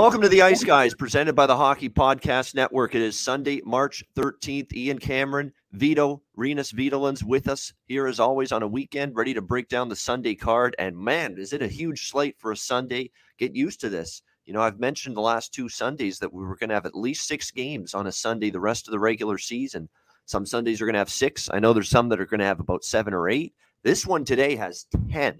[0.00, 2.94] Welcome to the Ice Guys, presented by the Hockey Podcast Network.
[2.94, 4.72] It is Sunday, March 13th.
[4.72, 9.42] Ian Cameron, Vito, Renus Vitolin's with us here as always on a weekend, ready to
[9.42, 10.74] break down the Sunday card.
[10.78, 13.10] And man, is it a huge slate for a Sunday?
[13.36, 14.22] Get used to this.
[14.46, 16.96] You know, I've mentioned the last two Sundays that we were going to have at
[16.96, 19.86] least six games on a Sunday the rest of the regular season.
[20.24, 21.50] Some Sundays are going to have six.
[21.52, 23.52] I know there's some that are going to have about seven or eight.
[23.82, 25.38] This one today has 10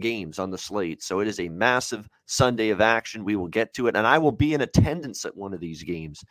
[0.00, 1.02] games on the slate.
[1.02, 3.24] So it is a massive Sunday of action.
[3.24, 5.82] We will get to it, and I will be in attendance at one of these
[5.82, 6.24] games.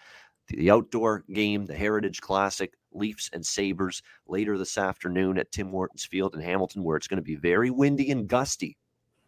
[0.48, 6.06] The outdoor game, the Heritage Classic, Leafs and Sabres later this afternoon at Tim Hortons
[6.06, 8.76] Field in Hamilton, where it's going to be very windy and gusty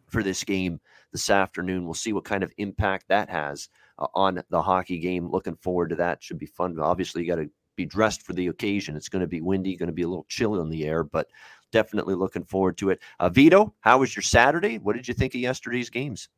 [0.08, 0.80] for this game
[1.12, 1.84] this afternoon.
[1.84, 3.68] We'll see what kind of impact that has
[3.98, 5.30] uh, on the hockey game.
[5.30, 6.22] Looking forward to that.
[6.22, 6.78] Should be fun.
[6.80, 8.96] Obviously, you got to be dressed for the occasion.
[8.96, 11.28] It's going to be windy, going to be a little chilly in the air, but
[11.72, 13.00] definitely looking forward to it.
[13.18, 14.78] Uh, Vito, how was your Saturday?
[14.78, 16.28] What did you think of yesterday's games?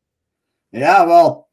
[0.73, 1.49] Yeah, well,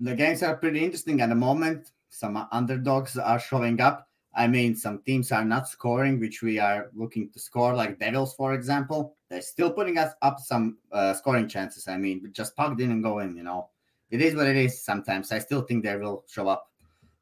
[0.00, 1.92] the games are pretty interesting at the moment.
[2.10, 4.08] Some underdogs are showing up.
[4.34, 8.34] I mean, some teams are not scoring, which we are looking to score, like Devils,
[8.34, 9.14] for example.
[9.28, 11.86] They're still putting us up some uh, scoring chances.
[11.86, 13.68] I mean, just puck didn't go in, you know.
[14.10, 15.32] It is what it is sometimes.
[15.32, 16.70] I still think they will show up.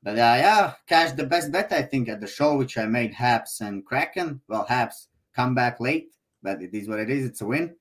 [0.03, 3.13] But uh, yeah, cash the best bet, I think, at the show, which I made
[3.13, 4.41] Habs and Kraken.
[4.49, 5.07] Well, Habs
[5.41, 6.13] come back late,
[6.43, 7.25] but it is what it is.
[7.25, 7.75] It's a win.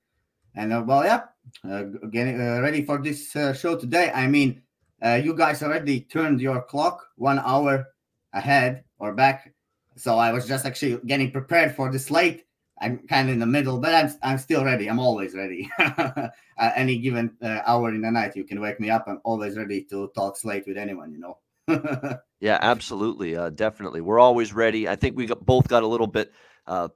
[0.54, 1.22] And uh, well, yeah,
[1.68, 4.10] uh, getting uh, ready for this uh, show today.
[4.14, 4.62] I mean,
[5.04, 7.86] uh, you guys already turned your clock one hour
[8.32, 9.52] ahead or back,
[9.96, 12.46] so I was just actually getting prepared for this late.
[12.82, 14.88] I'm kind of in the middle, but I'm I'm still ready.
[14.88, 15.70] I'm always ready.
[16.58, 19.04] any given hour in the night, you can wake me up.
[19.06, 21.12] I'm always ready to talk slate with anyone.
[21.12, 21.36] You know.
[22.40, 24.00] yeah, absolutely, definitely.
[24.00, 24.88] We're always ready.
[24.88, 26.32] I think we got, both got a little bit
[26.66, 26.88] uh,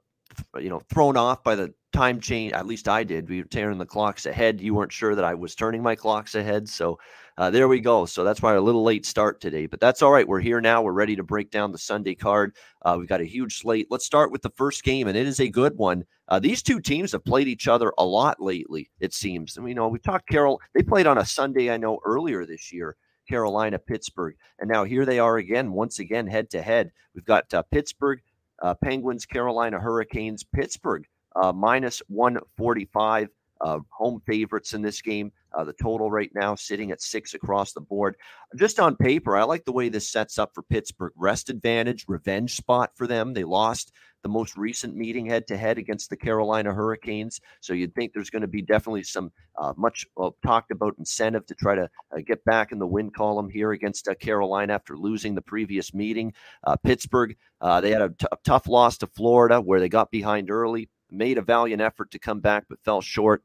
[0.59, 2.53] you know, thrown off by the time change.
[2.53, 3.29] At least I did.
[3.29, 4.61] We were turning the clocks ahead.
[4.61, 6.67] You weren't sure that I was turning my clocks ahead.
[6.67, 6.99] So
[7.37, 8.05] uh, there we go.
[8.05, 10.27] So that's why a little late start today, but that's all right.
[10.27, 10.81] We're here now.
[10.81, 12.55] We're ready to break down the Sunday card.
[12.81, 13.87] Uh, we've got a huge slate.
[13.89, 16.05] Let's start with the first game, and it is a good one.
[16.27, 19.57] Uh, these two teams have played each other a lot lately, it seems.
[19.57, 22.71] Mean, you know, we talked Carol, they played on a Sunday, I know, earlier this
[22.71, 22.95] year.
[23.27, 24.35] Carolina, Pittsburgh.
[24.59, 26.91] And now here they are again, once again, head to head.
[27.13, 28.34] We've got uh, Pittsburgh uh,
[28.83, 31.05] Penguins, Carolina Hurricanes, Pittsburgh
[31.35, 33.29] uh, minus 145.
[33.65, 35.31] Uh, home favorites in this game.
[35.51, 38.15] Uh, the total right now sitting at six across the board.
[38.55, 41.13] Just on paper, I like the way this sets up for Pittsburgh.
[41.15, 43.33] Rest advantage, revenge spot for them.
[43.33, 47.41] They lost the most recent meeting head to head against the Carolina Hurricanes.
[47.59, 51.47] So you'd think there's going to be definitely some uh, much well, talked about incentive
[51.47, 54.95] to try to uh, get back in the win column here against uh, Carolina after
[54.95, 56.33] losing the previous meeting.
[56.65, 60.11] Uh, Pittsburgh, uh, they had a, t- a tough loss to Florida where they got
[60.11, 63.43] behind early, made a valiant effort to come back, but fell short.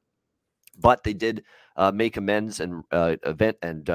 [0.81, 1.45] But they did
[1.77, 3.91] uh, make amends and event and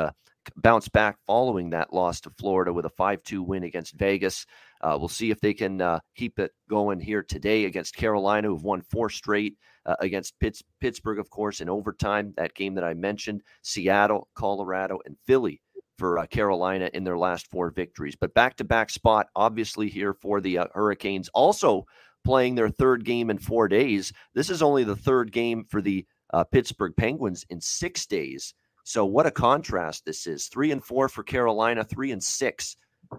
[0.56, 4.46] bounce back following that loss to Florida with a 5 2 win against Vegas.
[4.82, 8.64] Uh, we'll see if they can uh, keep it going here today against Carolina, who've
[8.64, 12.34] won four straight uh, against Pitts, Pittsburgh, of course, in overtime.
[12.38, 15.62] That game that I mentioned, Seattle, Colorado, and Philly
[15.98, 18.16] for uh, Carolina in their last four victories.
[18.16, 21.30] But back to back spot, obviously, here for the uh, Hurricanes.
[21.34, 21.86] Also
[22.26, 24.12] playing their third game in four days.
[24.34, 26.06] This is only the third game for the
[26.36, 28.54] uh, Pittsburgh Penguins in six days.
[28.84, 30.48] So what a contrast this is.
[30.48, 32.76] Three and four for Carolina, three and six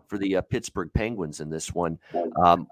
[0.06, 1.98] for the uh, Pittsburgh Penguins in this one.
[2.44, 2.66] Um,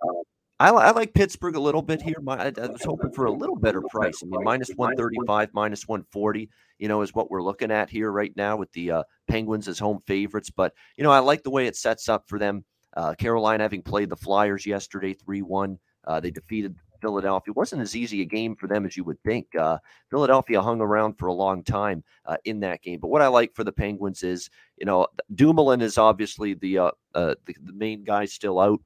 [0.60, 2.20] I, I, like Pittsburgh a little bit here.
[2.20, 4.22] My, I, was hoping for a little better price.
[4.22, 8.32] I mean, minus 135, minus 140, you know, is what we're looking at here right
[8.36, 10.50] now with the uh, Penguins as home favorites.
[10.50, 12.64] But, you know, I like the way it sets up for them.
[12.94, 15.78] Uh, Carolina having played the Flyers yesterday 3 1.
[16.06, 17.52] Uh, they defeated Philadelphia.
[17.52, 19.54] It wasn't as easy a game for them as you would think.
[19.54, 19.76] Uh,
[20.10, 22.98] Philadelphia hung around for a long time uh, in that game.
[22.98, 24.48] But what I like for the Penguins is,
[24.78, 28.80] you know, Dumoulin is obviously the, uh, uh, the, the main guy still out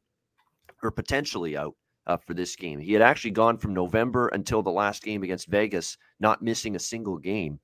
[0.82, 1.74] or potentially out.
[2.06, 5.46] Uh, for this game, he had actually gone from November until the last game against
[5.46, 7.60] Vegas, not missing a single game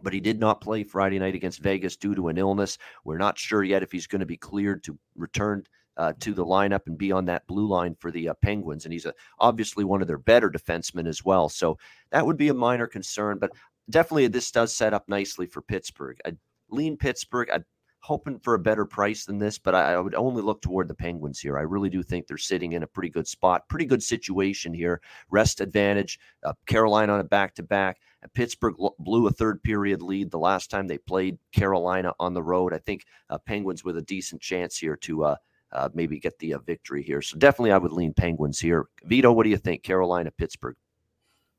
[0.00, 2.78] but he did not play Friday night against Vegas due to an illness.
[3.04, 5.64] We're not sure yet if he's going to be cleared to return
[5.98, 8.84] uh, to the lineup and be on that blue line for the uh, Penguins.
[8.84, 11.48] And he's a, obviously one of their better defensemen as well.
[11.48, 11.76] So
[12.10, 13.50] that would be a minor concern, but
[13.90, 16.18] definitely this does set up nicely for Pittsburgh.
[16.24, 16.36] I
[16.70, 17.50] lean Pittsburgh.
[17.52, 17.64] I'm
[18.00, 21.40] hoping for a better price than this, but I, would only look toward the Penguins
[21.40, 21.58] here.
[21.58, 25.00] I really do think they're sitting in a pretty good spot, pretty good situation here.
[25.30, 26.18] Rest advantage.
[26.44, 27.98] Uh, Carolina on a back to back.
[28.34, 32.72] Pittsburgh blew a third period lead the last time they played Carolina on the road.
[32.72, 35.36] I think uh, Penguins with a decent chance here to
[35.72, 37.22] uh, maybe get the uh, victory here.
[37.22, 38.86] So definitely, I would lean Penguins here.
[39.04, 39.82] Vito, what do you think?
[39.82, 40.76] Carolina, Pittsburgh.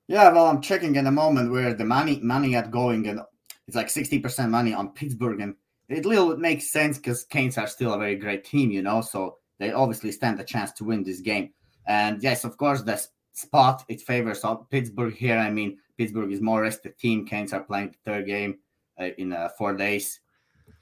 [0.08, 3.22] Yeah, well, I'm checking in a moment where the money money at going and
[3.68, 5.54] it's like 60% money on Pittsburgh, and
[5.90, 9.38] it little makes sense because Canes are still a very great team, you know, so
[9.60, 11.52] they obviously stand a chance to win this game.
[11.86, 13.00] And yes, of course, the
[13.34, 15.38] spot it favors Pittsburgh here.
[15.38, 17.26] I mean, Pittsburgh is more rested team.
[17.26, 18.58] Canes are playing the third game
[19.00, 20.20] uh, in uh, four days.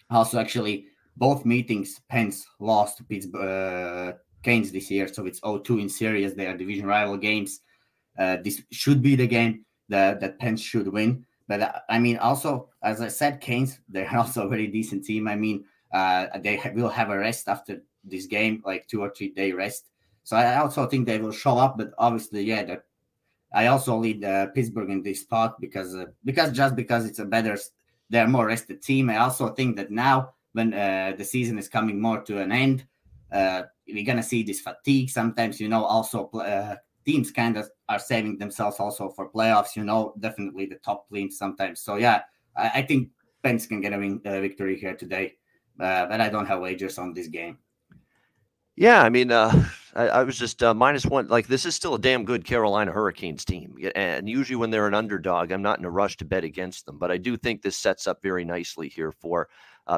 [0.10, 0.86] Also, actually,
[1.18, 6.36] both meetings, Pens lost to Pittsburgh uh, Canes this year, so it's 0-2 in series.
[6.36, 7.62] They are division rival games.
[8.18, 11.26] Uh, this should be the game that, that Pens should win.
[11.48, 15.28] But uh, I mean, also as I said, Canes they're also a very decent team.
[15.28, 19.10] I mean, uh, they ha- will have a rest after this game, like two or
[19.10, 19.90] three day rest.
[20.24, 21.78] So I also think they will show up.
[21.78, 22.76] But obviously, yeah,
[23.54, 27.26] I also lead uh, Pittsburgh in this spot because uh, because just because it's a
[27.26, 27.58] better,
[28.10, 29.10] they're more rested team.
[29.10, 32.86] I also think that now when uh, the season is coming more to an end,
[33.32, 35.10] uh, we're gonna see this fatigue.
[35.10, 36.76] Sometimes, you know, also uh,
[37.06, 39.76] teams kind of are saving themselves also for playoffs.
[39.76, 41.82] You know, definitely the top teams sometimes.
[41.82, 42.22] So yeah,
[42.58, 43.10] I, I think
[43.44, 45.36] Pens can get a win, uh, victory here today,
[45.80, 47.60] uh, but I don't have wagers on this game.
[48.76, 49.66] Yeah, I mean, uh,
[49.96, 51.28] I, I, was just uh, minus one.
[51.28, 54.94] Like this is still a damn good Carolina Hurricanes team, and usually when they're an
[54.94, 56.98] underdog, I'm not in a rush to bet against them.
[56.98, 59.50] But I do think this sets up very nicely here for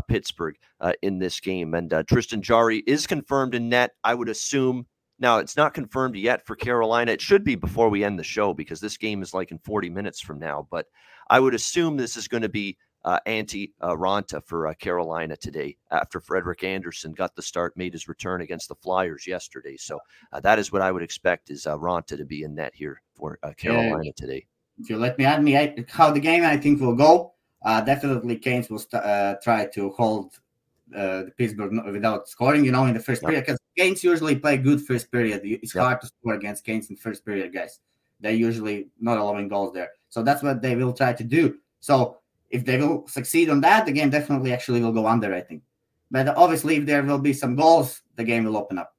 [0.01, 1.73] Pittsburgh uh, in this game.
[1.73, 3.91] And uh, Tristan Jarry is confirmed in net.
[4.03, 4.85] I would assume.
[5.21, 7.11] Now it's not confirmed yet for Carolina.
[7.11, 9.89] It should be before we end the show because this game is like in 40
[9.89, 10.67] minutes from now.
[10.71, 10.85] But
[11.29, 15.35] I would assume this is going to be uh, Antti uh, Raanta for uh, Carolina
[15.37, 19.77] today after Frederik Andersen got the start, made his return against the Flyers yesterday.
[19.77, 19.99] So
[20.33, 23.01] uh, that is what I would expect is uh, Raanta to be in net here
[23.13, 24.11] for uh, Carolina yeah.
[24.15, 24.45] today.
[24.79, 27.81] If you let me add me I, how the game I think will go, Uh,
[27.81, 30.39] definitely Canes will st- uh, try to hold
[30.87, 32.65] the Pittsburgh without scoring.
[32.65, 35.41] You know, in the first period because Canes usually play good first period.
[35.43, 35.83] It's yep.
[35.83, 37.79] hard to score against Canes in first period, guys.
[38.19, 39.89] They're usually not allowing goals there.
[40.09, 41.57] So that's what they will try to do.
[41.79, 42.17] So
[42.49, 45.63] if they will succeed on that, the game definitely actually will go under, I think.
[46.11, 48.95] But obviously, if there will be some goals, the game will open up.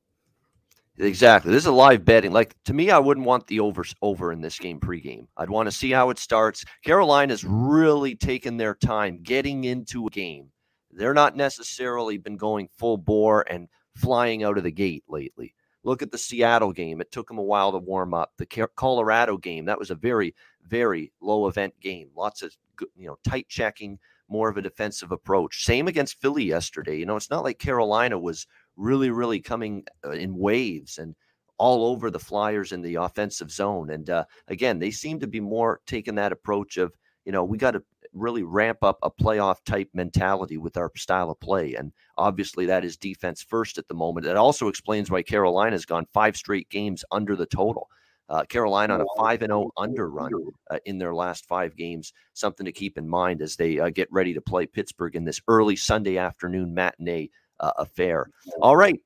[1.00, 1.50] Exactly.
[1.50, 2.30] This is a live betting.
[2.30, 5.26] Like to me, I wouldn't want the over over in this game pregame.
[5.36, 6.64] I'd want to see how it starts.
[6.84, 10.50] Carolina's really taken their time getting into a game.
[10.90, 15.54] They're not necessarily been going full bore and flying out of the gate lately.
[15.84, 17.00] Look at the Seattle game.
[17.00, 18.32] It took them a while to warm up.
[18.36, 20.34] The Colorado game, that was a very,
[20.66, 22.10] very low event game.
[22.14, 22.54] Lots of
[22.94, 23.98] you know, tight checking,
[24.28, 25.64] more of a defensive approach.
[25.64, 26.98] Same against Philly yesterday.
[26.98, 28.46] You know, it's not like Carolina was
[28.80, 31.14] really, really coming uh, in waves and
[31.58, 33.90] all over the Flyers in the offensive zone.
[33.90, 36.96] And uh, again, they seem to be more taking that approach of,
[37.26, 37.82] you know, we got to
[38.14, 41.74] really ramp up a playoff type mentality with our style of play.
[41.74, 44.26] And obviously, that is defense first at the moment.
[44.26, 47.88] It also explains why Carolina's gone five straight games under the total.
[48.30, 50.30] Uh, Carolina on a 5 and 0 under run
[50.70, 52.12] uh, in their last five games.
[52.32, 55.40] Something to keep in mind as they uh, get ready to play Pittsburgh in this
[55.48, 57.28] early Sunday afternoon matinee
[57.60, 58.30] uh, affair.
[58.60, 59.00] All right.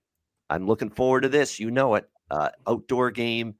[0.50, 1.58] I'm looking forward to this.
[1.58, 2.08] You know it.
[2.30, 3.54] Uh, outdoor game,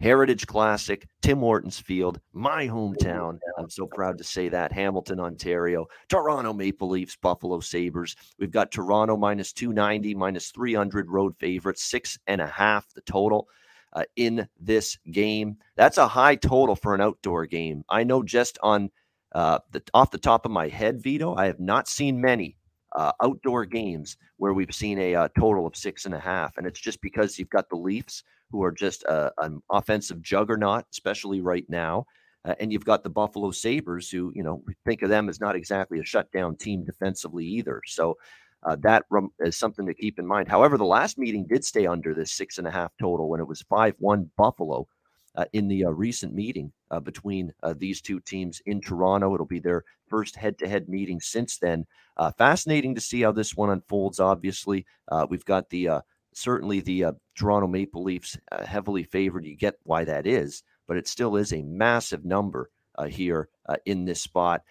[0.00, 3.38] Heritage Classic, Tim Hortons Field, my hometown.
[3.58, 4.72] I'm so proud to say that.
[4.72, 8.14] Hamilton, Ontario, Toronto Maple Leafs, Buffalo Sabres.
[8.38, 13.48] We've got Toronto minus 290, minus 300 road favorites, six and a half the total
[13.92, 15.56] uh, in this game.
[15.76, 17.84] That's a high total for an outdoor game.
[17.88, 18.90] I know just on
[19.32, 22.56] uh, the off the top of my head, Vito, I have not seen many
[22.94, 26.56] uh, outdoor games where we've seen a, a, uh, total of six and a half,
[26.56, 30.84] and it's just because you've got the Leafs who are just uh, an offensive juggernaut,
[30.92, 32.06] especially right now.
[32.44, 35.56] Uh, and you've got the Buffalo Sabres, who, you know, think of them as not
[35.56, 37.80] exactly a shutdown team defensively either.
[37.86, 38.18] So
[38.64, 39.04] uh, that
[39.40, 40.48] is something to keep in mind.
[40.48, 43.48] However, the last meeting did stay under this six and a half total when it
[43.48, 44.86] was 5 1 Buffalo
[45.36, 49.34] uh, in the uh, recent meeting uh, between uh, these two teams in Toronto.
[49.34, 51.86] It'll be their first head to head meeting since then.
[52.16, 54.86] Uh, fascinating to see how this one unfolds, obviously.
[55.28, 59.44] we've got the certainly the Toronto Maple Leafs heavily favored.
[59.44, 62.70] You get why that is, but it still is a massive number
[63.08, 63.48] here
[63.86, 64.62] in this spot.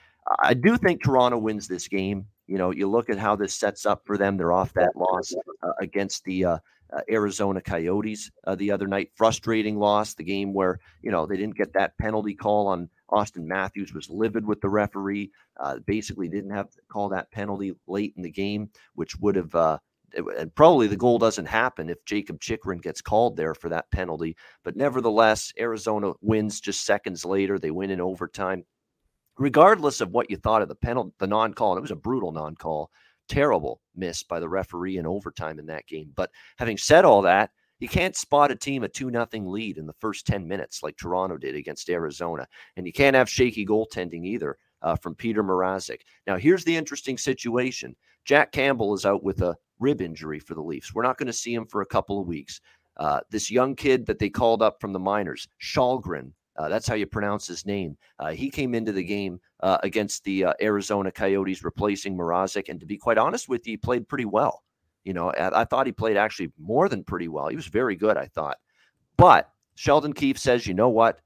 [0.42, 2.28] I do think Toronto wins this game.
[2.48, 4.38] You know, you look at how this sets up for them.
[4.38, 6.60] They're off that loss uh, against the
[6.96, 9.12] uh, Arizona Coyotes uh, the other night.
[9.16, 10.14] Frustrating loss.
[10.14, 13.94] The game where you know they didn't get that penalty call on Austin Matthews.
[13.94, 15.32] Was livid with the referee.
[15.60, 19.54] Uh, basically, didn't have to call that penalty late in the game, which would have.
[19.56, 19.78] Uh,
[20.16, 24.38] and probably the goal doesn't happen if Jakob Chychrun gets called there for that penalty.
[24.64, 27.58] But nevertheless, Arizona wins just seconds later.
[27.58, 28.64] They win in overtime
[29.38, 32.32] regardless of what you thought of the penalty, the non-call, and it was a brutal
[32.32, 32.92] non-call,
[33.34, 36.12] terrible miss by the referee in overtime in that game.
[36.16, 37.50] But having said all that,
[37.80, 40.96] you can't spot a team a 2 nothing lead in the first 10 minutes like
[40.98, 42.48] Toronto did against Arizona.
[42.78, 46.02] And you can't have shaky goaltending either uh, from Petr Mrazek.
[46.28, 50.62] Now, here's the interesting situation Jack Campbell is out with a rib injury for the
[50.62, 50.94] Leafs.
[50.94, 52.62] We're not going to see him for a couple of weeks.
[52.98, 56.96] Uh, this young kid that they called up from the minors, Källgren, uh, that's how
[56.96, 57.98] you pronounce his name.
[58.20, 62.80] Uh, he came into the game uh, against the uh, Arizona Coyotes, replacing Mrazek, and
[62.80, 64.64] to be quite honest with you, he played pretty well.
[65.04, 67.48] You know, I, I, thought he played actually more than pretty well.
[67.48, 68.58] He was very good, I thought.
[69.18, 71.20] But Sheldon Keefe says, you know what?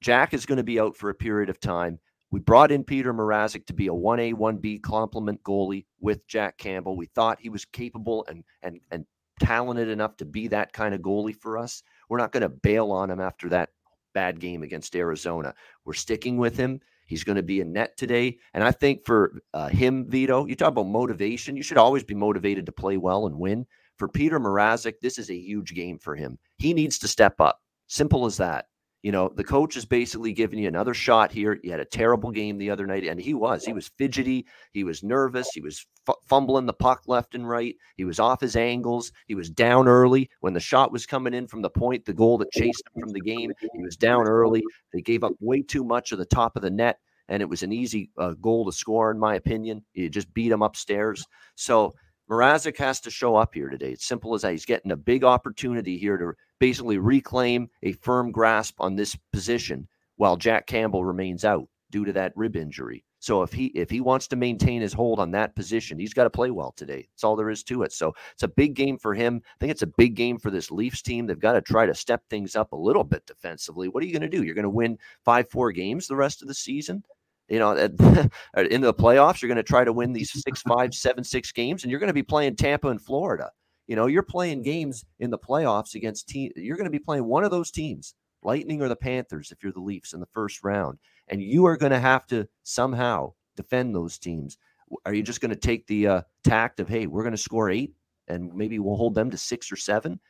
[0.00, 1.98] Jack is going to be out for a period of time.
[2.30, 6.96] We brought in Petr Mrazek to be a 1A, 1B complement goalie with Jack Campbell.
[6.96, 9.06] We thought he was capable and and and
[9.40, 11.82] talented enough to be that kind of goalie for us.
[12.08, 13.70] We're not going to bail on him after that
[14.16, 15.54] bad game against Arizona.
[15.84, 16.80] We're sticking with him.
[17.06, 18.38] He's going to be in net today.
[18.54, 21.54] And I think for uh, him, Vito, you talk about motivation.
[21.54, 23.66] You should always be motivated to play well and win.
[23.98, 26.38] For Petr Mrazek, this is a huge game for him.
[26.56, 27.60] He needs to step up.
[27.88, 28.68] Simple as that.
[29.02, 31.60] You know, the coach is basically giving you another shot here.
[31.62, 33.64] You had a terrible game the other night, and he was.
[33.64, 34.46] He was fidgety.
[34.72, 35.48] He was nervous.
[35.50, 37.76] He was f- fumbling the puck left and right.
[37.96, 39.12] He was off his angles.
[39.26, 42.38] He was down early when the shot was coming in from the point, the goal
[42.38, 43.52] that chased him from the game.
[43.60, 44.64] He was down early.
[44.92, 46.98] They gave up way too much of the top of the net,
[47.28, 49.84] and it was an easy uh, goal to score, in my opinion.
[49.94, 51.24] You just beat him upstairs.
[51.54, 51.94] So
[52.30, 53.92] Mrazek has to show up here today.
[53.92, 54.52] It's simple as that.
[54.52, 59.88] He's getting a big opportunity here to basically reclaim a firm grasp on this position
[60.16, 63.04] while Jack Campbell remains out due to that rib injury.
[63.18, 66.24] So if he if he wants to maintain his hold on that position, he's got
[66.24, 67.08] to play well today.
[67.10, 67.92] That's all there is to it.
[67.92, 69.42] So it's a big game for him.
[69.44, 71.26] I think it's a big game for this Leafs team.
[71.26, 73.88] They've got to try to step things up a little bit defensively.
[73.88, 74.44] What are you going to do?
[74.44, 77.02] You're going to win five four games the rest of the season.
[77.48, 77.90] You know, at,
[78.70, 81.82] in the playoffs, you're going to try to win these six five seven six games,
[81.82, 83.50] and you're going to be playing Tampa and Florida.
[83.86, 86.50] You know, you're playing games in the playoffs against team.
[86.56, 89.72] You're going to be playing one of those teams, Lightning or the Panthers, if you're
[89.72, 93.94] the Leafs in the first round, and you are going to have to somehow defend
[93.94, 94.58] those teams.
[95.04, 97.70] Are you just going to take the uh, tact of, hey, we're going to score
[97.70, 97.92] eight,
[98.28, 100.20] and maybe we'll hold them to six or seven?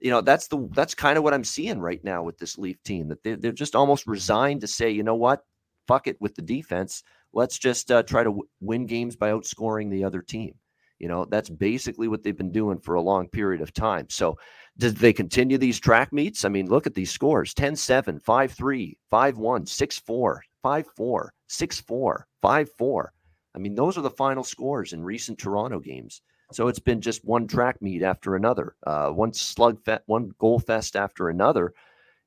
[0.00, 2.82] You know, that's the that's kind of what I'm seeing right now with this Leaf
[2.84, 3.08] team.
[3.08, 5.44] That they're, they're just almost resigned to say, you know what,
[5.88, 7.02] fuck it with the defense.
[7.32, 10.54] Let's just uh, try to w- win games by outscoring the other team.
[10.98, 14.06] You know, that's basically what they've been doing for a long period of time.
[14.08, 14.38] So,
[14.78, 16.44] did they continue these track meets?
[16.44, 20.86] I mean, look at these scores 10 7, 5 3, 5 1, 6 4, 5
[20.96, 23.12] 4, 6 4, 5 4.
[23.54, 26.22] I mean, those are the final scores in recent Toronto games.
[26.52, 30.96] So it's been just one track meet after another, uh, one slug, one goal fest
[30.96, 31.74] after another.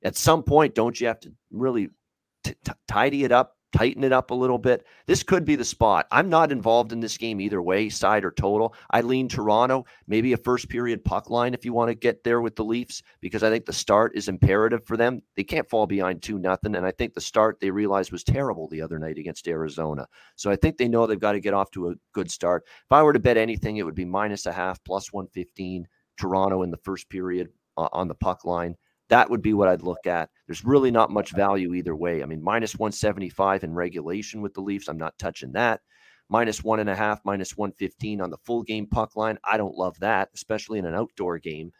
[0.03, 1.89] At some point, don't you have to really
[2.43, 4.85] t- t- tidy it up, tighten it up a little bit.
[5.05, 6.07] This could be the spot.
[6.11, 8.73] I'm not involved in this game either way, side or total.
[8.89, 12.41] I lean Toronto, maybe a first period puck line if you want to get there
[12.41, 15.21] with the Leafs, because I think the start is imperative for them.
[15.35, 16.75] They can't fall behind 2 nothing.
[16.75, 20.07] And I think the start they realized was terrible the other night against Arizona.
[20.35, 22.63] So I think they know they've got to get off to a good start.
[22.65, 25.87] If I were to bet anything, it would be minus a half, plus 115,
[26.17, 28.75] Toronto in the first period uh, on the puck line.
[29.11, 30.29] That would be what I'd look at.
[30.47, 32.23] There's really not much value either way.
[32.23, 34.87] I mean, minus 175 in regulation with the Leafs.
[34.87, 35.81] I'm not touching that.
[36.29, 39.37] Minus one and a half, minus 115 on the full game puck line.
[39.43, 41.73] I don't love that, especially in an outdoor game.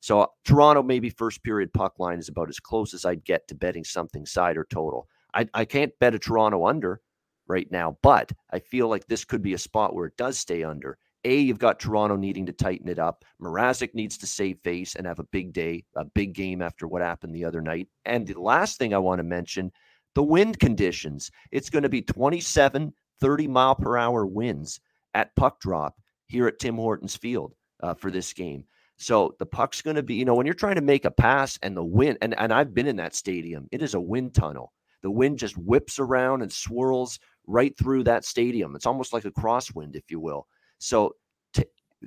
[0.00, 3.54] So Toronto, maybe first period puck line is about as close as I'd get to
[3.54, 5.08] betting something side or total.
[5.34, 7.02] I, I can't bet a Toronto under
[7.46, 10.62] right now, but I feel like this could be a spot where it does stay
[10.62, 10.96] under.
[11.24, 13.24] A, you've got Toronto needing to tighten it up.
[13.42, 17.02] Mrazek needs to save face and have a big day, a big game after what
[17.02, 17.88] happened the other night.
[18.04, 19.72] And the last thing I want to mention
[20.14, 21.30] the wind conditions.
[21.52, 24.80] It's going to be 27, 30 mile per hour winds
[25.14, 25.94] at puck drop
[26.26, 28.64] here at Tim Hortons Field uh, for this game.
[28.96, 31.56] So the puck's going to be, you know, when you're trying to make a pass
[31.62, 34.72] and the wind, and, and I've been in that stadium, it is a wind tunnel.
[35.02, 38.74] The wind just whips around and swirls right through that stadium.
[38.74, 40.48] It's almost like a crosswind, if you will.
[40.78, 41.14] So
[41.52, 41.64] t-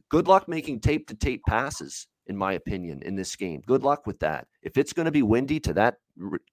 [0.09, 3.61] good luck making tape to tape passes, in my opinion, in this game.
[3.65, 4.47] Good luck with that.
[4.61, 5.95] If it's going to be windy to that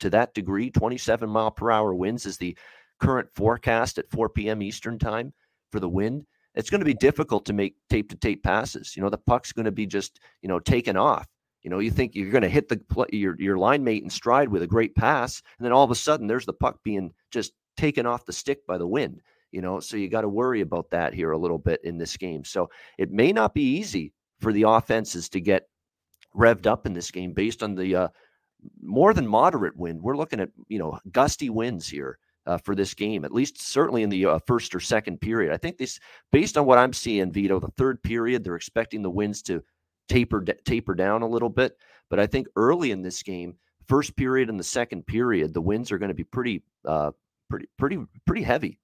[0.00, 2.56] to that degree, 27 mile per hour winds is the
[3.00, 4.62] current forecast at 4 p.m.
[4.62, 5.32] Eastern time
[5.70, 6.26] for the wind
[6.58, 8.96] it's going to be difficult to make tape to tape passes.
[8.96, 11.26] You know, the puck's going to be just, you know, taken off.
[11.62, 12.80] You know, you think you're going to hit the
[13.12, 15.96] your your line mate in stride with a great pass, and then all of a
[15.96, 19.20] sudden there's the puck being just taken off the stick by the wind.
[19.52, 22.16] You know, so you got to worry about that here a little bit in this
[22.16, 22.44] game.
[22.44, 25.68] So it may not be easy for the offenses to get
[26.36, 28.08] revved up in this game based on the uh,
[28.82, 30.02] more than moderate wind.
[30.02, 34.02] We're looking at you know gusty winds here uh, for this game, at least certainly
[34.02, 35.52] in the uh, first or second period.
[35.52, 36.00] I think this,
[36.32, 39.62] based on what I'm seeing, Vito, the third period, they're expecting the winds to
[40.08, 41.76] taper taper down a little bit.
[42.08, 45.92] But I think early in this game, first period and the second period, the winds
[45.92, 47.12] are going to be pretty, uh,
[47.50, 48.78] pretty, pretty, pretty heavy.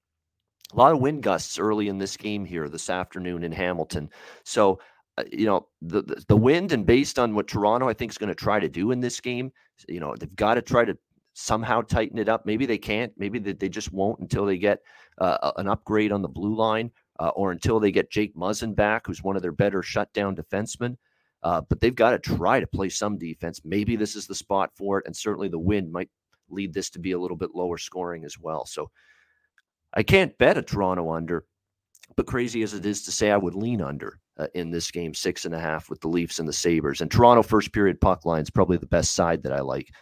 [0.74, 4.10] A lot of wind gusts early in this game here this afternoon in Hamilton.
[4.42, 4.80] So
[5.16, 8.28] uh, you know the, the, wind and based on what Toronto I think is going
[8.28, 9.52] to try to do in this game,
[9.88, 10.98] you know they've got to try to
[11.34, 12.44] somehow tighten it up.
[12.44, 13.12] Maybe they can't.
[13.16, 14.80] Maybe they, they just won't until they get
[15.18, 16.90] uh, an upgrade on the blue line
[17.20, 20.96] uh, or until they get Jake Muzzin back, who's one of their better shutdown defensemen.
[21.44, 23.60] Uh, but they've got to try to play some defense.
[23.64, 25.06] Maybe this is the spot for it.
[25.06, 26.08] And certainly the wind might
[26.48, 28.64] lead this to be a little bit lower scoring as well.
[28.64, 28.90] So
[29.94, 31.46] I can't bet a Toronto under,
[32.16, 34.20] but crazy as it is to say, I would lean under.
[34.36, 37.00] Uh, in this game, six and a half with the Leafs and the Sabres.
[37.00, 39.92] And Toronto first period puck line is probably the best side that I like.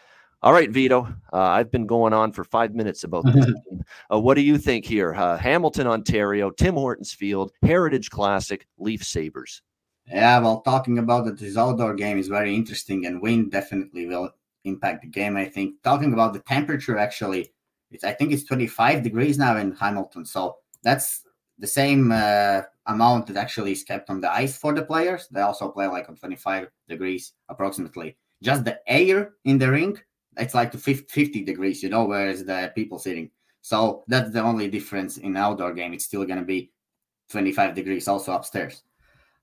[0.40, 1.02] All right, Vito.
[1.32, 3.46] Uh, I've been going on for five minutes about this.
[4.12, 5.14] uh, what do you think here?
[5.14, 9.60] Uh, Hamilton, Ontario, Tim Hortons Field, Heritage Classic, Leaf Sabres.
[10.06, 14.30] Yeah, well, talking about that, this outdoor game is very interesting, and wind definitely will
[14.64, 15.36] impact the game.
[15.36, 15.74] I think.
[15.84, 17.52] Talking about the temperature, actually,
[17.92, 21.22] it's I think it's 25 degrees now in Hamilton, so that's
[21.58, 25.28] the same uh, amount that actually is kept on the ice for the players.
[25.30, 28.16] They also play like on 25 degrees approximately.
[28.42, 30.04] Just the air in the rink
[30.36, 33.30] it's like to 50 degrees, you know, whereas the people sitting.
[33.60, 35.92] So that's the only difference in outdoor game.
[35.92, 36.72] It's still going to be
[37.30, 38.82] 25 degrees also upstairs.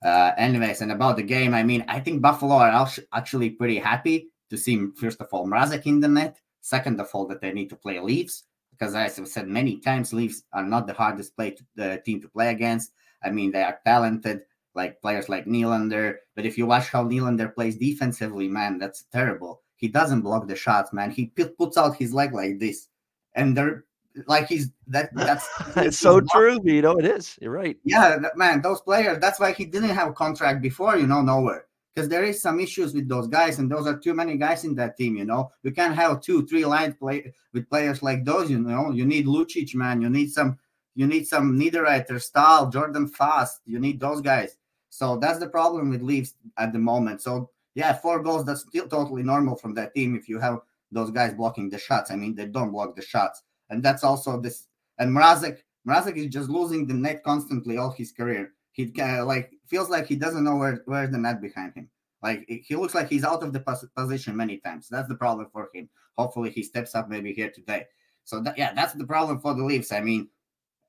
[0.04, 4.30] Uh, anyways, and about the game, I mean, I think Buffalo are actually pretty happy
[4.50, 6.40] to see, first of all, Mrazek in the net.
[6.62, 10.14] Second of all, that they need to play Leafs because, as I've said many times,
[10.14, 12.92] Leafs are not the hardest play to, the team to play against.
[13.24, 14.42] I mean, they are talented,
[14.76, 16.16] like players like Nylander.
[16.36, 20.58] But if you watch how Nylander plays defensively, man, that's terrible he doesn't block the
[20.58, 21.10] shots, man.
[21.10, 22.90] He puts out his leg like this,
[23.34, 23.86] and they're
[24.28, 25.10] like he's that.
[25.16, 27.38] That's it's so true, you know It is.
[27.42, 27.78] You're right.
[27.86, 28.62] Yeah, man.
[28.62, 29.20] Those players.
[29.20, 30.98] That's why he didn't have a contract before.
[30.98, 34.14] You know, nowhere because there is some issues with those guys, and those are too
[34.14, 35.16] many guys in that team.
[35.16, 38.50] You know, you can't have two, three line play with players like those.
[38.50, 40.02] You know, you need Lucic, man.
[40.02, 40.58] You need some.
[40.96, 43.62] You need some Niederreiter style, Jordan Fast.
[43.66, 44.58] You need those guys.
[44.90, 47.22] So that's the problem with Leafs at the moment.
[47.22, 50.60] So yeah, four goals, that's still totally normal from that team if you have
[50.92, 52.12] those guys blocking the shots.
[52.12, 53.44] I mean, they don't block the shots.
[53.70, 54.68] And that's also this.
[54.98, 58.54] And Mrazek, Mrazek is just losing the net constantly all his career.
[58.72, 61.90] He of like feels like he doesn't know where where's the net behind him.
[62.22, 63.64] Like he looks like he's out of the
[63.96, 64.88] position many times.
[64.90, 65.90] That's the problem for him.
[66.18, 67.86] Hopefully, he steps up maybe here today.
[68.26, 69.92] So that, yeah, that's the problem for the Leafs.
[69.92, 70.28] I mean,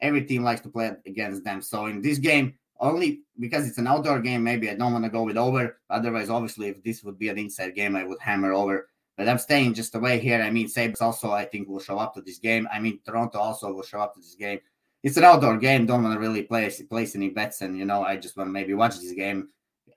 [0.00, 1.62] every team likes to play against them.
[1.62, 5.10] So in this game, only because it's an outdoor game, maybe I don't want to
[5.10, 5.78] go with over.
[5.88, 8.88] Otherwise, obviously, if this would be an inside game, I would hammer over.
[9.16, 10.40] But I'm staying just away here.
[10.40, 12.66] I mean, Sabres also, I think, will show up to this game.
[12.72, 14.60] I mean, Toronto also will show up to this game.
[15.02, 15.86] It's an outdoor game.
[15.86, 18.52] Don't want to really place place any bets, and you know, I just want to
[18.52, 19.48] maybe watch this game.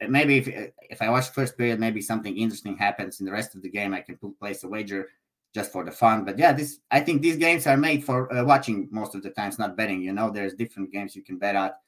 [0.07, 0.47] Maybe if
[0.89, 3.93] if I watch first period, maybe something interesting happens in the rest of the game.
[3.93, 5.09] I can place a wager
[5.53, 6.25] just for the fun.
[6.25, 9.29] But yeah, this I think these games are made for uh, watching most of the
[9.29, 10.01] times, not betting.
[10.01, 11.79] You know, there's different games you can bet at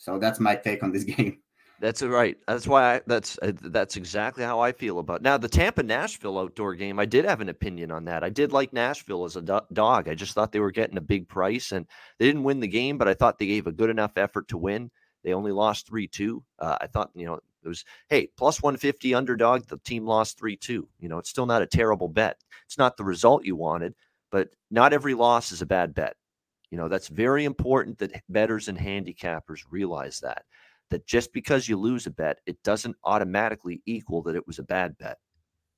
[0.00, 1.40] so that's my take on this game.
[1.80, 2.36] That's right.
[2.46, 5.20] That's why I, that's uh, that's exactly how I feel about.
[5.20, 5.22] It.
[5.22, 8.22] Now the Tampa Nashville outdoor game, I did have an opinion on that.
[8.22, 10.06] I did like Nashville as a do- dog.
[10.06, 11.86] I just thought they were getting a big price, and
[12.18, 14.58] they didn't win the game, but I thought they gave a good enough effort to
[14.58, 14.90] win.
[15.24, 16.44] They only lost three two.
[16.58, 19.64] Uh, I thought you know it was hey plus one fifty underdog.
[19.66, 20.86] The team lost three two.
[20.98, 22.36] You know it's still not a terrible bet.
[22.66, 23.94] It's not the result you wanted,
[24.30, 26.14] but not every loss is a bad bet.
[26.70, 30.44] You know, that's very important that betters and handicappers realize that.
[30.90, 34.64] That just because you lose a bet, it doesn't automatically equal that it was a
[34.64, 35.18] bad bet.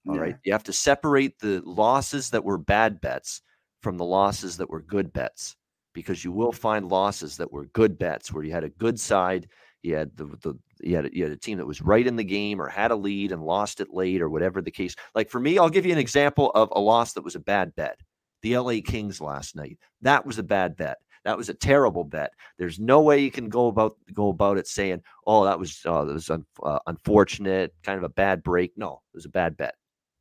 [0.08, 0.20] All yeah.
[0.22, 3.42] right, You have to separate the losses that were bad bets
[3.82, 5.56] from the losses that were good bets
[5.92, 9.48] because you will find losses that were good bets where you had a good side,
[9.82, 12.24] You had the, the you had, you had a team that was right in the
[12.24, 14.96] game or had a lead and lost it late or whatever the case.
[15.14, 17.74] Like for me, I'll give you an example of a loss that was a bad
[17.76, 18.00] bet.
[18.42, 19.78] The LA Kings last night.
[20.00, 20.96] That was a bad bet.
[21.24, 22.32] That was a terrible bet.
[22.58, 26.04] There's no way you can go about go about it saying, "Oh, that was uh,
[26.04, 29.56] that was un, uh, unfortunate, kind of a bad break." No, it was a bad
[29.56, 29.76] bet,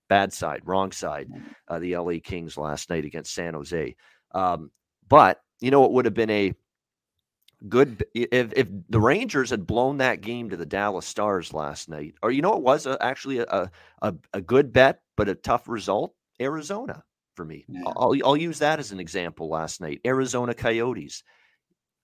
[0.10, 1.28] bad side, wrong side.
[1.68, 3.96] Uh, the LA Kings last night against San Jose.
[4.34, 4.72] Um,
[5.08, 6.54] but you know, it would have been a
[7.68, 12.14] good if, if the Rangers had blown that game to the Dallas Stars last night,
[12.22, 15.68] or you know, it was a, actually a, a a good bet, but a tough
[15.68, 16.14] result.
[16.40, 17.04] Arizona
[17.42, 17.66] for me.
[17.68, 17.82] Yeah.
[17.88, 20.00] I'll, I'll use that as an example last night.
[20.06, 21.24] Arizona Coyotes.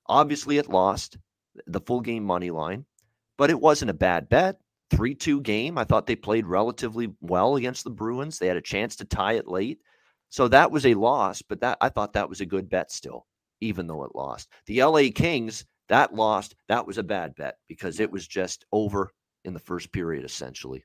[0.08, 1.18] Obviously, it lost
[1.68, 2.86] the full game money line,
[3.38, 4.58] but it wasn't a bad bet.
[4.90, 5.78] 3 2 game.
[5.78, 8.40] I thought they played relatively well against the Bruins.
[8.40, 9.80] They had a chance to tie it late.
[10.30, 13.28] So that was a loss, but that I thought that was a good bet still,
[13.62, 14.50] even though it lost.
[14.66, 19.12] The LA Kings, that lost, that was a bad bet because it was just over
[19.46, 20.84] in the first period, essentially.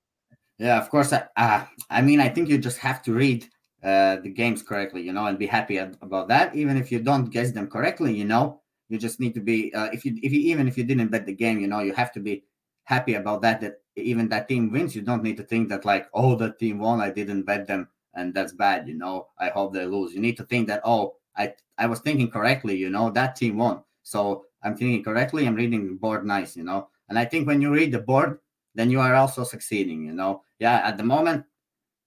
[0.58, 1.12] Yeah, of course.
[1.12, 3.48] Uh, I mean, I think you just have to read
[3.82, 6.54] uh, the games correctly, you know, and be happy about that.
[6.54, 9.74] Even if you don't guess them correctly, you know, you just need to be.
[9.74, 11.92] Uh, if you if you even if you didn't bet the game, you know, you
[11.94, 12.44] have to be
[12.84, 13.60] happy about that.
[13.60, 16.78] That even that team wins, you don't need to think that like, oh, the team
[16.78, 18.86] won, I didn't bet them, and that's bad.
[18.86, 20.14] You know, I hope they lose.
[20.14, 22.76] You need to think that oh, I I was thinking correctly.
[22.76, 25.46] You know, that team won, so I'm thinking correctly.
[25.46, 26.56] I'm reading the board nice.
[26.56, 28.38] You know, and I think when you read the board,
[28.74, 30.04] then you are also succeeding.
[30.04, 30.82] You know, yeah.
[30.84, 31.46] At the moment,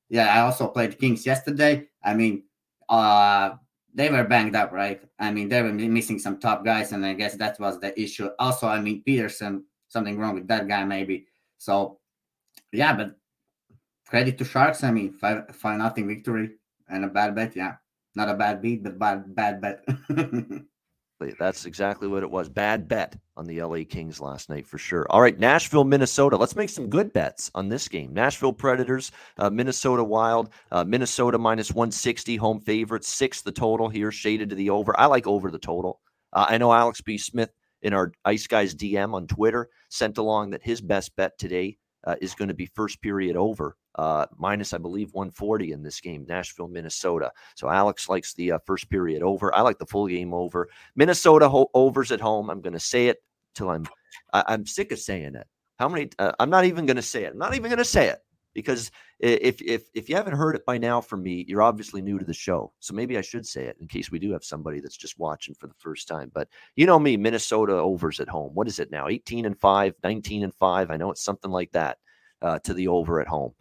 [0.10, 1.88] yeah, I also played Kings yesterday.
[2.04, 2.44] I mean,
[2.90, 3.52] uh,
[3.94, 5.02] they were banged up, right?
[5.20, 8.30] I mean, they were missing some top guys, and I guess that was the issue.
[8.40, 11.26] Also, I mean, Petersen, something wrong with that guy, maybe.
[11.58, 12.00] So,
[12.72, 13.16] yeah, but
[14.08, 14.84] credit to Sharks.
[14.84, 16.52] I mean, five five nothing victory
[16.90, 17.56] and a bad bet.
[17.56, 17.76] Yeah,
[18.16, 19.86] not a bad beat, but bad bad bet.
[21.40, 22.50] That's exactly what it was.
[22.50, 25.06] Bad bet on the LA Kings last night for sure.
[25.10, 26.36] All right, Nashville, Minnesota.
[26.36, 28.14] Let's make some good bets on this game.
[28.14, 34.12] Nashville Predators, uh, Minnesota Wild, uh, Minnesota minus 160, home favorites, six the total here,
[34.12, 34.98] shaded to the over.
[35.00, 36.02] I like over the total.
[36.34, 37.18] Uh, I know Alex B.
[37.18, 37.52] Smith
[37.82, 42.16] in our Ice Guys DM on Twitter sent along that his best bet today uh,
[42.20, 46.26] is going to be first period over uh, minus, I believe, 140 in this game,
[46.28, 47.32] Nashville, Minnesota.
[47.56, 49.56] So Alex likes the uh, first period over.
[49.56, 50.70] I like the full game over.
[50.96, 52.50] Minnesota ho- overs at home.
[52.50, 53.88] I'm going to say it till I'm
[54.34, 55.48] I- am sick of saying it.
[55.80, 56.10] How many?
[56.20, 57.34] Uh, I'm not even going to say it.
[57.34, 58.20] I'm not even going to say it
[58.54, 62.18] because if if if you haven't heard it by now from me, you're obviously new
[62.18, 62.72] to the show.
[62.80, 65.54] So maybe I should say it in case we do have somebody that's just watching
[65.56, 66.32] for the first time.
[66.34, 68.52] But you know me, Minnesota overs at home.
[68.54, 69.08] What is it now?
[69.08, 70.92] 18 and 5, 19 and 5.
[70.92, 71.98] I know it's something like that
[72.42, 73.54] uh, to the over at home.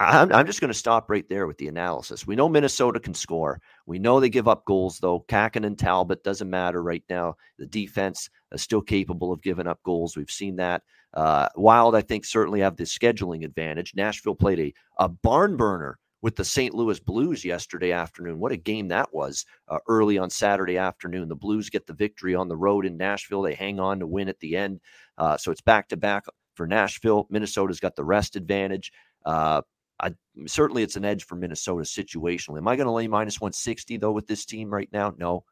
[0.00, 2.26] I'm, I'm just going to stop right there with the analysis.
[2.26, 3.60] We know Minnesota can score.
[3.84, 5.26] We know they give up goals, though.
[5.28, 7.36] Kahkonen and Talbot doesn't matter right now.
[7.58, 10.16] The defense is still capable of giving up goals.
[10.16, 10.82] We've seen that.
[11.12, 13.94] Uh, Wild, I think, certainly have the scheduling advantage.
[13.94, 16.74] Nashville played a, a barn burner with the St.
[16.74, 18.38] Louis Blues yesterday afternoon.
[18.38, 21.28] What a game that was uh, early on Saturday afternoon.
[21.28, 23.42] The Blues get the victory on the road in Nashville.
[23.42, 24.80] They hang on to win at the end.
[25.18, 27.26] Uh, so it's back to back for Nashville.
[27.28, 28.92] Minnesota's got the rest advantage.
[29.26, 29.60] Uh,
[30.00, 30.14] I,
[30.46, 32.58] certainly it's an edge for Minnesota situationally.
[32.58, 35.14] Am I going to lay minus 160 though with this team right now?
[35.18, 35.44] No.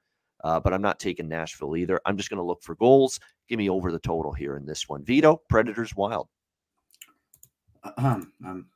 [0.44, 2.00] Uh, but I'm not taking Nashville either.
[2.06, 3.18] I'm just going to look for goals.
[3.48, 5.04] Give me over the total here in this one.
[5.04, 6.28] Vito, Predators, Wild.
[7.96, 8.66] Um, um,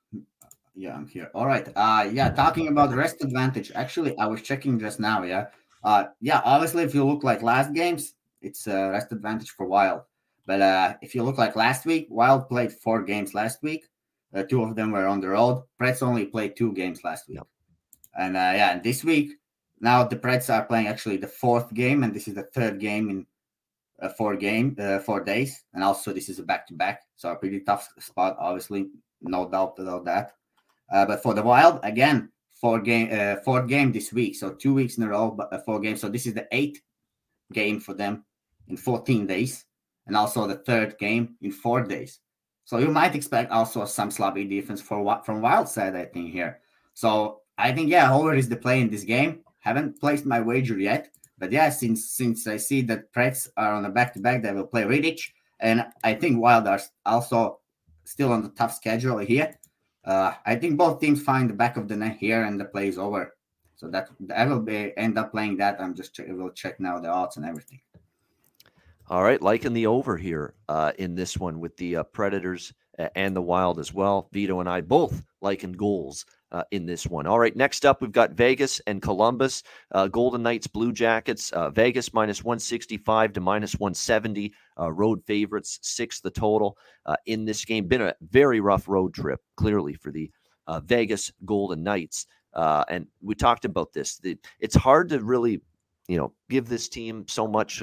[0.75, 1.31] yeah, I'm here.
[1.35, 1.69] All right.
[1.77, 3.71] Uh, yeah, talking about rest advantage.
[3.75, 5.23] Actually, I was checking just now.
[5.23, 5.47] Yeah.
[5.85, 6.41] Uh, yeah.
[6.45, 10.03] Obviously, if you look like last games, it's a rest advantage for Wild.
[10.47, 13.87] But uh, if you look like last week, Wild played four games last week.
[14.35, 15.63] Uh, two of them were on the road.
[15.81, 17.37] Preds only played two games last week.
[17.37, 17.47] Yep.
[18.19, 19.33] And uh, yeah, and this week,
[19.81, 23.11] now the Preds are playing actually the fourth game, and this is the third game
[23.11, 23.27] in
[24.01, 25.65] uh, four game, uh, four days.
[25.75, 27.03] And also, this is a back to back.
[27.17, 28.89] So a pretty tough spot, obviously,
[29.21, 30.33] no doubt about that.
[30.93, 34.37] Uh, but for the Wild, again, four game, uh, fourth game this week.
[34.37, 36.01] So two weeks in a row, but uh, four games.
[36.01, 36.81] So this is the eighth
[37.53, 38.25] game for them
[38.69, 39.65] in 14 days,
[40.07, 42.21] and also the third game in four days.
[42.65, 46.33] So you might expect also some sloppy defense for what from Wild side, I think
[46.33, 46.61] here.
[46.95, 49.41] So I think yeah, over is the play in this game.
[49.61, 53.85] Haven't placed my wager yet, but yeah, since since I see that Preds are on
[53.85, 57.61] a back to back, they will play Rittich, and I think Wild are also
[58.05, 59.59] still on the tough schedule here.
[60.05, 62.89] Uh, I think both teams find the back of the net here, and the play
[62.89, 63.37] is over.
[63.77, 65.81] So that I will be end up playing that.
[65.81, 67.81] I'm just will check now the odds and everything.
[69.13, 72.73] All right, liking the over here uh, in this one with the uh, Predators
[73.15, 74.31] and the Wild as well.
[74.33, 77.27] Vito and I both liking goals uh, in this one.
[77.27, 79.65] All right, next up, we've got Vegas and Columbus.
[79.91, 81.53] Uh, Golden Knights, Blue Jackets.
[81.53, 84.55] Uh, Vegas minus 165 to minus 170.
[84.81, 87.87] Uh, road favorites, six the total uh, in this game.
[87.87, 90.31] Been a very rough road trip, clearly, for the
[90.69, 92.29] uh, Vegas Golden Knights.
[92.55, 94.17] and we talked about this.
[94.17, 95.61] The, it's hard to really,
[96.09, 97.83] you know, give this team so much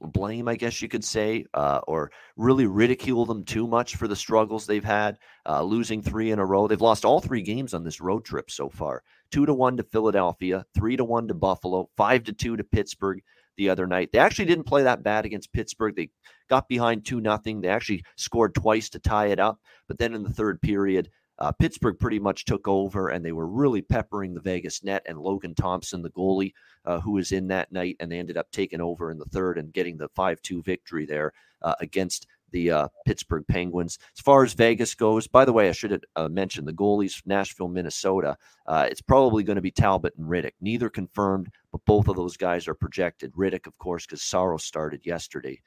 [0.00, 4.16] blame, I guess you could say, uh, or really ridicule them too much for the
[4.16, 6.66] struggles they've had, uh, losing three in a row.
[6.66, 9.82] They've lost all three games on this road trip so far: two to one to
[9.82, 13.20] Philadelphia, three to one to Buffalo, five to two to Pittsburgh
[13.56, 14.10] the other night.
[14.12, 15.94] They actually didn't play that bad against Pittsburgh.
[15.96, 16.10] They
[16.48, 17.60] got behind two nothing.
[17.60, 21.10] They actually scored twice to tie it up, but then in the third period.
[21.38, 25.04] Uh, Pittsburgh pretty much took over, and they were really peppering the Vegas net.
[25.06, 26.52] And Logan Thompson, the goalie,
[26.84, 29.58] uh, who was in that night, and they ended up taking over in the third
[29.58, 33.98] and getting the 5 2 victory there uh, against the uh, Pittsburgh Penguins.
[34.16, 37.22] As far as Vegas goes, by the way, I should have uh, mentioned the goalies,
[37.26, 38.36] Nashville, Minnesota.
[38.66, 40.54] Uh, it's probably going to be Talbot and Rittich.
[40.60, 43.32] Neither confirmed, but both of those guys are projected.
[43.34, 45.60] Rittich, of course, because Saros started yesterday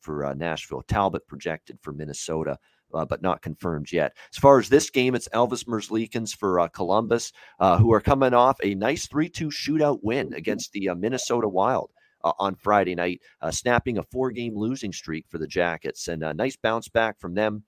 [0.00, 0.82] for Nashville.
[0.82, 2.58] Talbot projected for Minnesota
[2.94, 4.16] uh, but not confirmed yet.
[4.32, 8.34] As far as this game, it's Elvis Merzlikins for uh, Columbus, uh, who are coming
[8.34, 11.90] off a nice 3 2 shootout win against the uh, Minnesota Wild.
[12.22, 16.08] Uh, on Friday night, uh, snapping a four game losing streak for the Jackets.
[16.08, 17.64] And a nice bounce back from them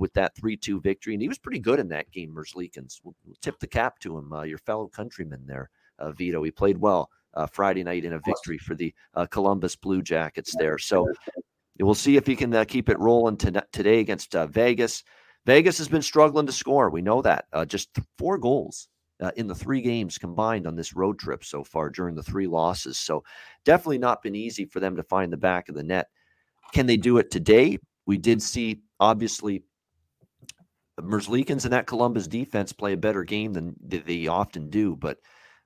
[0.00, 1.14] with that 3 2 victory.
[1.14, 3.00] And he was pretty good in that game, Merzlikins.
[3.04, 5.70] We'll, we'll tip the cap to him, your fellow countryman there,
[6.16, 6.42] Vito.
[6.42, 7.08] He played well
[7.52, 8.92] Friday night in a victory for the
[9.30, 10.76] Columbus Blue Jackets there.
[10.76, 11.06] So
[11.80, 15.02] We'll see if he can uh, keep it rolling to, today against uh, Vegas.
[15.46, 16.90] Vegas has been struggling to score.
[16.90, 17.46] We know that.
[17.52, 17.88] Uh, just
[18.18, 18.88] four goals
[19.20, 22.46] uh, in the three games combined on this road trip so far during the three
[22.46, 22.98] losses.
[22.98, 23.24] So
[23.64, 26.08] definitely not been easy for them to find the back of the net.
[26.72, 27.78] Can they do it today?
[28.06, 29.64] We did see, obviously,
[31.00, 35.18] Merzlikins and that Columbus defense play a better game than they often do, but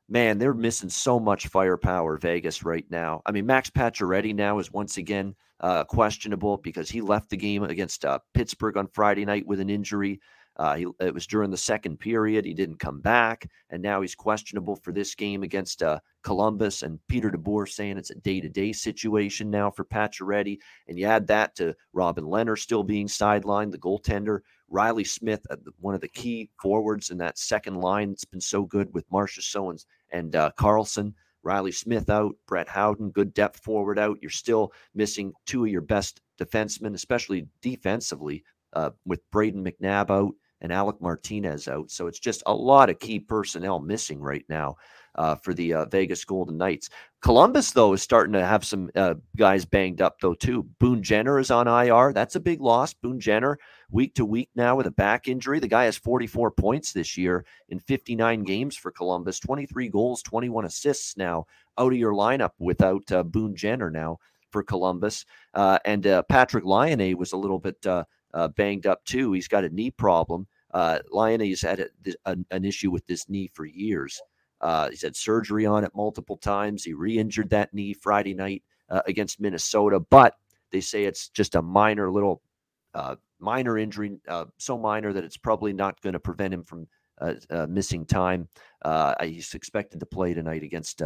[0.08, 3.22] man, they're missing so much firepower, Vegas, right now.
[3.26, 7.62] I mean, Max Pacioretty now is once again uh, questionable because he left the game
[7.62, 10.20] against uh, Pittsburgh on Friday night with an injury.
[10.56, 12.44] Uh, he, it was during the second period.
[12.44, 16.82] He didn't come back, and now he's questionable for this game against uh, Columbus.
[16.82, 20.58] And Peter DeBoer saying it's a day-to-day situation now for Pacioretty.
[20.86, 24.40] And you add that to Robin Lehner still being sidelined, the goaltender.
[24.68, 28.64] Riley Smith, uh, one of the key forwards in that second line, that's been so
[28.64, 31.12] good with Marchessault and uh, Karlsson.
[31.42, 34.18] Riley Smith out, Brett Howden, good depth forward out.
[34.22, 40.34] You're still missing two of your best defensemen, especially defensively, uh, with Brayden McNabb out
[40.62, 41.90] and Alec Martinez out.
[41.90, 44.76] So it's just a lot of key personnel missing right now
[45.14, 46.90] uh, for the uh, Vegas Golden Knights.
[47.22, 50.64] Columbus, though, is starting to have some uh, guys banged up, though, too.
[50.78, 52.12] Boone Jenner is on IR.
[52.12, 52.92] That's a big loss.
[52.92, 53.58] Boone Jenner,
[53.90, 55.60] week to week now with a back injury.
[55.60, 60.64] The guy has 44 points this year in 59 games for Columbus, 23 goals, 21
[60.66, 61.46] assists now
[61.78, 64.18] out of your lineup without uh, Boone Jenner now
[64.50, 65.24] for Columbus.
[65.54, 67.84] Uh, and uh, Patrik Laine was a little bit
[68.56, 69.32] banged up, too.
[69.32, 70.46] He's got a knee problem.
[70.74, 71.88] Uh, Laine's had a,
[72.26, 74.20] a, an issue with this knee for years.
[74.64, 76.82] Uh, he's had surgery on it multiple times.
[76.82, 80.36] He re-injured that knee Friday night uh, against Minnesota, but
[80.72, 82.40] they say it's just a minor little
[82.94, 86.86] uh, minor injury, uh, so minor that it's probably not going to prevent him from
[87.20, 88.48] uh, uh, missing time.
[89.22, 91.02] he's expected to play tonight against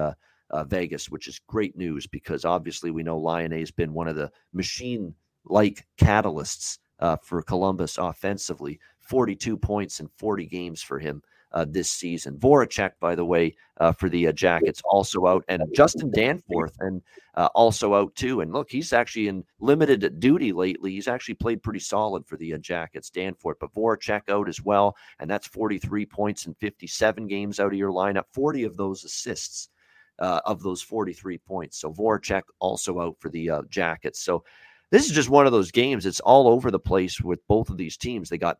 [0.67, 4.31] Vegas, which is great news because obviously we know Laine has been one of the
[4.53, 6.79] machine-like catalysts
[7.25, 8.79] for Columbus offensively.
[9.01, 12.37] 42 points in 40 games for him uh, this season.
[12.37, 17.03] Voracek, by the way, uh, for the uh, Jackets, also out, and Justin Danforth, and
[17.35, 18.41] uh, also out too.
[18.41, 20.93] And look, he's actually in limited duty lately.
[20.93, 24.97] He's actually played pretty solid for the uh, Jackets, Danforth, but Voracek out as well,
[25.21, 28.25] and that's 43 points in 57 games out of your lineup.
[28.33, 29.69] 40 of those assists.
[30.21, 31.79] Uh, of those 43 points.
[31.79, 34.21] So Voracek also out for the Jackets.
[34.21, 34.43] So
[34.91, 36.07] this is just one of those games.
[36.07, 38.29] It's all over the place with both of these teams.
[38.29, 38.59] They got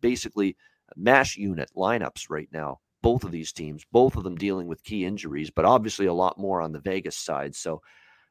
[0.00, 0.56] basically
[0.96, 2.80] mash unit lineups right now.
[3.02, 6.38] Both of these teams, both of them dealing with key injuries, but obviously a lot
[6.38, 7.54] more on the Vegas side.
[7.54, 7.80] So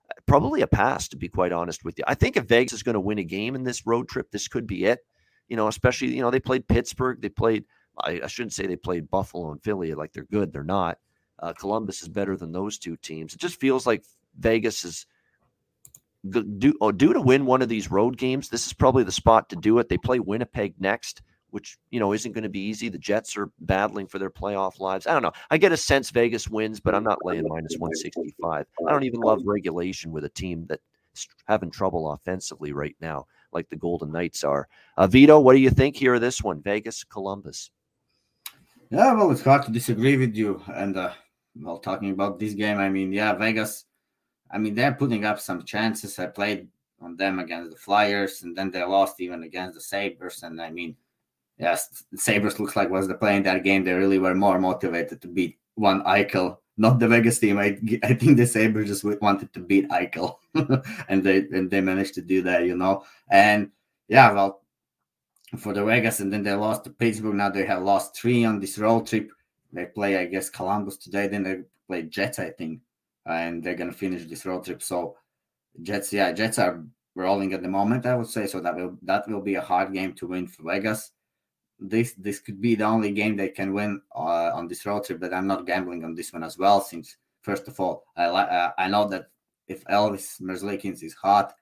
[0.10, 2.04] uh, probably a pass, to be quite honest with you.
[2.08, 4.48] I think if Vegas is going to win a game in this road trip, this
[4.48, 5.00] could be it.
[5.48, 7.66] You know, especially you know they played Pittsburgh, they played.
[7.98, 10.54] I, I shouldn't say they played Buffalo and Philly like they're good.
[10.54, 11.00] They're not.
[11.40, 13.34] Uh, Columbus is better than those two teams.
[13.34, 14.04] It just feels like
[14.38, 15.08] Vegas is
[16.30, 18.50] due, oh, due to win one of these road games.
[18.50, 19.90] This is probably the spot to do it.
[19.90, 22.90] They play Winnipeg next which you know isn't going to be easy.
[22.90, 25.08] The Jets are battling for their playoff lives.
[25.08, 25.34] I don't know.
[25.50, 28.66] I get a sense Vegas wins, but I'm not laying minus 165.
[28.88, 30.82] I don't even love regulation with a team that's
[31.48, 34.68] having trouble offensively right now, like the Golden Knights are.
[34.98, 36.62] Uh, Vito, what do you think here of this one?
[36.62, 37.72] Vegas, Columbus.
[38.90, 40.62] Yeah, well, it's hard to disagree with you.
[40.74, 41.14] And uh,
[41.56, 43.86] well, talking about this game, I mean, yeah, Vegas.
[44.52, 46.18] I mean, they're putting up some chances.
[46.18, 46.68] I played
[47.02, 50.42] on them against the Flyers, and then they lost even against the Sabres.
[50.42, 50.96] And I mean,
[51.60, 53.84] yes, Sabres looks like was the play in that game.
[53.84, 57.60] They really were more motivated to beat one Eichel, not the Vegas team.
[57.60, 60.38] I, I think the Sabres just wanted to beat Eichel,
[61.10, 63.04] and they and they managed to do that, you know.
[63.30, 63.72] And
[64.08, 64.62] yeah, well,
[65.58, 67.36] for the Vegas, and then they lost to Pittsburgh.
[67.36, 69.30] Now they have lost three on this road trip.
[69.72, 71.28] They play, I guess, Columbus today.
[71.28, 72.82] Then they play Jets, I think,
[73.26, 74.82] and they're gonna finish this road trip.
[74.82, 75.18] So
[75.84, 76.84] Jets, yeah, Jets are
[77.16, 78.06] rolling at the moment.
[78.06, 78.62] I would say so.
[78.62, 81.12] That will that will be a hard game to win for Vegas.
[81.80, 85.20] This this could be the only game they can win uh, on this road trip.
[85.20, 86.82] But I'm not gambling on this one as well.
[86.82, 89.30] Since first of all, I uh, I know that
[89.68, 91.54] if Elvis Merzlikins is hot,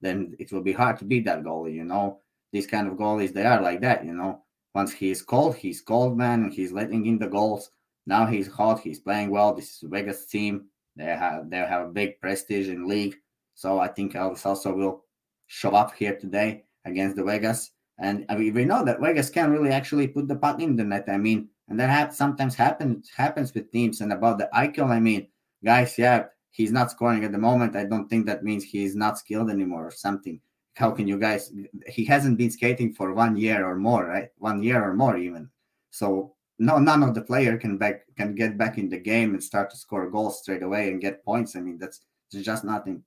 [0.00, 1.74] then it will be hard to beat that goalie.
[1.74, 2.20] You know,
[2.52, 4.04] these kind of goalies they are like that.
[4.04, 4.42] You know,
[4.74, 7.70] once he's cold, he's cold, man, and he's letting in the goals.
[8.06, 8.80] Now he's hot.
[8.80, 9.54] He's playing well.
[9.54, 10.66] This is Vegas team.
[10.96, 13.16] They have they have a big prestige in league.
[13.54, 15.04] So I think Elvis also will
[15.46, 17.70] show up here today against the Vegas.
[18.00, 21.04] And mean, we know that Vegas can really actually put the puck in the net.
[21.08, 24.00] I mean, and that ha- sometimes happens happens with teams.
[24.00, 25.28] And about the Eichel, I mean,
[25.62, 27.76] guys, yeah, he's not scoring at the moment.
[27.76, 30.40] I don't think that means he's not skilled anymore or something.
[30.74, 31.52] How can you guys?
[31.86, 34.30] He hasn't been skating for one year or more, right?
[34.38, 35.50] One year or more even.
[35.90, 39.44] So no, none of the player can back can get back in the game and
[39.44, 41.54] start to score goals straight away and get points.
[41.54, 42.00] I mean, that's
[42.32, 43.02] just nothing,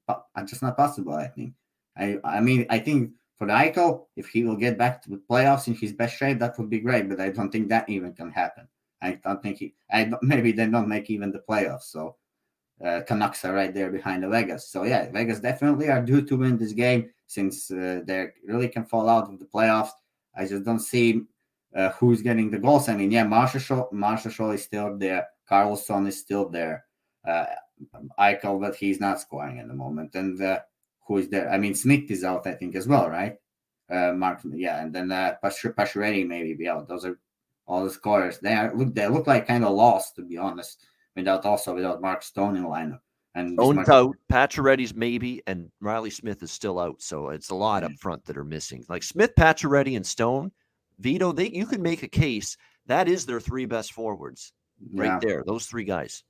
[0.45, 1.15] just not possible.
[1.15, 1.53] I think.
[1.97, 5.21] I I mean, I think for the Eichel, if he will get back to the
[5.29, 7.09] playoffs in his best shape, that would be great.
[7.09, 8.67] But I don't think that even can happen.
[9.01, 9.73] I don't think he.
[9.91, 11.83] I maybe they don't make even the playoffs.
[11.83, 12.15] So
[12.83, 14.69] uh, Canucks are right there behind the Vegas.
[14.69, 18.85] So yeah, Vegas definitely are due to win this game since uh, they really can
[18.85, 19.91] fall out of the playoffs.
[20.35, 21.23] I just don't see
[21.75, 22.89] uh, who's getting the goals.
[22.89, 25.27] I mean, yeah, Marshall Marshall is still there.
[25.49, 26.85] Karlsson is still there.
[27.27, 27.45] Uh,
[28.19, 30.15] Eichel, but he's not scoring at the moment.
[30.15, 30.59] And uh,
[31.07, 31.49] who is there?
[31.49, 33.35] I mean, Smith is out, I think, as well, right?
[33.89, 36.87] Uh, Mark, yeah, and then uh, maybe be out.
[36.87, 37.19] Those are
[37.65, 38.39] all the scorers.
[38.39, 38.95] They are look.
[38.95, 40.81] They look like kind of lost, to be honest.
[41.15, 42.99] Without also without Mark Stone in lineup.
[43.35, 44.15] And Stone's out.
[44.31, 47.01] Pacioretty's maybe, and Riley Smith is still out.
[47.01, 48.85] So it's a lot up front that are missing.
[48.89, 50.51] Like Smith, Pacioretty, and Stone.
[50.99, 54.53] Vito, they you can make a case that is their three best forwards
[54.93, 55.19] right yeah.
[55.21, 55.43] there.
[55.45, 56.23] Those three guys.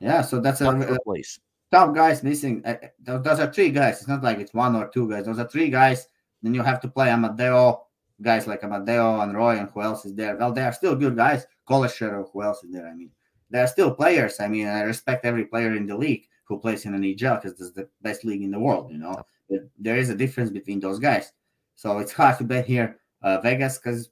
[0.00, 1.38] Yeah, so that's a, a place.
[1.72, 2.62] Top guys missing.
[2.66, 4.00] Uh, those are three guys.
[4.00, 5.24] It's not like it's one or two guys.
[5.24, 6.06] Those are three guys.
[6.42, 7.78] Then you have to play Amadio,
[8.20, 10.36] guys like Amadio and Roy, and who else is there?
[10.36, 11.46] Well, they are still good guys.
[11.66, 12.86] Kolesar, who else is there?
[12.86, 13.10] I mean,
[13.48, 14.38] they are still players.
[14.38, 17.56] I mean, I respect every player in the league who plays in an NHL because
[17.56, 18.92] this is the best league in the world.
[18.92, 21.32] You know, but there is a difference between those guys.
[21.74, 24.10] So it's hard to bet here, uh, Vegas, because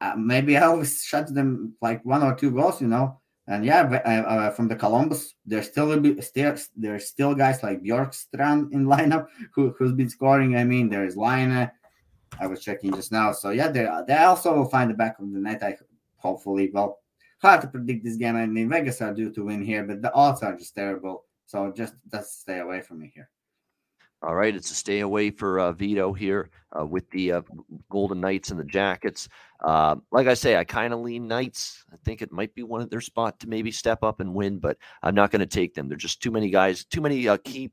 [0.00, 2.80] uh, maybe I always shut them like one or two goals.
[2.80, 5.88] You know, and yeah, uh, uh, from the Columbus, there's still
[6.76, 10.56] there's still guys like Bjorkstrand in lineup who who's been scoring.
[10.56, 11.70] I mean, there's Laine.
[12.40, 13.32] I was checking just now.
[13.32, 15.62] So yeah, they they also will find the back of the net.
[15.62, 15.76] I
[16.16, 16.70] hopefully.
[16.72, 17.00] Well,
[17.42, 18.36] hard to predict this game.
[18.36, 21.24] I mean, Vegas are due to win here, but the odds are just terrible.
[21.44, 23.28] So just just stay away from me here.
[24.24, 27.42] All right, it's a stay away for uh, Vito here uh, with the uh,
[27.90, 29.28] Golden Knights and the Jackets.
[29.62, 31.84] Uh, like I say, I kind of lean Knights.
[31.92, 34.60] I think it might be one of their spot to maybe step up and win,
[34.60, 35.90] but I'm not going to take them.
[35.90, 37.70] There's just too many guys, too many uh, key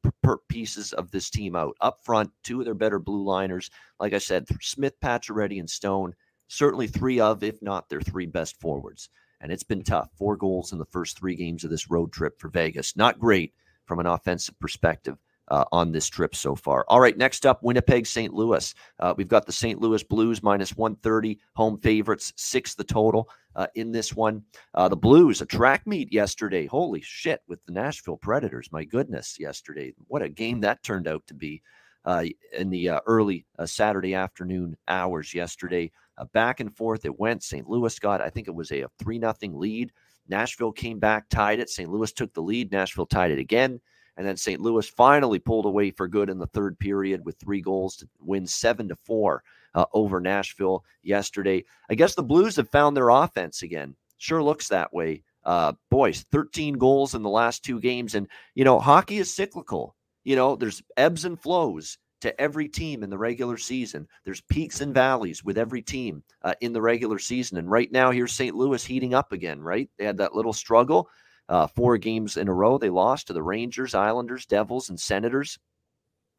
[0.50, 2.30] pieces of this team out up front.
[2.44, 3.70] Two of their better blue liners,
[4.02, 6.14] like I said, Smith, Pacioretty, and Stone.
[6.50, 9.08] Certainly three of, if not their three best forwards.
[9.40, 10.10] And it's been tough.
[10.18, 12.98] Four goals in the first three games of this road trip for Vegas.
[12.98, 13.54] Not great
[13.86, 15.18] from an offensive perspective
[15.52, 16.86] uh, on this trip so far.
[16.88, 18.34] All right, next up, Winnipeg, St.
[18.34, 18.74] Louis.
[19.00, 19.80] Uh, we've got the St.
[19.80, 24.44] Louis Blues minus 130, home favorites, six the total uh, in this one.
[24.74, 26.66] Uh, the Blues, a track meet yesterday.
[26.66, 28.72] Holy shit, with the Nashville Predators.
[28.72, 29.94] My goodness, yesterday.
[30.08, 31.62] What a game that turned out to be
[32.06, 32.24] uh,
[32.58, 35.92] in the uh, early Saturday afternoon hours yesterday.
[36.32, 37.44] back and forth it went.
[37.44, 37.68] St.
[37.68, 39.92] Louis got, I think it was a, a 3 nothing lead.
[40.30, 41.70] Nashville came back, tied it.
[41.70, 41.90] St.
[41.90, 42.72] Louis took the lead.
[42.72, 43.82] Nashville tied it again.
[44.18, 44.60] And then St.
[44.60, 48.46] Louis finally pulled away for good in the third period with three goals to win
[48.46, 49.44] seven to four
[49.74, 51.64] uh, over Nashville yesterday.
[51.90, 53.96] I guess the Blues have found their offense again.
[54.18, 55.24] Sure looks that way.
[55.44, 58.16] Uh, boys, 13 goals in the last two games.
[58.16, 59.96] And, you know, hockey is cyclical.
[60.24, 64.08] You know, there's ebbs and flows to every team in the regular season.
[64.24, 67.58] There's peaks and valleys with every team uh, in the regular season.
[67.58, 68.56] And right now, here's St.
[68.56, 69.90] Louis heating up again, right?
[69.98, 71.10] They had that little struggle.
[71.52, 75.60] Uh, four games in a row, they lost to the Rangers, Islanders, Devils, and Senators.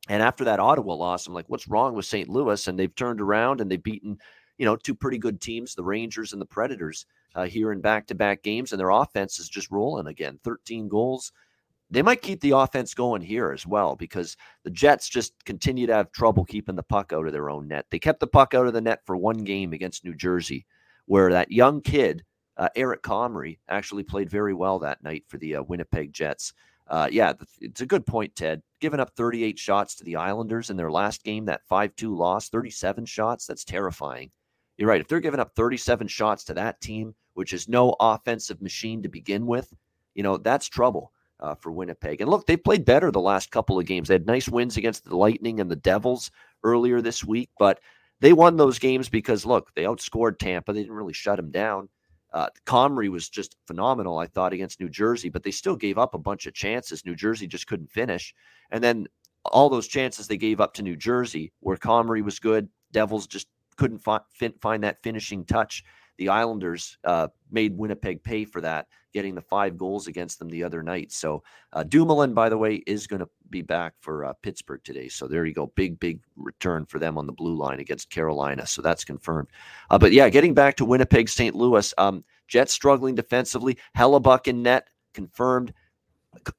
[0.08, 2.30] And after that Ottawa loss, I'm like, what's wrong with St.
[2.30, 2.66] Louis?
[2.66, 4.16] And they've turned around and they've beaten,
[4.56, 7.04] you know, two pretty good teams, the Rangers and the Predators,
[7.34, 10.88] uh, here in back to back games, and their offense is just rolling again 13
[10.88, 11.30] goals.
[11.90, 15.94] They might keep the offense going here as well because the Jets just continue to
[15.94, 17.84] have trouble keeping the puck out of their own net.
[17.90, 20.64] They kept the puck out of the net for one game against New Jersey,
[21.04, 22.24] where that young kid,
[22.56, 26.52] uh, Eric Comrie, actually played very well that night for the uh, Winnipeg Jets.
[26.88, 28.62] Uh, yeah, it's a good point, Ted.
[28.80, 32.48] Giving up 38 shots to the Islanders in their last game, that 5 2 loss,
[32.48, 34.30] 37 shots, that's terrifying.
[34.76, 35.00] You're right.
[35.00, 39.08] If they're giving up 37 shots to that team, which is no offensive machine to
[39.08, 39.72] begin with,
[40.14, 42.20] you know, that's trouble uh, for Winnipeg.
[42.20, 44.08] And look, they played better the last couple of games.
[44.08, 46.30] They had nice wins against the Lightning and the Devils
[46.64, 47.80] earlier this week, but
[48.20, 50.72] they won those games because, look, they outscored Tampa.
[50.72, 51.88] They didn't really shut them down.
[52.32, 56.14] Uh, Comrie was just phenomenal, I thought, against New Jersey, but they still gave up
[56.14, 57.04] a bunch of chances.
[57.04, 58.34] New Jersey just couldn't finish.
[58.70, 59.06] And then
[59.44, 63.48] all those chances they gave up to New Jersey, where Comrie was good, Devils just
[63.76, 64.20] couldn't fi-
[64.60, 65.84] find that finishing touch.
[66.18, 70.62] The Islanders uh, made Winnipeg pay for that, getting the five goals against them the
[70.64, 71.12] other night.
[71.12, 71.42] So
[71.72, 75.08] uh, Dumoulin, by the way, is going to be back for uh, Pittsburgh today.
[75.08, 78.66] So there you go, big big return for them on the blue line against Carolina.
[78.66, 79.48] So that's confirmed.
[79.90, 81.54] Uh, but yeah, getting back to Winnipeg, St.
[81.54, 83.78] Louis, um, Jets struggling defensively.
[83.96, 85.72] Hellebuyck in net confirmed.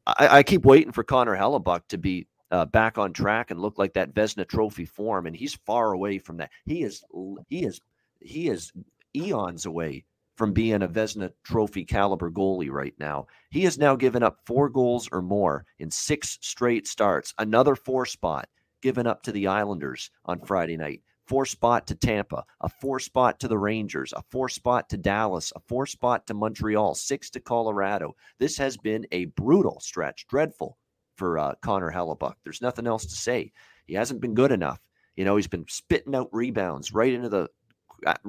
[0.06, 3.80] I, I keep waiting for Connor Hellebuyck to be uh, back on track and look
[3.80, 6.52] like that Vezina Trophy form, and he's far away from that.
[6.66, 7.04] He is
[7.50, 7.82] he is
[8.20, 8.72] he is
[9.16, 10.06] eons away
[10.36, 13.28] from being a Vezina Trophy caliber goalie right now.
[13.52, 17.34] He has now given up four goals or more in six straight starts.
[17.38, 18.50] Another four spot
[18.82, 21.02] given up to the Islanders on Friday night.
[21.26, 25.54] Four spot to Tampa, a four spot to the Rangers, a four spot to Dallas,
[25.56, 28.14] a four spot to Montreal, six to Colorado.
[28.40, 30.78] This has been a brutal stretch, dreadful
[31.16, 32.34] for uh, Connor Hellebuyck.
[32.44, 33.54] There's nothing else to say.
[33.86, 34.82] He hasn't been good enough.
[35.16, 37.48] You know, he's been spitting out rebounds right into the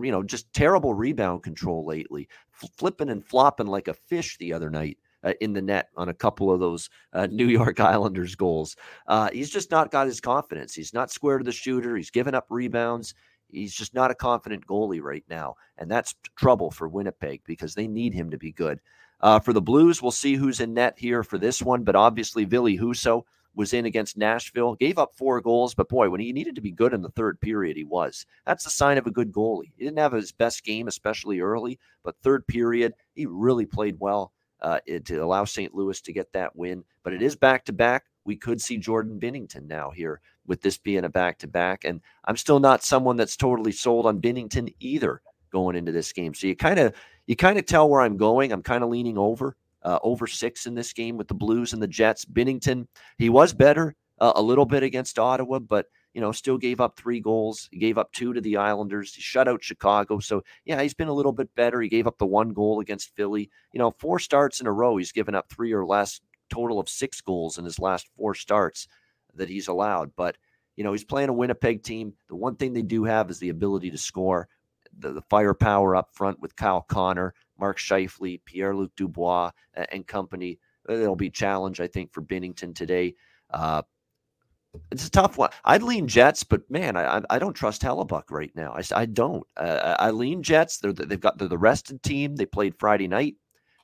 [0.01, 4.71] you know, just terrible rebound control lately, flipping and flopping like a fish the other
[4.71, 4.99] night.
[5.23, 8.77] Uh, in the net on a couple of those uh, New York Islanders goals.
[9.07, 10.75] Uh, he's just not got his confidence.
[10.75, 11.97] He's not square to the shooter.
[11.97, 13.15] He's given up rebounds.
[13.49, 15.55] He's just not a confident goalie right now.
[15.79, 18.81] And that's trouble for Winnipeg because they need him to be good.
[19.21, 21.85] Uh, for the Blues, we'll see who's in net here for this one.
[21.85, 23.23] But obviously, Ville Husso
[23.55, 26.71] was in against Nashville, gave up four goals, but boy, when he needed to be
[26.71, 28.27] good in the third period, he was.
[28.47, 29.73] That's a sign of a good goalie.
[29.77, 34.33] He didn't have his best game, especially early, but third period, he really played well
[34.61, 35.75] uh, to allow St.
[35.75, 36.85] Louis to get that win.
[37.03, 38.05] But it is back to back.
[38.25, 41.85] We could see Jordan Binnington now here with this being a back to back.
[41.85, 45.21] And I'm still not someone that's totally sold on Binnington either
[45.53, 46.35] going into this game.
[46.35, 46.95] So you kind of
[47.27, 48.53] you kind of tell where I'm going.
[48.53, 51.83] I'm kind of leaning over uh, over six in this game with the Blues and
[51.83, 52.25] the Jets.
[52.25, 52.87] Binnington,
[53.19, 56.97] he was better uh, a little bit against Ottawa, but you know, still gave up
[56.97, 57.69] three goals.
[57.73, 59.15] He gave up two to the Islanders.
[59.15, 60.21] He shut out Chicago.
[60.21, 61.81] So, yeah, he's been a little bit better.
[61.81, 63.51] He gave up the one goal against Philly.
[63.73, 66.21] You know, four starts in a row, he's given up three or less,
[66.51, 68.87] total of six goals in his last four starts
[69.35, 70.13] that he's allowed.
[70.17, 70.37] But,
[70.77, 72.13] you know, he's playing a Winnipeg team.
[72.29, 74.49] The one thing they do have is the ability to score,
[74.99, 77.35] the, the firepower up front with Kyle Connor.
[77.59, 80.59] Mark Scheifele, Pierre Luc Dubois, and company.
[80.89, 83.15] It'll be a challenge, I think, for Binnington today.
[83.51, 83.83] Uh,
[84.91, 85.51] it's a tough one.
[85.65, 88.73] I'd lean Jets, but man, I I don't trust Hellebuyck right now.
[88.75, 89.47] I, I don't.
[89.57, 90.79] Uh, I lean Jets.
[90.79, 92.35] They're they've got the, the rested team.
[92.35, 93.37] They played Friday night.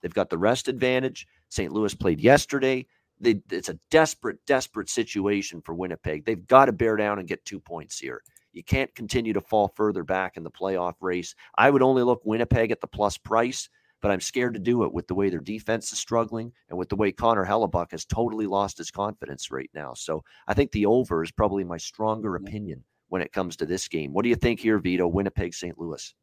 [0.02, 1.26] They've got the rest advantage.
[1.48, 1.72] St.
[1.72, 2.86] Louis played yesterday.
[3.20, 6.24] They, it's a desperate, desperate situation for Winnipeg.
[6.24, 8.22] They've got to bear down and get two points here.
[8.52, 11.34] You can't continue to fall further back in the playoff race.
[11.56, 13.68] I would only look Winnipeg at the plus price,
[14.00, 16.88] but I'm scared to do it with the way their defense is struggling and with
[16.88, 19.94] the way Connor Hellebuyck has totally lost his confidence right now.
[19.94, 23.88] So I think the over is probably my stronger opinion when it comes to this
[23.88, 24.12] game.
[24.12, 25.06] What do you think here, Vito?
[25.06, 25.78] Winnipeg, St.
[25.78, 26.14] Louis.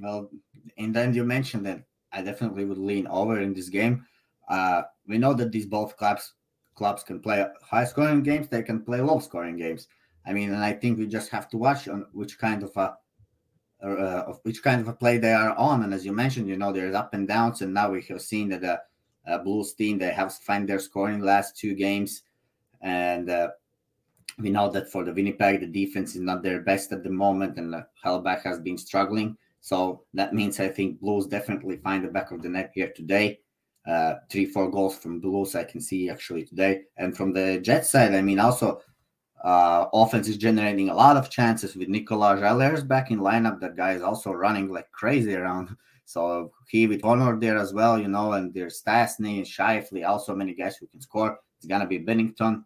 [0.00, 0.30] Well,
[0.78, 4.06] and then you mentioned that I definitely would lean over in this game.
[4.48, 6.34] Uh, we know that these both clubs
[6.74, 8.48] clubs can play high scoring games.
[8.48, 9.86] They can play low scoring games.
[10.26, 12.96] I mean, and I think we just have to watch on which kind of a
[13.82, 15.82] uh, of which kind of a play they are on.
[15.82, 18.50] And as you mentioned, you know, there's up and downs, and now we have seen
[18.50, 18.80] that the
[19.26, 22.22] uh, Blues team they have find their scoring last two games,
[22.82, 23.48] and uh,
[24.38, 27.58] we know that for the Winnipeg, the defense is not their best at the moment,
[27.58, 29.36] and uh, Hellebuyck has been struggling.
[29.60, 33.40] So that means I think Blues definitely find the back of the net here today.
[33.86, 37.86] Uh, three, four goals from Blues I can see actually today, and from the Jet
[37.86, 38.82] side, I mean also
[39.42, 43.60] uh, offense is generating a lot of chances with Nikolaj Ehlers back in lineup.
[43.60, 45.76] That guy is also running like crazy around.
[46.06, 50.54] So he with Honor there as well, you know, and there's Stastny, Scheifele, also many
[50.54, 51.38] guys who can score.
[51.58, 52.64] It's gonna be Binnington.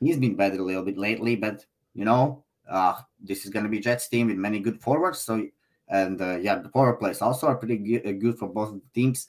[0.00, 3.80] He's been better a little bit lately, but you know, uh, this is gonna be
[3.80, 5.18] Jets team with many good forwards.
[5.18, 5.46] So
[5.90, 9.28] and uh, yeah, the power plays also are pretty uh, good for both teams.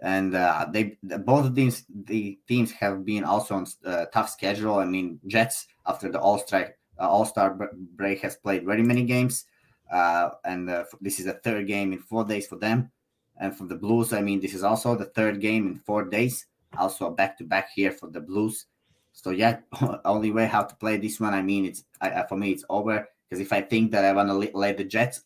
[0.00, 4.74] And uh, they both teams the teams have been also on uh, tough schedule.
[4.74, 7.56] I mean, Jets after the All Star uh, All Star
[7.96, 9.46] break has played very many games,
[9.90, 10.68] uh, and
[11.00, 12.90] this is the third game in four days for them.
[13.38, 16.46] And for the Blues, I mean, this is also the third game in four days.
[16.76, 18.66] Also back to back here for the Blues.
[19.12, 19.60] So yeah,
[20.04, 21.34] only way how to play this one.
[21.34, 24.28] I mean, it's I, for me it's over because if I think that I want
[24.28, 25.22] to let the Jets,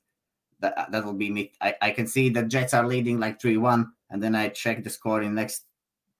[0.60, 1.52] that that will be me.
[1.60, 4.84] I, I can see the Jets are leading like three one, and then I check
[4.84, 5.64] the score in next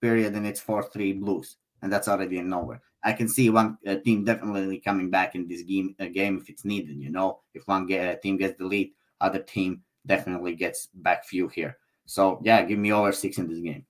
[0.01, 2.81] period and it's four three Blues, and that's already in nowhere.
[3.03, 6.49] I can see one uh, team definitely coming back in this game uh, game if
[6.49, 6.97] it's needed.
[6.97, 11.25] You know, if one get, uh, team gets the lead, other team definitely gets back
[11.25, 11.77] few here.
[12.05, 13.85] So yeah, give me over six in this game.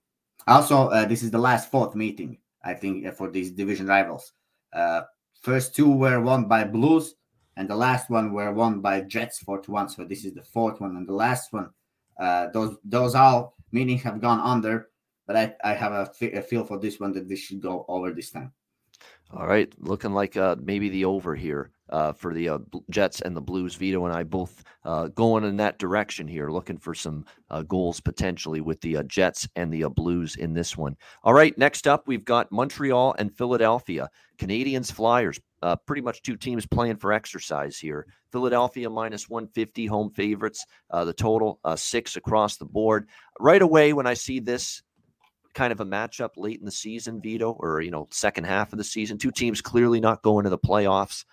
[0.46, 4.32] Also, uh, this is the last fourth meeting I think uh, for these division rivals.
[4.72, 5.02] Uh,
[5.40, 7.14] first two were won by Blues,
[7.56, 9.88] and the last one were won by Jets four to one.
[9.88, 11.70] So this is the fourth one, and the last one.
[12.20, 14.90] Uh, those those all meaning have gone under,
[15.26, 17.84] but I, I have a, f- a feel for this one that this should go
[17.88, 18.52] over this time.
[19.34, 22.58] All right, looking like uh, maybe the over here uh, for the uh,
[22.90, 23.74] Jets and the Blues.
[23.74, 27.98] Vito and I both uh, going in that direction here, looking for some uh, goals
[27.98, 30.96] potentially with the uh, Jets and the Blues in this one.
[31.24, 34.10] All right, next up we've got Montreal and Philadelphia.
[34.38, 38.06] Canadiens Flyers, Uh, pretty much two teams playing for exercise here.
[38.32, 40.64] Philadelphia minus 150 home favorites.
[40.90, 43.08] Uh, the total uh, six across the board.
[43.38, 44.82] Right away when I see this
[45.54, 48.78] kind of a matchup late in the season, Vito, or you know, second half of
[48.78, 49.18] the season.
[49.18, 51.24] Two teams clearly not going to the playoffs.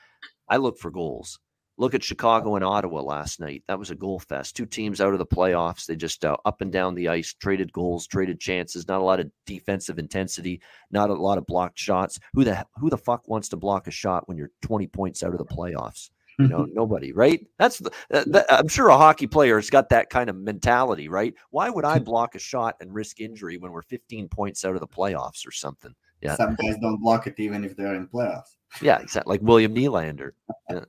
[0.47, 1.39] I look for goals.
[1.79, 3.63] Look at Chicago and Ottawa last night.
[3.69, 4.53] That was a goal fest.
[4.53, 5.85] Two teams out of the playoffs.
[5.85, 8.85] They just uh, up and down the ice, traded goals, traded chances.
[8.89, 10.61] Not a lot of defensive intensity.
[10.91, 12.19] Not a lot of blocked shots.
[12.33, 15.31] Who the who the fuck wants to block a shot when you're 20 points out
[15.31, 16.09] of the playoffs?
[16.37, 17.47] You know, nobody, right?
[17.57, 21.33] That's the, I'm sure a hockey player has got that kind of mentality, right?
[21.49, 24.81] Why would I block a shot and risk injury when we're 15 points out of
[24.81, 25.95] the playoffs or something?
[26.21, 26.35] Yeah.
[26.35, 28.57] Some guys don't block it even if they're in playoffs.
[28.81, 29.31] Yeah, exactly.
[29.31, 30.31] Like William Nylander.
[30.69, 30.81] Yeah.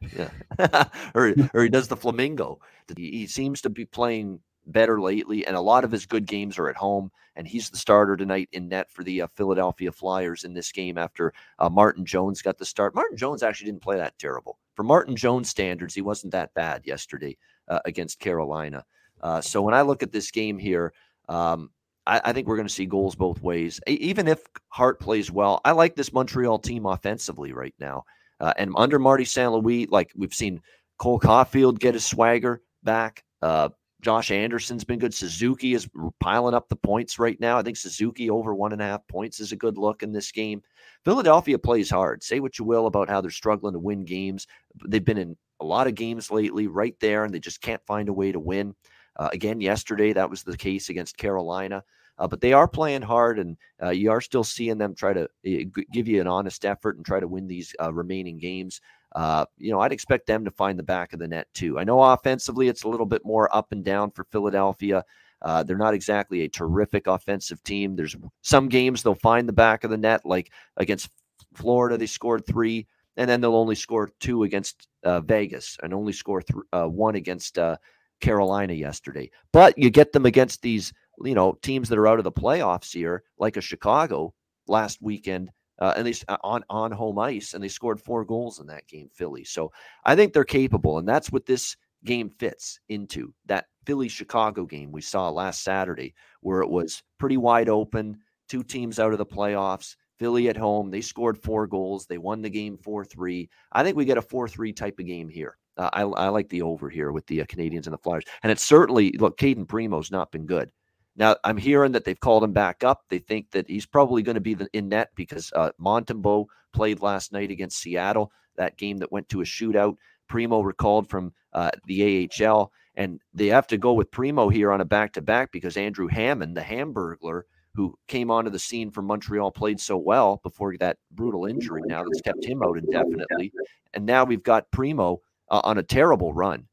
[0.00, 0.30] Yeah.
[1.14, 2.60] or, or he does the flamingo.
[2.96, 6.68] He seems to be playing better lately, and a lot of his good games are
[6.68, 7.10] at home.
[7.36, 10.98] And he's the starter tonight in net for the uh, Philadelphia Flyers in this game
[10.98, 12.96] after uh, Martin Jones got the start.
[12.96, 14.58] Martin Jones actually didn't play that terrible.
[14.74, 17.36] For Martin Jones standards, he wasn't that bad yesterday
[17.68, 18.84] uh, against Carolina.
[19.20, 20.92] Uh, so when I look at this game here,
[21.28, 21.70] um,
[22.06, 23.80] I, I, think we're going to see goals both ways.
[23.86, 28.04] even if Hart plays well, I like this Montreal team offensively right now.
[28.40, 29.50] Uh, and under Marty St.
[29.52, 30.60] Louis, like we've seen
[30.98, 33.24] Cole Caufield get his swagger back.
[33.42, 33.70] Uh,
[34.00, 35.12] Josh Anderson's been good.
[35.12, 35.88] Suzuki is
[36.20, 37.58] piling up the points right now.
[37.58, 40.30] I think Suzuki over one and a half points is a good look in this
[40.30, 40.62] game.
[41.04, 42.22] Philadelphia plays hard.
[42.22, 44.46] Say what you will about how they're struggling to win games.
[44.86, 48.08] They've been in a lot of games lately, right there, and they just can't find
[48.08, 48.74] a way to win.
[49.16, 51.82] Uh, again, yesterday, that was the case against Carolina.
[52.18, 55.24] Uh, but they are playing hard, and uh, you are still seeing them try to
[55.24, 58.80] uh, give you an honest effort and try to win these uh, remaining games
[59.14, 61.78] uh, you know, I'd expect them to find the back of the net too.
[61.78, 65.04] I know offensively it's a little bit more up and down for Philadelphia.
[65.40, 67.96] Uh, they're not exactly a terrific offensive team.
[67.96, 71.10] There's some games they'll find the back of the net, like against
[71.54, 76.12] Florida, they scored three, and then they'll only score two against uh, Vegas and only
[76.12, 77.76] score th- uh, one against uh,
[78.20, 79.30] Carolina yesterday.
[79.52, 80.92] But you get them against these,
[81.24, 84.34] you know, teams that are out of the playoffs here, like a Chicago
[84.66, 88.60] last weekend uh, and they uh, on on home ice, and they scored four goals
[88.60, 89.44] in that game, Philly.
[89.44, 89.72] So
[90.04, 94.92] I think they're capable, and that's what this game fits into that Philly Chicago game
[94.92, 99.26] we saw last Saturday, where it was pretty wide open, two teams out of the
[99.26, 99.96] playoffs.
[100.18, 102.06] Philly at home, they scored four goals.
[102.06, 103.48] They won the game 4 3.
[103.70, 105.56] I think we get a 4 3 type of game here.
[105.78, 108.24] Uh, I, I, like the over here with the uh, Canadiens and the Flyers.
[108.42, 110.72] And it's certainly, look, Cayden Primeau's not been good.
[111.16, 113.02] Now, I'm hearing that they've called him back up.
[113.08, 117.32] They think that he's probably going to be in net because uh, Montembeault played last
[117.32, 119.96] night against Seattle, that game that went to a shootout.
[120.28, 124.80] Primeau recalled from uh, the AHL, and they have to go with Primeau here on
[124.80, 127.42] a back to back because Andrew Hammond, the Hamburglar,
[127.74, 132.02] who came onto the scene for Montreal, played so well before that brutal injury now
[132.02, 133.52] that's kept him out indefinitely.
[133.94, 135.20] And now we've got Primeau
[135.50, 136.66] uh, on a terrible run.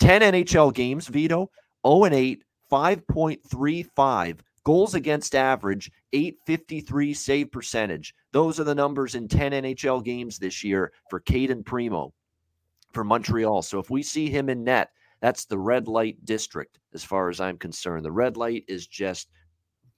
[0.00, 1.50] 10 NHL games, Vito,
[1.86, 8.14] 0 and 8 5.35 goals against average, 853 save percentage.
[8.32, 12.14] Those are the numbers in 10 NHL games this year for Cayden Primeau
[12.92, 13.60] for Montreal.
[13.60, 17.40] So if we see him in net, that's the red light district as far as
[17.40, 18.04] I'm concerned.
[18.04, 19.28] The red light is just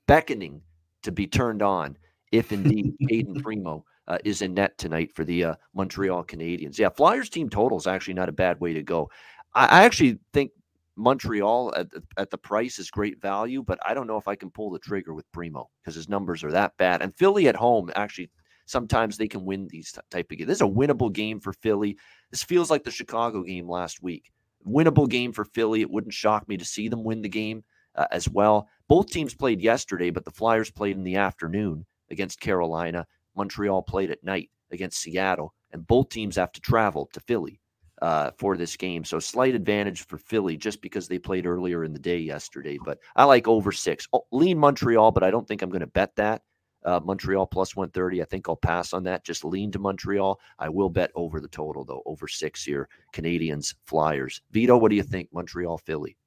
[0.07, 0.61] beckoning
[1.03, 1.97] to be turned on
[2.33, 6.79] if indeed Cayden Primeau uh, is in net tonight for the uh, Montreal Canadiens.
[6.79, 9.11] Yeah, Flyers team total is actually not a bad way to go.
[9.55, 10.51] I, I actually think
[10.97, 14.51] Montreal at, at the price is great value, but I don't know if I can
[14.51, 17.03] pull the trigger with Primeau because his numbers are that bad.
[17.03, 18.31] And Philly at home, actually,
[18.67, 20.49] sometimes they can win these type of games.
[20.49, 21.97] This is a winnable game for Philly.
[22.31, 24.31] This feels like the Chicago game last week.
[24.67, 25.81] Winnable game for Philly.
[25.81, 27.65] It wouldn't shock me to see them win the game
[27.97, 28.69] uh, as well.
[28.89, 33.07] Both teams played yesterday, but the Flyers played in the afternoon against Carolina.
[33.37, 37.61] Montreal played at night against Seattle, and both teams have to travel to Philly
[38.03, 39.05] uh, for this game.
[39.05, 42.79] So slight advantage for Philly just because they played earlier in the day yesterday.
[42.85, 44.07] But I like over six.
[44.13, 46.43] Oh, lean Montreal, but I don't think I'm going to bet that.
[46.85, 48.21] Uh, Montreal plus 130.
[48.21, 49.25] I think I'll pass on that.
[49.25, 50.39] Just lean to Montreal.
[50.59, 52.91] I will bet over the total, though, over six here.
[53.15, 54.43] Canadians, Flyers.
[54.51, 55.31] Vito, what do you think?
[55.33, 56.19] Montreal, Philly.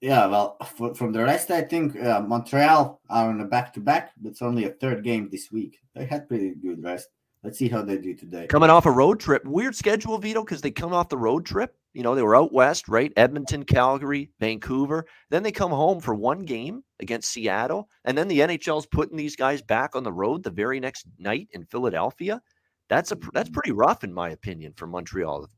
[0.00, 3.80] Yeah, well, for, from the rest, I think uh, Montreal are on a back to
[3.80, 5.78] back, but it's only a third game this week.
[5.94, 7.08] They had pretty good rest.
[7.42, 8.46] Let's see how they do today.
[8.46, 9.44] Coming off a road trip.
[9.46, 11.74] Weird schedule, Vito, because they come off the road trip.
[11.94, 13.12] You know, they were out west, right?
[13.16, 15.06] Edmonton, Calgary, Vancouver.
[15.30, 17.88] Then they come home for one game against Seattle.
[18.04, 21.48] And then the NHL's putting these guys back on the road the very next night
[21.52, 22.42] in Philadelphia.
[22.90, 25.48] That's a that's pretty rough, in my opinion, for Montreal.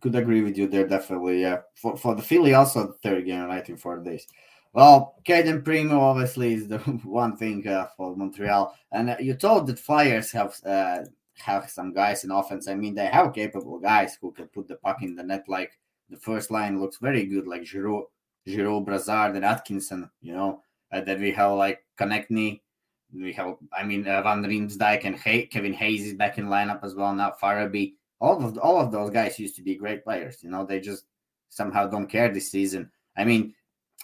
[0.00, 1.42] Could agree with you there, definitely.
[1.42, 1.58] Yeah.
[1.74, 4.26] For for the Philly, also third game, I think four days.
[4.72, 9.66] Well, Cayden Primeau obviously is the one thing uh, for Montreal, and uh, you told
[9.68, 10.98] that Flyers have uh,
[11.38, 12.68] have some guys in offense.
[12.68, 15.44] I mean, they have capable guys who can put the puck in the net.
[15.48, 15.72] Like
[16.10, 18.06] the first line looks very good, like Giroux,
[18.46, 20.10] Giroux, Brassard, and Atkinson.
[20.20, 22.60] You know that we have like Konecny.
[23.14, 26.94] We have, I mean, uh, Van Riemsdyk and Kevin Hayes is back in lineup as
[26.94, 27.34] well now.
[27.40, 30.42] Farabee, all of all of those guys used to be great players.
[30.42, 31.04] You know, they just
[31.48, 32.90] somehow don't care this season.
[33.16, 33.54] I mean,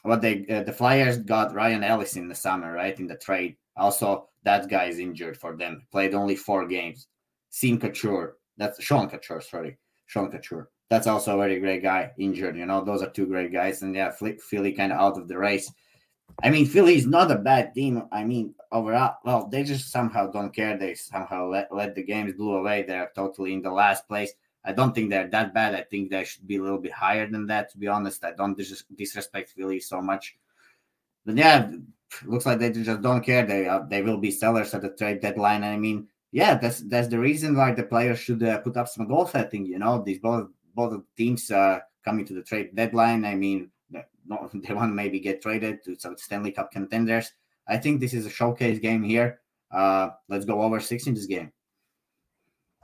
[0.03, 2.99] what they uh, the Flyers got Ryan Ellis in the summer, right?
[2.99, 3.57] In the trade.
[3.77, 5.87] Also, that guy is injured for them.
[5.91, 7.07] Played only four games.
[7.53, 8.37] Sean Couture.
[8.57, 9.79] That's Sean Couture, sorry.
[10.07, 10.71] Sean Couture.
[10.91, 12.57] That's also a very great guy, injured.
[12.57, 13.81] You know, those are two great guys.
[13.83, 15.73] And yeah, Philly kind of out of the race.
[16.43, 18.03] I mean, Philly is not a bad team.
[18.13, 20.77] I mean, overall, well, they just somehow don't care.
[20.77, 22.83] They somehow let, let the games blow away.
[22.83, 24.33] They're totally in the last place.
[24.65, 25.75] I don't think they're that bad.
[25.75, 27.71] I think they should be a little bit higher than that.
[27.73, 30.37] To be honest, I don't dis- disrespect Philly so much.
[31.27, 31.71] But yeah,
[32.25, 33.45] looks like they just don't care.
[33.45, 35.65] They uh, they will be sellers at the trade deadline.
[35.65, 39.09] I mean, yeah, that's that's the reason why the players should uh, put up some
[39.09, 39.67] goal setting.
[39.67, 43.25] You know, these both both teams uh, coming to the trade deadline.
[43.25, 43.71] I mean,
[44.53, 47.33] they, they want to maybe get traded to some Stanley Cup contenders.
[47.69, 49.41] I think this is a showcase game here.
[49.71, 51.53] Uh, let's go over six in this game.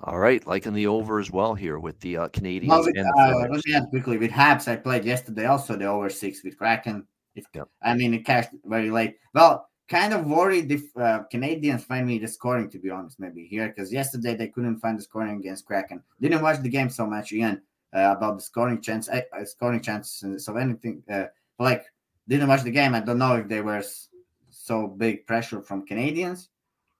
[0.04, 2.68] All right, liking the over as well here with the uh, Canadiens.
[2.68, 4.68] Well, with, uh, let me add quickly with Habs.
[4.68, 7.04] I played yesterday also the over six with Kraken.
[7.34, 7.44] If.
[7.82, 9.16] I mean, it cashed very late.
[9.34, 13.46] Well, kind of worried if uh, Canadiens find me the scoring, to be honest, maybe
[13.46, 16.02] here because yesterday they couldn't find the scoring against Kraken.
[16.20, 17.56] Didn't watch the game so much, uh,
[17.92, 20.44] about the scoring chance, uh, scoring chances.
[20.44, 21.24] So anything uh,
[21.58, 21.84] like
[22.28, 22.94] didn't watch the game.
[22.94, 24.08] I don't know if there was
[24.50, 26.48] so big pressure from Canadiens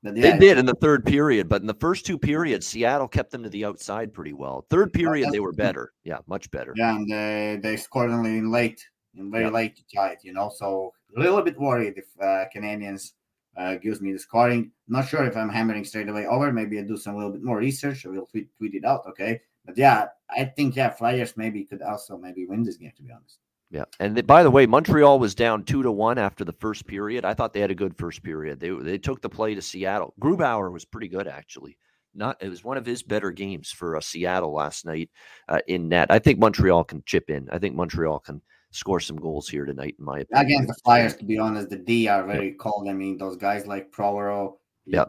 [0.03, 3.31] yeah, they did in the third period, but in the first two periods, Seattle kept
[3.33, 4.65] them to the outside pretty well.
[4.71, 5.93] Third period, they were better.
[6.05, 6.73] Yeah, much better.
[6.77, 8.87] Yeah, and they, they scored only in late,
[9.17, 9.51] in very yeah.
[9.51, 10.51] late to tie it, you know.
[10.55, 13.13] So a little bit worried if uh, Canadiens
[13.57, 14.71] uh, gives me the scoring.
[14.87, 16.53] Not sure if I'm hammering straight away over.
[16.53, 18.07] Maybe I do some little bit more research.
[18.07, 19.41] I will tweet, tweet it out, okay?
[19.69, 22.93] But yeah, I think yeah, Flyers maybe could also maybe win this game.
[22.97, 23.39] To be honest.
[23.71, 26.87] Yeah, and they, by the way, Montreal was down two to one after the first
[26.87, 27.27] period.
[27.27, 28.61] I thought they had a good first period.
[28.61, 30.15] They they took the play to Seattle.
[30.19, 31.77] Grubauer was pretty good actually.
[32.15, 35.11] Not it was one of his better games for uh, Seattle last night
[35.49, 36.11] uh, in net.
[36.11, 37.47] I think Montreal can chip in.
[37.53, 38.41] I think Montreal can
[38.71, 40.47] score some goals here tonight, in my opinion.
[40.47, 42.89] Against the Flyers, to be honest, the D are very cold.
[42.89, 44.57] I mean, those guys like Provorov.
[44.87, 45.05] Yeah.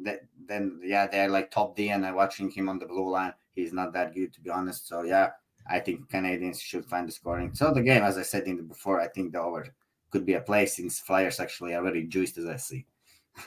[0.00, 3.34] That, then yeah, they're like top D, and I'm watching him on the blue line.
[3.58, 4.86] He's not that good, to be honest.
[4.86, 5.30] So yeah,
[5.68, 7.52] I think Canadians should find the scoring.
[7.54, 9.66] So the game, as I said in the before, I think the over
[10.10, 12.86] could be a play since Flyers actually are very juiced as I see.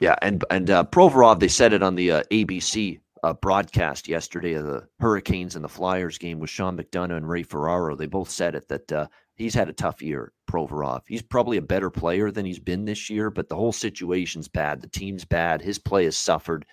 [0.00, 4.54] yeah, and and uh, Provorov, they said it on the uh, ABC uh, broadcast yesterday
[4.54, 7.96] of the Hurricanes and the Flyers game with Sean McDonough and Ray Ferraro.
[7.96, 11.02] They both said it that uh, he's had a tough year, Provorov.
[11.06, 14.80] He's probably a better player than he's been this year, but the whole situation's bad.
[14.80, 15.62] The team's bad.
[15.62, 16.64] His play has suffered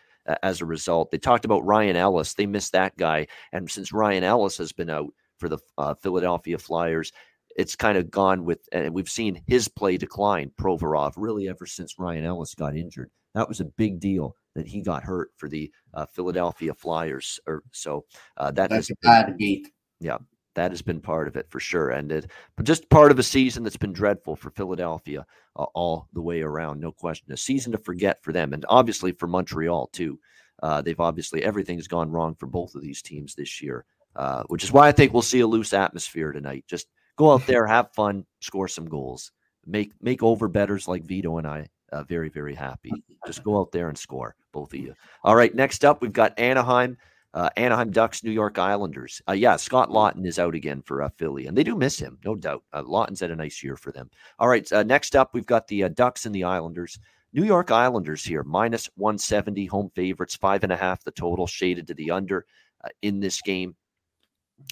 [0.43, 1.11] as a result.
[1.11, 2.33] They talked about Ryan Ellis.
[2.33, 3.27] They missed that guy.
[3.51, 7.11] And since Ryan Ellis has been out for the uh, Philadelphia Flyers,
[7.55, 11.99] it's kind of gone with, and we've seen his play decline, Provorov, really ever since
[11.99, 13.09] Ryan Ellis got injured.
[13.35, 17.39] That was a big deal that he got hurt for the uh, Philadelphia Flyers.
[17.47, 18.05] Or so
[18.37, 19.69] uh, that that's a bad beat.
[19.99, 20.17] Yeah,
[20.59, 21.89] that has been part of it for sure.
[21.89, 26.07] And it, but just part of a season that's been dreadful for Philadelphia uh, all
[26.13, 27.31] the way around, no question.
[27.31, 30.19] A season to forget for them, and obviously for Montreal too.
[30.61, 33.85] Uh, they've obviously everything's gone wrong for both of these teams this year.
[34.15, 36.65] uh, which is why I think we'll see a loose atmosphere tonight.
[36.67, 39.31] Just go out there, have fun, score some goals,
[39.65, 42.91] make make over betters like Vito and I uh, very very happy.
[43.25, 44.93] Just go out there and score, both of you.
[45.23, 46.97] All right, next up we've got Anaheim.
[47.33, 49.21] Uh, Anaheim Ducks, New York Islanders.
[49.27, 52.17] Uh, yeah, Scott Laughton is out again for uh, Philly, and they do miss him,
[52.25, 52.63] no doubt.
[52.73, 54.09] Uh, Laughton's had a nice year for them.
[54.39, 56.99] All right, uh, next up, we've got the uh, Ducks and the Islanders.
[57.31, 61.85] New York Islanders here, minus 170, home favorites, five and a half the total, shaded
[61.87, 62.45] to the under
[63.03, 63.75] in this game.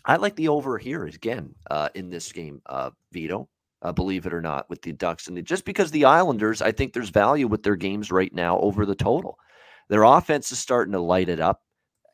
[0.05, 3.49] I like the over here again uh, in this game, uh, Vito.
[3.83, 6.71] Uh, believe it or not, with the Ducks and the, just because the Islanders, I
[6.71, 9.37] think there's value with their games right now over the total.
[9.87, 11.61] Their offense is starting to light it up.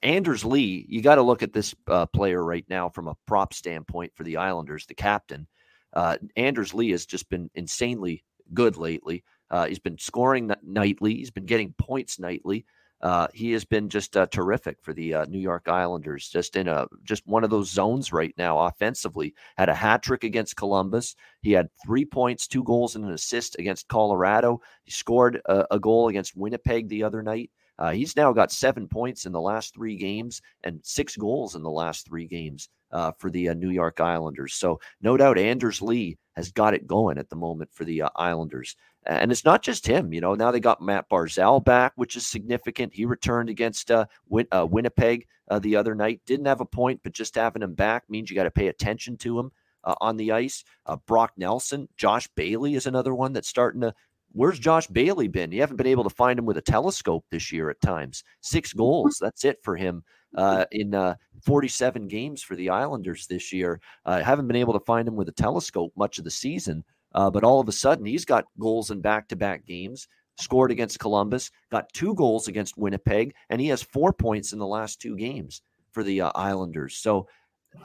[0.03, 3.53] Anders Lee, you got to look at this uh, player right now from a prop
[3.53, 5.47] standpoint for the Islanders, the captain.
[5.93, 8.23] Uh, Anders Lee has just been insanely
[8.53, 9.23] good lately.
[9.49, 11.15] Uh, he's been scoring nightly.
[11.15, 12.65] He's been getting points nightly.
[13.01, 16.27] Uh, he has been just uh, terrific for the uh, New York Islanders.
[16.29, 19.35] Just in a just one of those zones right now offensively.
[19.57, 21.15] Had a hat trick against Columbus.
[21.41, 24.61] He had three points, two goals, and an assist against Colorado.
[24.83, 27.51] He scored a, a goal against Winnipeg the other night.
[27.83, 31.61] Uh, he's now got seven points in the last three games and six goals in
[31.61, 34.53] the last three games uh, for the uh, New York Islanders.
[34.53, 38.09] So, no doubt, Anders Lee has got it going at the moment for the uh,
[38.15, 38.77] Islanders.
[39.05, 40.13] And it's not just him.
[40.13, 42.93] You know, now they got Matt Barzal back, which is significant.
[42.93, 45.27] He returned against uh, Win- uh, Winnipeg
[45.59, 46.21] the other night.
[46.25, 49.17] Didn't have a point, but just having him back means you got to pay attention
[49.17, 49.51] to him
[49.83, 50.63] on the ice.
[51.05, 53.93] Brock Nelson, Josh Bailey is another one that's starting to.
[54.33, 55.51] Where's Josh Bailey been?
[55.51, 58.23] You haven't been able to find him with a telescope this year at times.
[58.41, 59.17] Six goals.
[59.21, 60.03] That's it for him
[60.35, 63.79] uh, in uh, 47 games for the Islanders this year.
[64.05, 66.83] I uh, haven't been able to find him with a telescope much of the season.
[67.13, 70.07] Uh, but all of a sudden, he's got goals in back to back games,
[70.39, 74.65] scored against Columbus, got two goals against Winnipeg, and he has four points in the
[74.65, 75.61] last two games
[75.91, 76.97] for the uh, Islanders.
[76.97, 77.27] So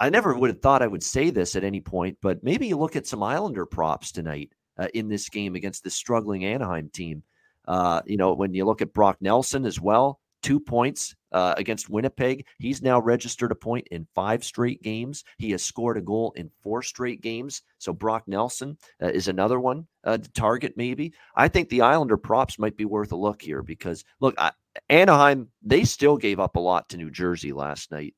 [0.00, 2.78] I never would have thought I would say this at any point, but maybe you
[2.78, 7.22] look at some Islander props tonight uh, in this game against the struggling Anaheim team.
[7.66, 11.90] Uh, you know, when you look at Brock Nelson as well, two points uh, against
[11.90, 12.46] Winnipeg.
[12.58, 15.24] He's now registered a point in five straight games.
[15.36, 17.62] He has scored a goal in four straight games.
[17.78, 21.12] So Brock Nelson uh, is another one uh, to target, maybe.
[21.34, 24.52] I think the Islander props might be worth a look here because, look, I,
[24.88, 28.14] Anaheim, they still gave up a lot to New Jersey last night.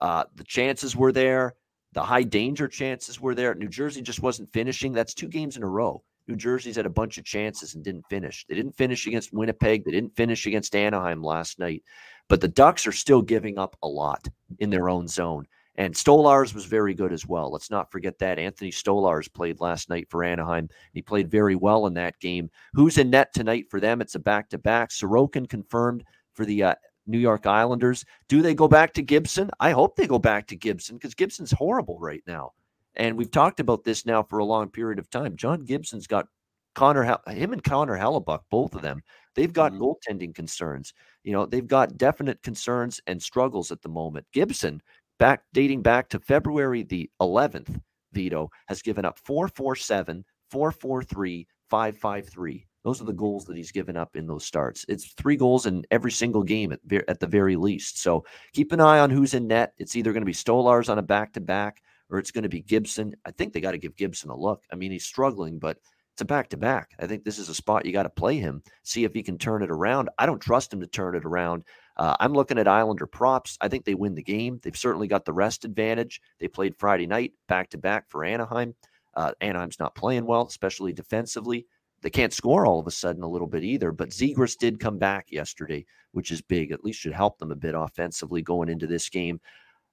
[0.00, 1.54] Uh, the chances were there.
[1.92, 3.54] The high danger chances were there.
[3.54, 4.92] New Jersey just wasn't finishing.
[4.92, 6.02] That's two games in a row.
[6.28, 8.46] New Jersey's had a bunch of chances and didn't finish.
[8.48, 9.84] They didn't finish against Winnipeg.
[9.84, 11.82] They didn't finish against Anaheim last night.
[12.28, 14.26] But the Ducks are still giving up a lot
[14.60, 15.46] in their own zone.
[15.76, 17.50] And Stolarz was very good as well.
[17.50, 18.38] Let's not forget that.
[18.38, 20.68] Anthony Stolarz played last night for Anaheim.
[20.92, 22.50] He played very well in that game.
[22.74, 24.00] Who's in net tonight for them?
[24.00, 24.90] It's a back to back.
[24.90, 26.74] Sorokin confirmed for the uh,
[27.06, 28.04] New York Islanders.
[28.28, 29.50] Do they go back to Gibson?
[29.60, 32.52] I hope they go back to Gibson because Gibson's horrible right now.
[32.94, 35.36] And we've talked about this now for a long period of time.
[35.36, 36.28] John Gibson's got
[36.74, 39.02] Connor, him and Connor Hellebuyck, both of them,
[39.34, 39.82] they've got mm-hmm.
[39.82, 40.94] goaltending concerns.
[41.22, 44.26] You know, they've got definite concerns and struggles at the moment.
[44.32, 44.82] Gibson,
[45.18, 47.80] back dating back to February the 11th,
[48.12, 52.66] Vito has given up 447, 443, 553.
[52.84, 54.84] Those are the goals that he's given up in those starts.
[54.88, 58.00] It's three goals in every single game at, at the very least.
[58.00, 59.74] So keep an eye on who's in net.
[59.78, 62.48] It's either going to be Stolarz on a back to back or it's going to
[62.48, 63.14] be Gibson.
[63.24, 64.64] I think they got to give Gibson a look.
[64.72, 65.78] I mean, he's struggling, but
[66.12, 66.90] it's a back to back.
[66.98, 69.38] I think this is a spot you got to play him, see if he can
[69.38, 70.10] turn it around.
[70.18, 71.64] I don't trust him to turn it around.
[71.96, 73.56] Uh, I'm looking at Islander props.
[73.60, 74.60] I think they win the game.
[74.62, 76.20] They've certainly got the rest advantage.
[76.38, 78.74] They played Friday night back to back for Anaheim.
[79.14, 81.66] Uh, Anaheim's not playing well, especially defensively.
[82.02, 84.98] They can't score all of a sudden a little bit either, but Zegras did come
[84.98, 86.72] back yesterday, which is big.
[86.72, 89.40] At least should help them a bit offensively going into this game.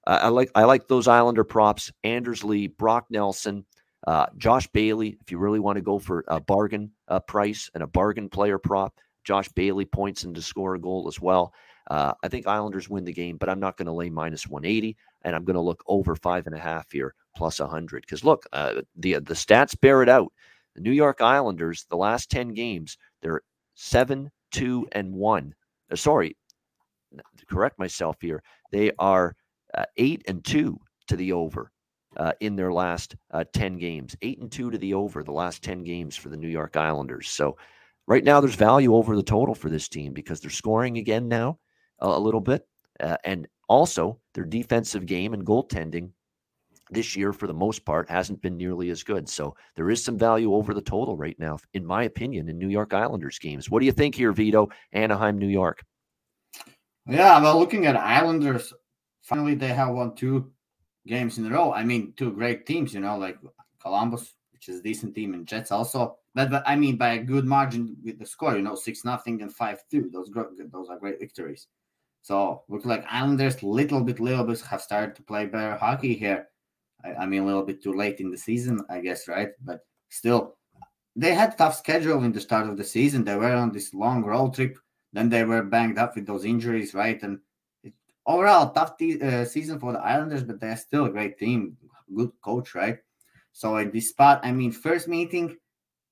[0.06, 1.92] Uh, I like I like those Islander props.
[2.04, 3.64] Anders Lee, Brock Nelson,
[4.06, 5.16] uh, Josh Bailey.
[5.20, 8.58] If you really want to go for a bargain uh, price and a bargain player
[8.58, 11.52] prop, Josh Bailey points and to score a goal as well.
[11.90, 14.96] Uh, I think Islanders win the game, but I'm not going to lay minus 180,
[15.22, 18.02] and I'm going to look over five and a half here, plus 100.
[18.02, 20.32] Because look, uh, the the stats bear it out.
[20.80, 23.42] The New York Islanders, the last 10 games, they're
[23.74, 25.54] seven, two, and one.
[25.92, 26.38] Uh, sorry,
[27.50, 28.42] correct myself here.
[28.72, 29.36] They are
[29.74, 30.78] uh, eight and two
[31.08, 31.70] to the over
[32.16, 35.62] uh, in their last uh, 10 games, eight and two to the over the last
[35.62, 37.28] 10 games for the New York Islanders.
[37.28, 37.58] So
[38.06, 41.58] right now there's value over the total for this team because they're scoring again now
[41.98, 42.66] a, a little bit.
[42.98, 46.12] Uh, and also their defensive game and goaltending
[46.92, 49.28] this year, for the most part, hasn't been nearly as good.
[49.28, 52.68] So there is some value over the total right now, in my opinion, in New
[52.68, 53.70] York Islanders games.
[53.70, 54.68] What do you think here, Vito?
[54.92, 55.84] Anaheim, New York.
[57.06, 58.72] Yeah, well, looking at Islanders
[59.22, 60.50] Finally, they have won two
[61.06, 61.72] games in a row.
[61.72, 63.38] I mean, two great teams, you know, like
[63.80, 66.16] Columbus, which is a decent team, and Jets also.
[66.34, 69.42] But, but I mean, by a good margin with the score, you know, six nothing
[69.42, 70.10] and five two.
[70.12, 70.30] Those
[70.72, 71.68] those are great victories.
[72.22, 76.48] So look like Islanders little bit, little bit have started to play better hockey here.
[77.04, 79.50] I, I mean, a little bit too late in the season, I guess, right?
[79.62, 80.56] But still,
[81.16, 83.24] they had tough schedule in the start of the season.
[83.24, 84.78] They were on this long road trip.
[85.12, 87.20] Then they were banged up with those injuries, right?
[87.22, 87.40] And
[87.82, 87.92] it,
[88.26, 91.76] overall, tough te- uh, season for the Islanders, but they're still a great team,
[92.14, 92.98] good coach, right?
[93.52, 95.56] So at this spot, I mean, first meeting,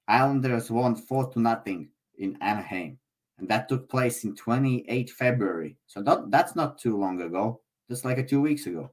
[0.08, 2.98] Islanders won four to nothing in Anaheim,
[3.38, 5.76] and that took place in 28 February.
[5.86, 8.90] So that, that's not too long ago, just like a two weeks ago.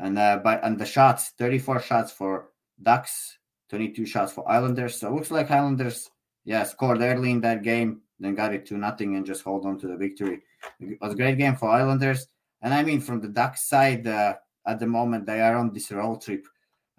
[0.00, 2.48] And uh, by and the shots, 34 shots for
[2.82, 3.38] Ducks,
[3.68, 4.98] 22 shots for Islanders.
[4.98, 6.10] So it looks like Islanders,
[6.44, 9.78] yeah, scored early in that game, then got it to nothing and just hold on
[9.78, 10.40] to the victory.
[10.80, 12.26] It was a great game for Islanders.
[12.62, 14.34] And I mean, from the Ducks side, uh,
[14.66, 16.46] at the moment, they are on this road trip.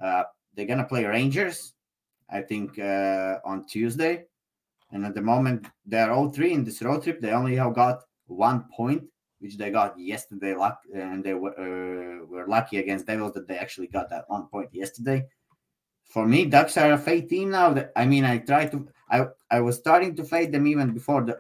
[0.02, 0.24] Uh,
[0.56, 1.74] they're to play Rangers,
[2.30, 4.26] I think, uh, on Tuesday.
[4.92, 7.20] And at the moment, they're all 3 in this road trip.
[7.20, 9.04] They only have got one point,
[9.42, 10.56] which they got yesterday.
[10.56, 14.48] Luck, and they were, uh, were lucky against Devils that they actually got that one
[14.48, 15.26] point yesterday
[16.12, 17.74] for me, Ducks are a fade team now.
[17.74, 18.88] That I mean, I try to.
[19.10, 21.40] I I was starting to fade them even before the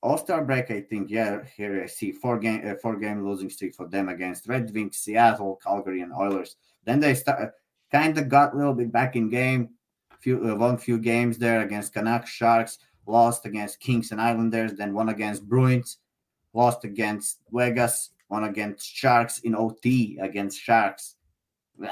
[0.00, 0.70] All Star break.
[0.70, 1.10] I think.
[1.10, 4.72] Yeah, here I see four game uh, four game losing streak for them against Red
[4.72, 6.56] Wings, Seattle, Calgary, and Oilers.
[6.84, 7.52] Then they start
[7.90, 9.70] kind of got a little bit back in game.
[10.20, 12.78] Few uh, won few games there against Canucks, Sharks.
[13.06, 14.74] Lost against Kings and Islanders.
[14.74, 15.98] Then won against Bruins.
[16.52, 18.10] Lost against Vegas.
[18.28, 21.16] Won against Sharks in OT against Sharks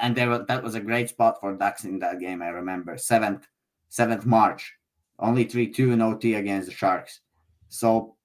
[0.01, 2.43] and there that was a great spot for Ducks in that game.
[2.43, 3.47] I remember seventh
[3.89, 4.75] seventh March,
[5.19, 7.21] only three two in OT against the Sharks.
[7.69, 8.17] So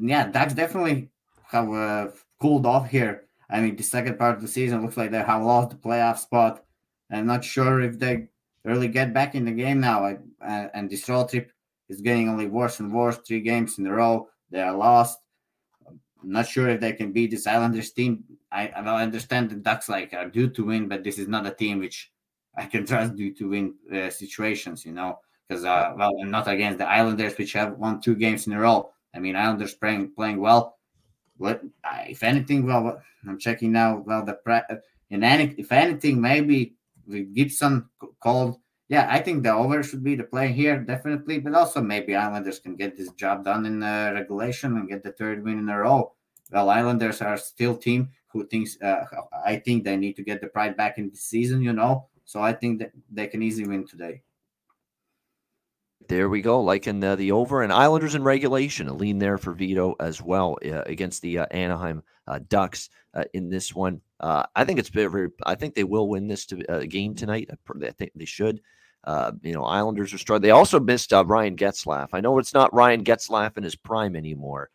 [0.00, 1.10] yeah, Ducks definitely
[1.46, 2.08] have uh,
[2.40, 3.24] cooled off here.
[3.50, 6.18] I mean, the second part of the season looks like they have lost the playoff
[6.18, 6.64] spot.
[7.10, 8.28] I'm not sure if they
[8.64, 10.04] really get back in the game now.
[10.04, 11.50] I, uh, and this road trip
[11.88, 13.16] is getting only worse and worse.
[13.16, 15.18] Three games in a row, they are lost.
[16.22, 18.24] I'm not sure if they can beat this Islanders team.
[18.50, 21.52] I, I understand the Ducks like are due to win, but this is not a
[21.52, 22.10] team which
[22.56, 26.48] I can trust due to win uh, situations, you know, because uh, well, I'm not
[26.48, 28.90] against the Islanders, which have won two games in a row.
[29.14, 30.76] I mean, Islanders playing playing well.
[31.36, 31.62] What
[32.06, 32.66] if anything?
[32.66, 34.02] Well, I'm checking now.
[34.04, 34.76] Well, the pre-
[35.10, 36.74] in any if anything, maybe
[37.06, 37.88] with Gibson
[38.20, 38.58] called.
[38.88, 41.38] Yeah, I think the over should be the play here, definitely.
[41.38, 45.44] But also maybe Islanders can get this job done in regulation and get the third
[45.44, 46.14] win in a row.
[46.50, 49.04] Well, Islanders are still team who thinks uh,
[49.44, 52.08] I think they need to get the pride back in the season, you know.
[52.24, 54.22] So I think that they can easily win today.
[56.08, 59.36] There we go, like in the, the over and Islanders in regulation, a lean there
[59.36, 64.00] for Vito as well uh, against the uh, Anaheim uh, Ducks uh, in this one.
[64.20, 67.50] I think it's very, I think they will win this to, game tonight.
[67.50, 68.60] I think they should.
[69.42, 70.40] You know, Islanders are strong.
[70.40, 72.08] They also missed uh, Ryan Getzlaf.
[72.12, 74.70] I know it's not Ryan Getzlaf in his prime anymore,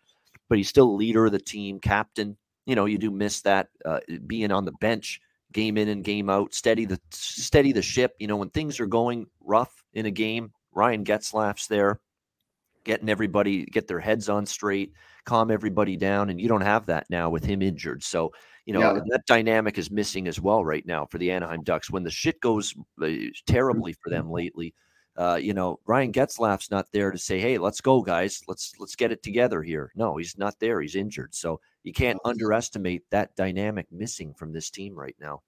[0.50, 4.00] but he's still leader of the team, captain you know, you do miss that uh,
[4.26, 5.20] being on the bench
[5.52, 8.14] game in and game out, steady the steady the ship.
[8.20, 12.00] You know, when things are going rough in a game, Ryan Getzlaf's there,
[12.84, 14.94] getting everybody get their heads on straight,
[15.26, 18.04] calm everybody down, and you don't have that now with him injured.
[18.04, 18.32] So
[18.66, 19.02] you know yeah.
[19.08, 21.90] that dynamic is missing as well right now for the Anaheim Ducks.
[21.90, 23.10] When the shit goes uh,
[23.46, 24.74] terribly for them lately,
[25.16, 28.42] uh, you know, Ryan Getzlaf's not there to say, "Hey, let's go, guys.
[28.48, 30.82] Let's let's get it together here." No, he's not there.
[30.82, 35.42] He's injured, so you can't underestimate that dynamic missing from this team right now.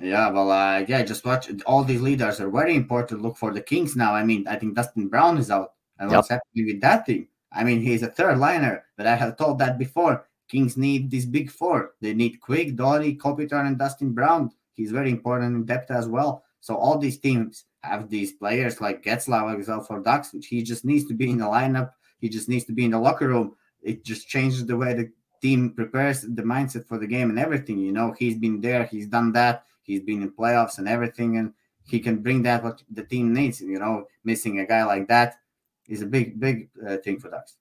[0.00, 1.50] Yeah, well, uh, yeah, just watch.
[1.66, 3.20] All these leaders are very important.
[3.20, 4.14] Look for the Kings now.
[4.14, 6.18] I mean, I think Dustin Brown is out, and yep.
[6.18, 7.28] what's happening with that team?
[7.52, 10.26] I mean, he's a third liner, but I have told that before.
[10.52, 11.94] Kings need this big four.
[12.02, 14.50] They need Quick, Doughty, Kopitar, and Dustin Brown.
[14.74, 16.44] He's very important in depth as well.
[16.60, 20.84] So all these teams have these players like Getzlaf example for Ducks, which he just
[20.84, 21.92] needs to be in the lineup.
[22.18, 23.56] He just needs to be in the locker room.
[23.80, 27.78] It just changes the way the team prepares the mindset for the game and everything.
[27.78, 31.54] You know, he's been there, he's done that, he's been in playoffs and everything, and
[31.86, 33.62] he can bring that what the team needs.
[33.62, 35.36] You know, missing a guy like that
[35.88, 37.56] is a big, big uh, thing for Ducks.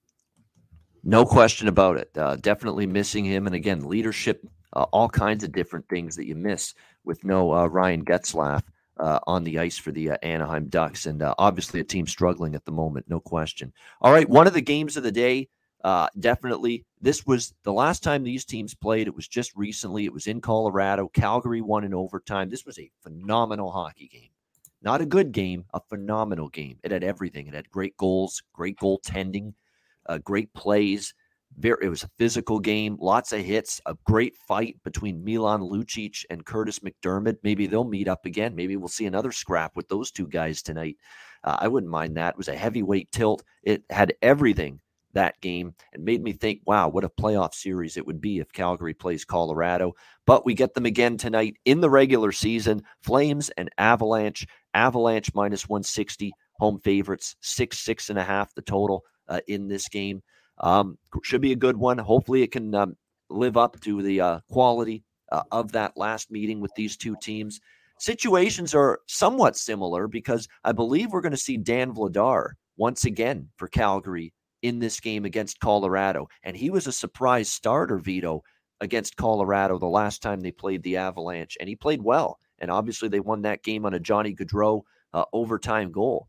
[1.04, 2.16] No question about it.
[2.16, 6.36] Uh, definitely missing him, and again, leadership, uh, all kinds of different things that you
[6.36, 8.62] miss with no uh, Ryan Getzlaf
[8.98, 11.08] uh, on the ice for the uh, Anaheim Ducks.
[11.08, 13.74] And uh, obviously, a team struggling at the moment, no question.
[14.00, 15.50] All right, one of the games of the day,
[16.20, 16.86] definitely.
[17.02, 19.08] This was the last time these teams played.
[19.08, 20.06] It was just recently.
[20.06, 21.08] It was in Colorado.
[21.08, 22.52] Calgary won in overtime.
[22.52, 24.30] This was a phenomenal hockey game.
[24.84, 26.78] Not a good game, a phenomenal game.
[26.84, 27.48] It had everything.
[27.48, 29.54] It had great goals, great goaltending,
[30.08, 31.14] uh, great plays.
[31.58, 36.24] Very, it was a physical game, lots of hits, a great fight between Milan Lucic
[36.30, 37.38] and Kurtis MacDermid.
[37.44, 38.56] Maybe they'll meet up again.
[38.56, 40.98] Maybe we'll see another scrap with those two guys tonight.
[41.44, 42.36] Uh, I wouldn't mind that.
[42.36, 43.44] It was a heavyweight tilt.
[43.64, 44.80] It had everything
[45.14, 48.52] that game and made me think, wow, what a playoff series it would be if
[48.54, 49.94] Calgary plays Colorado.
[50.26, 52.84] But we get them again tonight in the regular season.
[53.02, 54.48] Flames and Avalanche.
[54.74, 59.88] Avalanche minus 160, home favorites, six, six and a half the total uh, in this
[59.90, 60.22] game.
[60.60, 61.98] Um, should be a good one.
[61.98, 62.96] Hopefully, it can um,
[63.30, 67.60] live up to the uh, quality uh, of that last meeting with these two teams.
[67.98, 73.48] Situations are somewhat similar because I believe we're going to see Dan Vladar once again
[73.58, 76.28] for Calgary in this game against Colorado.
[76.44, 78.44] And he was a surprise starter, Vito,
[78.82, 81.58] against Colorado the last time they played the Avalanche.
[81.60, 82.38] And he played well.
[82.60, 84.82] And obviously, they won that game on a Johnny Gaudreau
[85.14, 86.28] uh, overtime goal.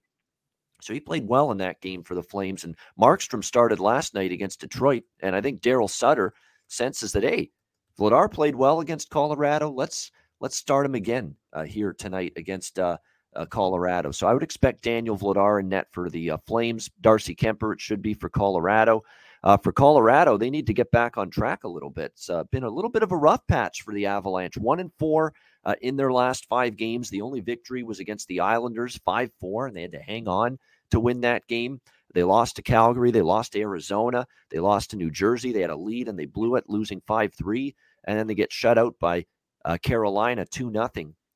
[0.82, 2.64] So he played well in that game for the Flames.
[2.64, 5.04] And Markstrom started last night against Detroit.
[5.20, 6.34] And I think Daryl Sutter
[6.68, 7.50] senses that, hey,
[7.98, 9.70] Vladar played well against Colorado.
[9.70, 10.10] Let's
[10.40, 12.96] let's start him again uh, here tonight against uh,
[13.36, 14.10] uh, Colorado.
[14.10, 16.90] So I would expect Daniel Vladar in net for the uh, Flames.
[17.00, 19.02] Darcy Kuemper, it should be for Colorado.
[19.44, 22.12] Uh, for Colorado, they need to get back on track a little bit.
[22.14, 24.56] It's uh, been a little bit of a rough patch for the Avalanche.
[24.56, 25.34] One and four
[25.80, 27.10] in their last five games.
[27.10, 30.58] The only victory was against the Islanders, five four, and they had to hang on
[30.92, 31.80] to win that game.
[32.14, 33.10] They lost to Calgary.
[33.10, 34.26] They lost to Arizona.
[34.50, 35.52] They lost to New Jersey.
[35.52, 37.74] They had a lead and they blew it, losing 5 3.
[38.04, 39.24] And then they get shut out by
[39.64, 40.90] uh, Carolina 2 0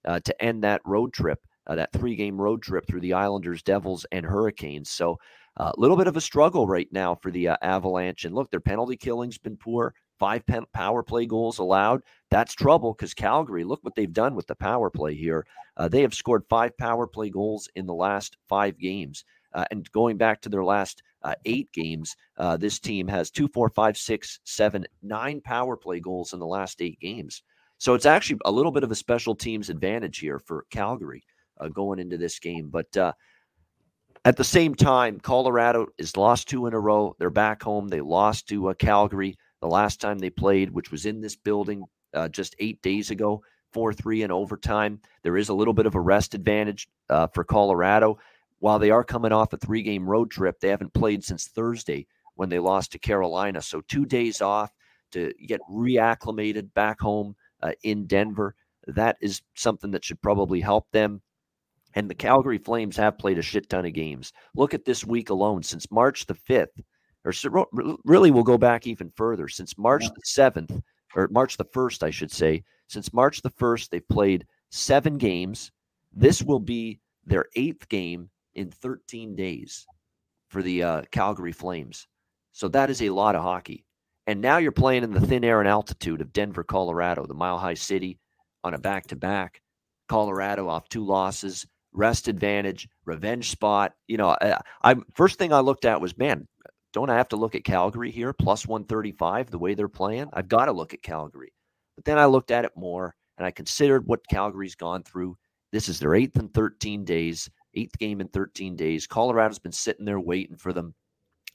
[0.04, 3.62] uh, to end that road trip, uh, that three game road trip through the Islanders,
[3.62, 4.90] Devils, and Hurricanes.
[4.90, 5.18] So
[5.58, 8.24] a uh, little bit of a struggle right now for the uh, Avalanche.
[8.24, 9.94] And look, their penalty killing's been poor.
[10.18, 12.02] Five pen- power play goals allowed.
[12.30, 15.46] That's trouble because Calgary, look what they've done with the power play here.
[15.76, 19.24] Uh, they have scored five power play goals in the last five games.
[19.56, 23.48] Uh, and going back to their last uh, eight games, uh, this team has two,
[23.48, 27.42] four, five, six, seven, nine power play goals in the last eight games.
[27.78, 31.24] So it's actually a little bit of a special teams advantage here for Calgary
[31.58, 32.68] uh, going into this game.
[32.68, 33.14] But uh,
[34.26, 37.16] at the same time, Colorado is lost two in a row.
[37.18, 37.88] They're back home.
[37.88, 41.82] They lost to uh, Calgary the last time they played, which was in this building
[42.30, 43.42] just eight days ago.
[43.72, 45.00] 4 3 in overtime.
[45.22, 48.18] There is a little bit of a rest advantage for Colorado
[48.58, 52.06] while they are coming off a three game road trip, they haven't played since Thursday
[52.34, 53.60] when they lost to Carolina.
[53.62, 54.70] So, two days off
[55.12, 58.54] to get reacclimated back home uh, in Denver.
[58.86, 61.22] That is something that should probably help them.
[61.94, 64.32] And the Calgary Flames have played a shit ton of games.
[64.54, 66.82] Look at this week alone since March the 5th,
[67.24, 67.66] or
[68.04, 69.48] really we'll go back even further.
[69.48, 70.82] Since March the 7th,
[71.14, 75.72] or March the 1st, I should say, since March the 1st, they've played seven games.
[76.12, 79.86] This will be their eighth game in 13 days
[80.48, 82.08] for the uh, Calgary Flames.
[82.52, 83.84] So that is a lot of hockey.
[84.26, 87.58] And now you're playing in the thin air and altitude of Denver, Colorado, the mile
[87.58, 88.18] high city
[88.64, 89.60] on a back to back.
[90.08, 93.92] Colorado off two losses, rest advantage, revenge spot.
[94.08, 96.46] You know, I, I first thing I looked at was, man,
[96.92, 100.28] don't I have to look at Calgary here plus 135 the way they're playing?
[100.32, 101.52] I've got to look at Calgary.
[101.94, 105.36] But then I looked at it more and I considered what Calgary's gone through.
[105.72, 109.06] This is their eighth and 13 days eighth game in 13 days.
[109.06, 110.94] Colorado's been sitting there waiting for them,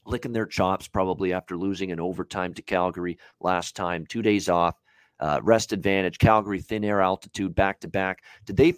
[0.06, 4.06] licking their chops probably after losing in overtime to Calgary last time.
[4.06, 4.76] Two days off,
[5.20, 6.18] uh, rest advantage.
[6.18, 8.22] Calgary thin air altitude back to back.
[8.46, 8.74] Did they?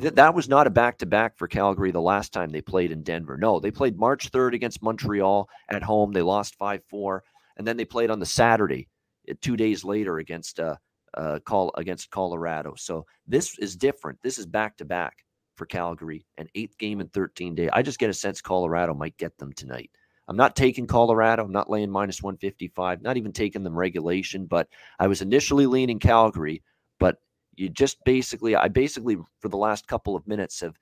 [0.00, 2.92] Th- that was not a back to back for Calgary the last time they played
[2.92, 3.36] in Denver.
[3.36, 6.12] No, they played March 3rd against Montreal at home.
[6.12, 7.22] They lost 5 4.
[7.58, 8.88] And then they played on the Saturday,
[9.30, 10.76] uh, two days later against uh,
[11.14, 12.74] uh, call against Colorado.
[12.76, 14.18] So this is different.
[14.22, 15.18] This is back to back
[15.56, 17.70] for Calgary, an eighth game in 13 days.
[17.72, 19.90] I just get a sense Colorado might get them tonight.
[20.28, 21.44] I'm not taking Colorado.
[21.44, 25.98] I'm not laying minus 155, not even taking them regulation, but I was initially leaning
[25.98, 26.62] Calgary.
[26.98, 27.16] But
[27.56, 30.78] you just basically, I basically, for the last couple of minutes, have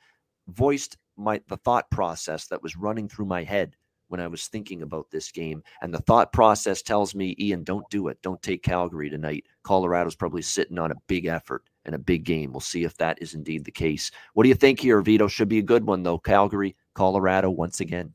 [0.48, 3.76] voiced my the thought process that was running through my head
[4.08, 5.62] when I was thinking about this game.
[5.80, 8.20] And the thought process tells me, Ian, don't do it.
[8.22, 9.44] Don't take Calgary tonight.
[9.62, 12.52] Colorado's probably sitting on a big effort and a big game.
[12.52, 14.10] We'll see if that is indeed the case.
[14.34, 15.28] What do you think here, Vito?
[15.28, 16.18] Should be a good one, though.
[16.18, 18.14] Calgary, Colorado, once again.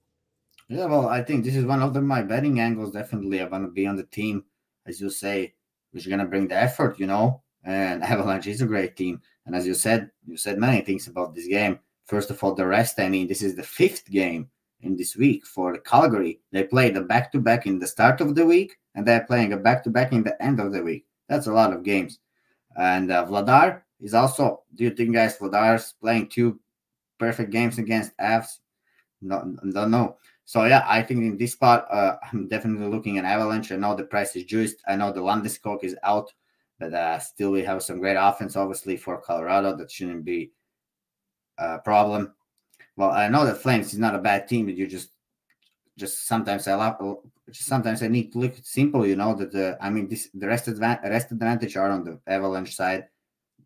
[0.67, 2.91] Yeah, well, I think this is one of the, my betting angles.
[2.91, 4.43] Definitely, I want to be on the team,
[4.85, 5.53] as you say,
[5.91, 7.43] which is going to bring the effort, you know.
[7.63, 9.21] And Avalanche is a great team.
[9.45, 11.79] And as you said, you said many things about this game.
[12.05, 12.99] First of all, the rest.
[12.99, 14.49] I mean, this is the fifth game
[14.81, 16.39] in this week for Calgary.
[16.51, 19.53] They played a back to back in the start of the week, and they're playing
[19.53, 21.05] a back to back in the end of the week.
[21.29, 22.19] That's a lot of games.
[22.75, 24.63] And uh, Vladar is also.
[24.75, 26.59] Do you think, guys, Vladar's playing two
[27.17, 28.59] perfect games against Avs?
[29.21, 30.17] No, don't know.
[30.45, 33.71] So yeah, I think in this spot, uh, I'm definitely looking at Avalanche.
[33.71, 34.77] I know the price is juiced.
[34.87, 36.31] I know the Landeskog is out,
[36.79, 39.75] but uh, still we have some great offense, obviously for Colorado.
[39.75, 40.51] That shouldn't be
[41.57, 42.33] a problem.
[42.95, 45.09] Well, I know the Flames is not a bad team, but you just
[45.97, 47.17] just sometimes I love,
[47.51, 49.05] sometimes I need to look simple.
[49.05, 52.19] You know that the I mean this the rest advantage rest advantage are on the
[52.27, 53.07] Avalanche side.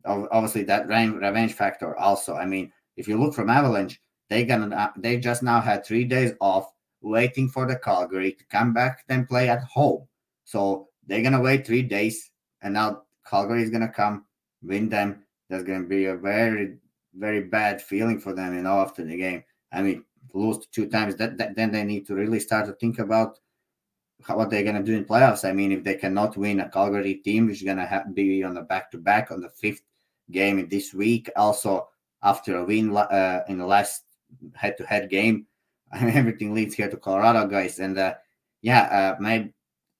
[0.06, 2.36] Obviously, that revenge factor also.
[2.36, 4.00] I mean, if you look from Avalanche
[4.30, 6.72] they gonna they just now had three days off,
[7.02, 10.08] waiting for the Calgary to come back then play at home.
[10.46, 14.26] So they're gonna wait three days, and now Calgary is gonna come
[14.62, 15.24] win them.
[15.50, 16.78] There's gonna be a very
[17.16, 19.44] very bad feeling for them, you know, after the game.
[19.72, 23.00] I mean, lose two times, that, that then they need to really start to think
[23.00, 23.40] about
[24.28, 25.48] what they're gonna do in playoffs.
[25.48, 28.54] I mean, if they cannot win a Calgary team, which is gonna have, be on
[28.54, 29.82] the back to back on the fifth
[30.32, 31.88] game this week, also
[32.22, 34.04] after a win uh, in the last
[34.56, 35.46] head to head game.
[35.94, 37.80] Everything leads here to Colorado, guys.
[37.80, 38.16] And uh,
[38.62, 39.24] yeah, uh,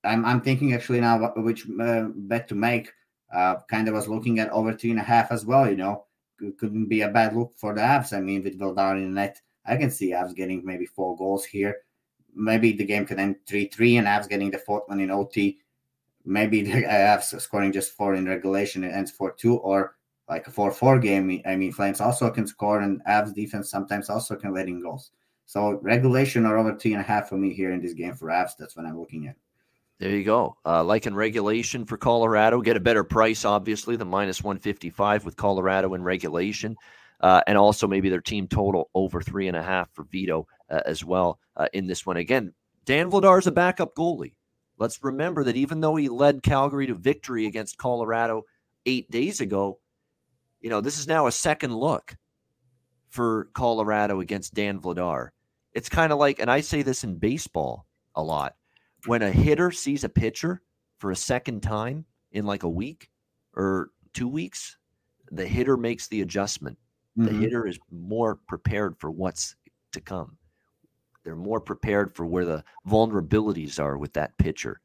[0.04, 2.92] I'm, I'm thinking actually now which uh, bet to make.
[3.32, 5.70] Uh, kind of was looking at over three and a half as well.
[5.70, 6.06] You know,
[6.42, 8.16] it couldn't be a bad look for the Avs.
[8.16, 11.46] I mean, with Vladar in the net, I can see Avs getting maybe four goals
[11.46, 11.76] here.
[12.40, 15.60] Maybe the game could end three three, and Avs getting the fourth one in OT.
[16.26, 19.96] Maybe the Avs scoring just four in regulation, it ends four two, or
[20.30, 21.42] like a 4-4 game.
[21.46, 25.12] I mean, Flames also can score, and Avs defense sometimes also can let in goals.
[25.48, 28.28] So regulation or over three and a half for me here in this game for
[28.28, 28.52] Avs.
[28.58, 29.36] That's what I'm looking at.
[30.00, 30.56] There you go.
[30.66, 35.36] Uh, like in regulation for Colorado, get a better price, obviously, the minus 155 with
[35.36, 36.78] Colorado in regulation.
[37.22, 40.82] Uh, and also maybe their team total over three and a half for Vito uh,
[40.86, 42.18] as well uh, in this one.
[42.18, 42.54] Again,
[42.86, 44.36] Dan Vladar is a backup goalie.
[44.78, 48.44] Let's remember that even though he led Calgary to victory against Colorado
[48.86, 49.80] eight days ago,
[50.62, 52.16] you know, this is now a second look
[53.10, 55.30] for Colorado against Dan Vladar.
[55.74, 58.56] It's kind of like, and I say this in baseball a lot,
[59.06, 60.62] when a hitter sees a pitcher
[61.00, 63.10] for a second time in like a week
[63.56, 64.78] or two weeks,
[65.32, 66.78] the hitter makes the adjustment.
[67.18, 67.26] Mm-hmm.
[67.26, 69.56] The hitter is more prepared for what's
[69.94, 70.38] to come.
[71.24, 74.82] They're more prepared for where the vulnerabilities are with that pitcher.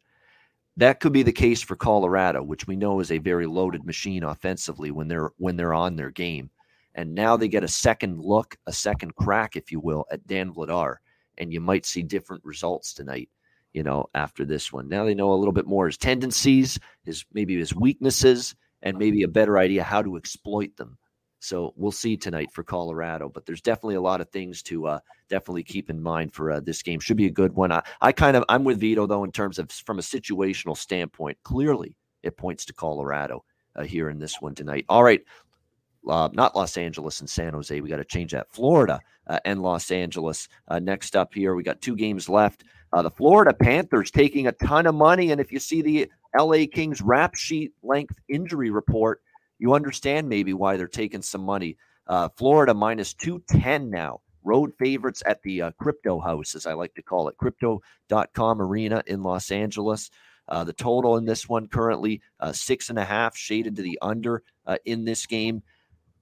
[0.77, 4.25] That could be the case for Colorado, which we know is a very loaded machine
[4.25, 6.51] offensively when they're when they're on their game.
[6.97, 10.53] And now they get a second look, a second crack, if you will, at Dan
[10.53, 10.97] Vladar.
[11.39, 13.29] And you might see different results tonight,
[13.73, 14.89] you know, after this one.
[14.89, 19.23] Now they know a little bit more his tendencies, his maybe his weaknesses, and maybe
[19.23, 20.99] a better idea how to exploit them.
[21.45, 24.99] So we'll see tonight for Colorado, but there's definitely a lot of things to uh,
[25.29, 27.01] definitely keep in mind for uh, this game.
[27.01, 27.71] Should be a good one.
[27.71, 31.37] I, I kind of I'm with Vito though in terms of from a situational standpoint.
[31.43, 33.45] Clearly, it points to Colorado
[33.77, 34.87] uh, here in this one tonight.
[34.89, 35.21] All right,
[36.09, 37.79] uh, not Los Angeles and San Jose.
[37.79, 38.51] We got to change that.
[38.51, 40.49] Florida uh, and Los Angeles.
[40.69, 42.65] Uh, next up here, we got two games left.
[42.95, 46.65] Uh, the Florida Panthers taking a ton of money, and if you see the LA
[46.73, 49.21] Kings rap sheet length injury report,
[49.65, 51.79] you understand maybe why they're taking some money.
[52.07, 54.21] Uh, Florida minus 210 now.
[54.43, 59.03] Road favorites at the uh, crypto house, as I like to call it, crypto.com arena
[59.07, 60.11] in Los Angeles.
[60.51, 63.99] Uh, the total in this one currently uh, six and a half, shaded to the
[64.03, 65.63] under uh, in this game.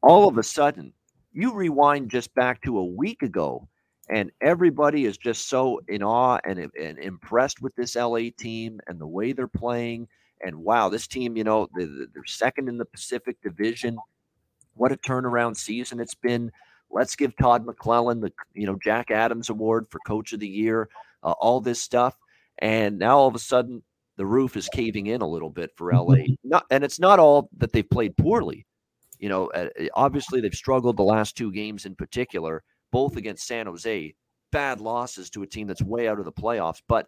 [0.04, 0.92] All of a sudden,
[1.32, 3.68] you rewind just back to a week ago,
[4.08, 9.00] and everybody is just so in awe and, and impressed with this LA team and
[9.00, 10.06] the way they're playing
[10.42, 13.96] and wow, this team, you know, they're, second in the Pacific Division.
[14.74, 16.50] What a turnaround season it's been.
[16.90, 20.88] Let's give Todd McLellan the you know Jack Adams Award for Coach of the Year.
[21.22, 22.16] Uh, all this stuff,
[22.58, 23.82] and now all of a sudden
[24.16, 26.24] the roof is caving in a little bit for LA.
[26.44, 28.66] Not, and it's not all that they've played poorly.
[29.18, 33.66] You know, uh, obviously they've struggled the last two games in particular, both against San
[33.66, 34.14] Jose.
[34.50, 37.06] Bad losses to a team that's way out of the playoffs, but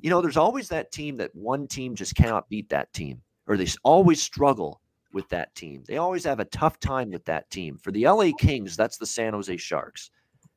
[0.00, 3.56] you know, there's always that team that one team just cannot beat that team, or
[3.56, 4.80] they always struggle
[5.12, 5.82] with that team.
[5.86, 7.78] They always have a tough time with that team.
[7.78, 10.10] For the LA Kings, that's the San Jose Sharks.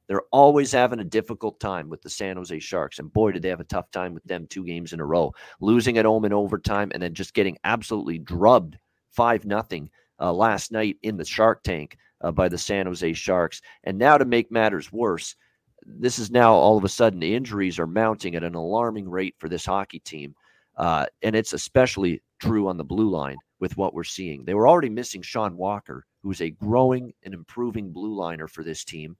[0.08, 3.00] They're always having a difficult time with the San Jose Sharks.
[3.00, 5.34] And boy, did they have a tough time with them two games in a row,
[5.62, 8.78] losing at home in overtime and then just getting absolutely drubbed
[9.12, 9.90] 5 nothing
[10.20, 13.62] uh, last night in the Shark Tank uh, by the San Jose Sharks.
[13.86, 15.36] And now to make matters worse,
[15.86, 19.50] this is now all of a sudden injuries are mounting at an alarming rate for
[19.50, 20.36] this hockey team.
[20.78, 24.44] Uh, and it's especially true on the blue line with what we're seeing.
[24.44, 28.84] They were already missing Sean Walker, who's a growing and improving blue liner for this
[28.84, 29.18] team.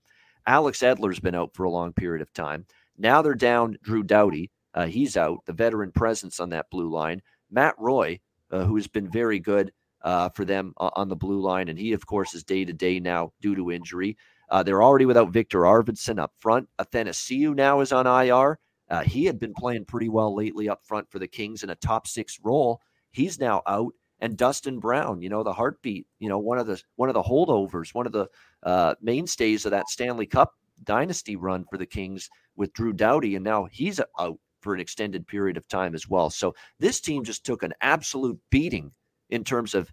[0.48, 2.66] Alex Edler's been out for a long period of time.
[2.98, 4.50] Now they're down Drew Doughty.
[4.74, 7.22] Uh, he's out, the veteran presence on that blue line.
[7.52, 8.20] Matt Roy,
[8.52, 9.72] uh, who has been very good
[10.04, 13.00] uh, for them on the blue line, and he, of course, is day to day
[13.00, 14.18] now due to injury.
[14.52, 16.68] Uh, they're already without Victor Arvidsson up front.
[16.78, 18.60] Athanasiou now is on IR.
[18.90, 21.76] Uh, he had been playing pretty well lately up front for the Kings in a
[21.76, 22.82] top six role.
[23.12, 23.94] He's now out.
[24.20, 27.24] And Dustin Brown, you know, the heartbeat, you know, one of the one of the
[27.24, 28.28] holdovers, one of the
[28.62, 30.54] uh, mainstays of that Stanley Cup
[30.84, 35.26] dynasty run for the Kings with Drew Doughty, and now he's out for an extended
[35.26, 36.30] period of time as well.
[36.30, 38.92] So this team just took an absolute beating
[39.30, 39.92] in terms of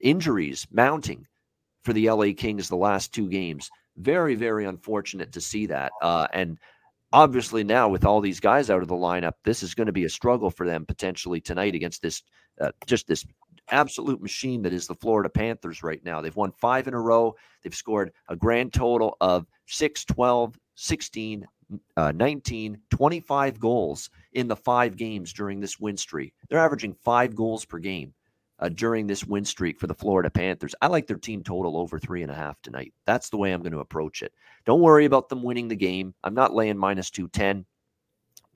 [0.00, 1.26] injuries mounting
[1.84, 3.70] for the LA Kings the last two games.
[4.00, 5.92] Very, very unfortunate to see that.
[6.02, 6.58] Uh, and
[7.12, 10.04] obviously now with all these guys out of the lineup, this is going to be
[10.04, 12.22] a struggle for them potentially tonight against this
[12.60, 13.24] uh, just this
[13.70, 16.20] absolute machine that is the Florida Panthers right now.
[16.20, 17.34] They've won five in a row.
[17.62, 21.46] They've scored a grand total of 6, 12, 16,
[21.96, 26.34] uh, 19, 25 goals in the five games during this win streak.
[26.48, 28.12] They're averaging five goals per game
[28.60, 30.74] uh, during this win streak for the Florida Panthers.
[30.82, 32.92] I like their team total over three and a half tonight.
[33.06, 34.32] That's the way I'm going to approach it.
[34.66, 36.14] Don't worry about them winning the game.
[36.22, 37.64] I'm not laying minus 210,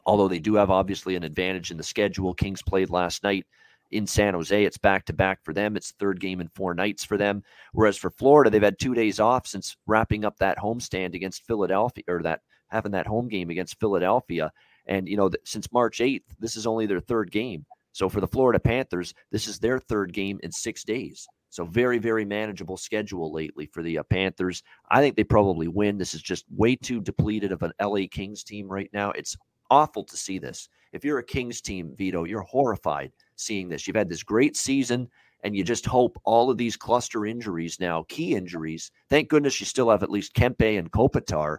[0.05, 2.35] although they do have obviously an advantage in the schedule.
[2.35, 3.47] Kings played last night
[3.91, 4.65] in San Jose.
[4.65, 5.77] It's back to back for them.
[5.77, 7.43] It's third game in four nights for them.
[7.73, 12.05] Whereas for Florida, they've had two days off since wrapping up that homestand against Philadelphia
[12.09, 14.53] or that having that home game against Philadelphia.
[14.87, 17.65] And, you know, since March 8th, this is only their third game.
[17.95, 21.29] So for the Florida Panthers, this is their third game in six days.
[21.51, 24.65] So very, very manageable schedule lately for the uh, Panthers.
[24.91, 25.97] I think they probably win.
[25.97, 29.13] This is just way too depleted of an LA Kings team right now.
[29.13, 29.37] It's
[29.71, 30.69] awful to see this.
[30.93, 33.87] If you're a Kings team, Vito, you're horrified seeing this.
[33.87, 35.09] You've had this great season,
[35.45, 38.91] and you just hope all of these cluster injuries now, key injuries.
[39.09, 41.59] Thank goodness you still have at least Kempe and Kopitar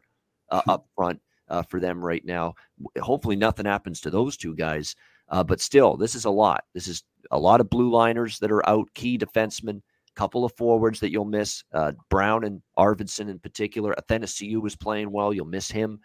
[0.52, 2.56] uh, up front uh, for them right now.
[3.02, 4.98] Hopefully, nothing happens to those two guys.
[5.30, 6.64] Uh, but still, this is a lot.
[6.73, 9.81] This is a lot of blue liners that are out, key defensemen,
[10.15, 11.64] couple of forwards that you'll miss.
[11.73, 13.93] Uh, Brown and Arvidsson in particular.
[13.95, 15.34] Athanasiou was playing well.
[15.34, 15.99] You'll miss him.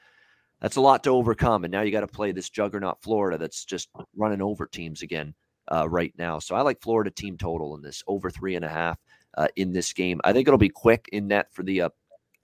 [0.60, 1.64] That's a lot to overcome.
[1.64, 5.34] And now you got to play this juggernaut Florida that's just running over teams again
[5.72, 6.38] uh, right now.
[6.38, 8.98] So I like Florida team total in this over three and a half
[9.38, 10.20] uh, in this game.
[10.24, 11.88] I think it'll be quick in net for the uh,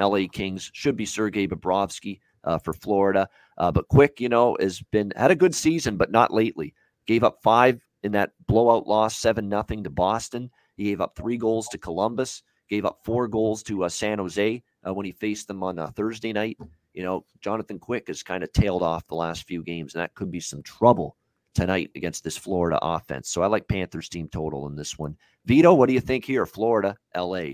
[0.00, 0.70] LA Kings.
[0.72, 3.28] Should be Sergei Bobrovsky uh, for Florida.
[3.58, 6.74] Uh, but Quick, you know, has been had a good season, but not lately.
[7.06, 10.50] Gave up five in that blowout loss, seven nothing to Boston.
[10.76, 12.42] He gave up three goals to Columbus.
[12.68, 15.88] Gave up four goals to uh, San Jose uh, when he faced them on uh,
[15.88, 16.58] Thursday night.
[16.94, 20.14] You know, Jonathan Quick has kind of tailed off the last few games, and that
[20.14, 21.16] could be some trouble
[21.54, 23.30] tonight against this Florida offense.
[23.30, 25.16] So I like Panthers team total in this one.
[25.46, 26.44] Vito, what do you think here?
[26.44, 27.52] Florida, LA.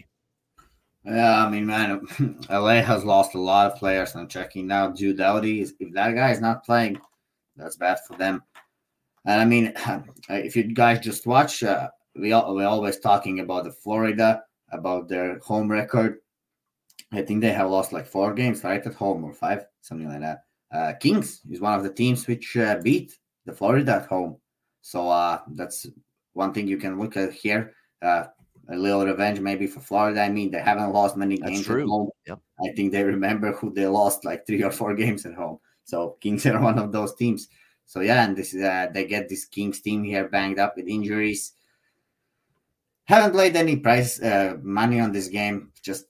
[1.05, 2.07] Yeah, I mean, man,
[2.51, 4.15] LA has lost a lot of players.
[4.15, 4.89] I'm checking now.
[4.89, 7.01] Drew Doughty, if that guy is not playing,
[7.57, 8.43] that's bad for them.
[9.25, 9.73] And I mean,
[10.29, 15.09] if you guys just watch, uh, we all, we're always talking about the Florida, about
[15.09, 16.19] their home record.
[17.13, 20.21] I think they have lost like four games, right, at home or five, something like
[20.21, 20.45] that.
[20.73, 24.37] Uh, Kings is one of the teams which uh, beat the Florida at home.
[24.83, 25.87] So uh, that's
[26.33, 27.75] one thing you can look at here.
[28.69, 30.23] A little revenge maybe for Florida.
[30.23, 31.83] I mean, they haven't lost many That's games true.
[31.83, 32.11] at home.
[32.27, 32.39] Yep.
[32.65, 35.59] I think they remember who they lost like three or four games at home.
[35.85, 37.49] So Kings are one of those teams.
[37.85, 40.87] So yeah, and this is uh, they get this Kings team here banged up with
[40.89, 41.53] injuries.
[43.05, 45.73] Haven't played any price uh, money on this game.
[45.83, 46.07] Just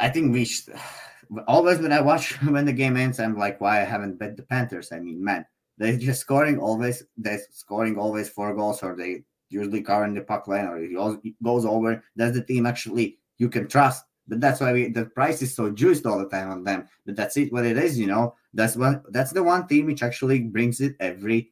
[0.00, 0.74] I think we should,
[1.46, 4.42] always when I watch when the game ends, I'm like, why I haven't bet the
[4.42, 4.92] Panthers?
[4.92, 5.46] I mean, man,
[5.78, 7.04] they're just scoring always.
[7.16, 9.22] They're scoring always four goals, or they
[9.52, 12.02] usually covering the puck line or he goes over.
[12.16, 14.04] That's the team actually you can trust.
[14.28, 16.88] But that's why we, the price is so juiced all the time on them.
[17.04, 18.34] But that's it, what it is, you know.
[18.54, 21.50] That's what that's the one team which actually brings it every,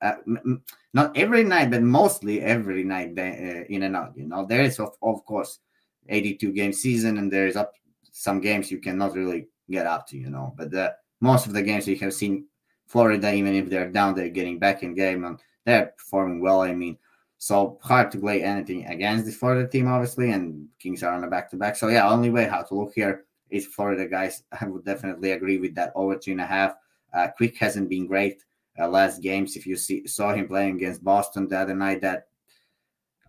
[0.00, 0.62] uh, m-
[0.94, 4.16] not every night, but mostly every night uh, in and out.
[4.16, 5.58] You know, there is of of course,
[6.08, 7.72] 82 game season, and there is up
[8.12, 10.54] some games you cannot really get up to, you know.
[10.56, 12.46] But the, most of the games you have seen
[12.86, 16.62] Florida, even if they're down, they're getting back in game and they're performing well.
[16.62, 16.96] I mean,
[17.38, 21.28] so hard to play anything against this Florida team, obviously, and Kings are on a
[21.28, 21.76] back to back.
[21.76, 24.42] So yeah, only way how to look here is Florida guys.
[24.60, 26.74] I would definitely agree with that over two and a half.
[27.12, 28.42] Uh, Quick hasn't been great
[28.78, 29.56] uh, last games.
[29.56, 32.28] If you see saw him playing against Boston the other night, that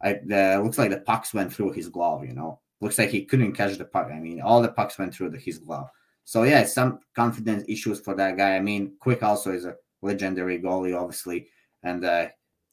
[0.02, 2.26] I, uh, looks like the pucks went through his glove.
[2.26, 4.10] You know, looks like he couldn't catch the puck.
[4.12, 5.90] I mean, all the pucks went through the, his glove.
[6.24, 8.56] So yeah, some confidence issues for that guy.
[8.56, 11.48] I mean, Quick also is a legendary goalie, obviously,
[11.84, 12.28] and uh,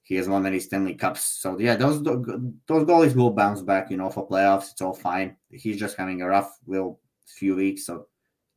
[0.04, 1.22] he has won many Stanley Cups.
[1.22, 3.90] So yeah, those those goalies will bounce back.
[3.90, 5.36] You know, for playoffs, it's all fine.
[5.50, 8.06] He's just having a rough little few weeks, so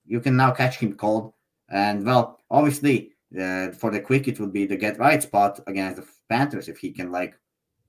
[0.06, 1.34] you can now catch him cold.
[1.70, 6.02] And well, obviously, uh, for the quick, it would be the get right spot against
[6.02, 7.40] the Panthers if he can like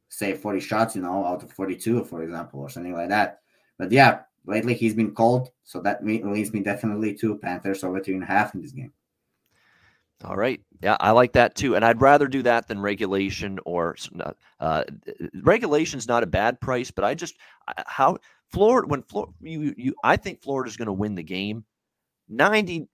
[0.08, 3.40] say 40 shots, you know, out of 42, for example, or something like that.
[3.76, 8.14] But yeah, lately he's been cold, so that leads me definitely to Panthers over two
[8.14, 8.92] and a half in this game.
[10.24, 10.60] All right.
[10.82, 11.76] Yeah, I like that too.
[11.76, 13.96] And I'd rather do that than regulation or
[14.58, 14.84] uh,
[15.42, 17.36] regulation's not a bad price, but I just
[17.86, 18.18] how
[18.50, 21.64] Florida when Florida you you I think Florida's going to win the game
[22.30, 22.88] 95%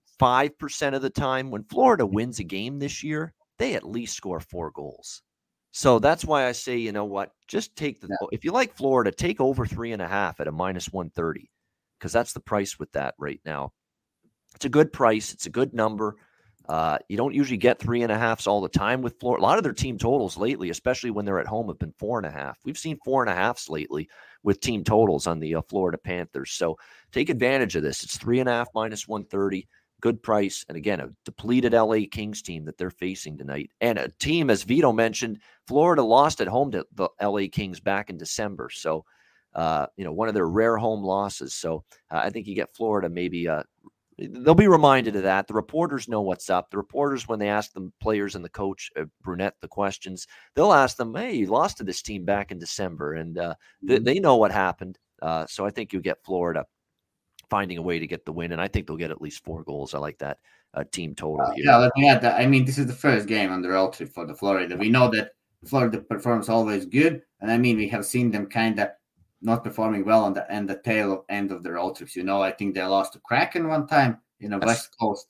[0.93, 4.71] of the time when Florida wins a game this year, they at least score 4
[4.71, 5.21] goals.
[5.71, 8.27] So that's why I say, you know what, just take the yeah.
[8.31, 11.49] if you like Florida, take over three and a half at a minus 130
[11.99, 13.73] because that's the price with that right now.
[14.55, 15.33] It's a good price.
[15.33, 16.15] It's a good number.
[16.67, 19.41] Uh, you don't usually get three and a halfs all the time with Florida.
[19.41, 22.17] A lot of their team totals lately, especially when they're at home, have been four
[22.17, 22.57] and a half.
[22.65, 24.09] We've seen four and a halfs lately
[24.43, 26.51] with team totals on the uh, Florida Panthers.
[26.51, 26.77] So
[27.11, 28.03] take advantage of this.
[28.03, 29.67] It's three and a half minus 130.
[30.01, 30.65] Good price.
[30.67, 33.71] And again, a depleted LA Kings team that they're facing tonight.
[33.81, 38.09] And a team, as Vito mentioned, Florida lost at home to the LA Kings back
[38.09, 38.69] in December.
[38.71, 39.05] So,
[39.53, 41.53] uh, you know, one of their rare home losses.
[41.53, 43.63] So uh, I think you get Florida maybe uh,
[44.17, 45.47] they'll be reminded of that.
[45.47, 46.69] The reporters know what's up.
[46.69, 50.73] The reporters, when they ask the players and the coach uh, Brunette the questions, they'll
[50.73, 54.03] ask them, "Hey, you lost to this team back in December," and uh, they, mm-hmm.
[54.03, 54.97] they, know what happened.
[55.21, 56.65] Uh, so I think you get Florida
[57.49, 59.63] finding a way to get the win, and I think they'll get at least four
[59.63, 59.93] goals.
[59.93, 60.39] I like that
[60.73, 61.45] uh, team total.
[61.45, 62.39] Uh, yeah, let me add that.
[62.39, 64.77] I mean, this is the first game on the road trip for the Florida.
[64.77, 65.31] We know that
[65.65, 68.89] Florida performs always good, and I mean, we have seen them kind of
[69.45, 72.15] not performing well on the end the tail end of the road trips.
[72.15, 75.27] You know, I think they lost to Kraken one time in the West Coast.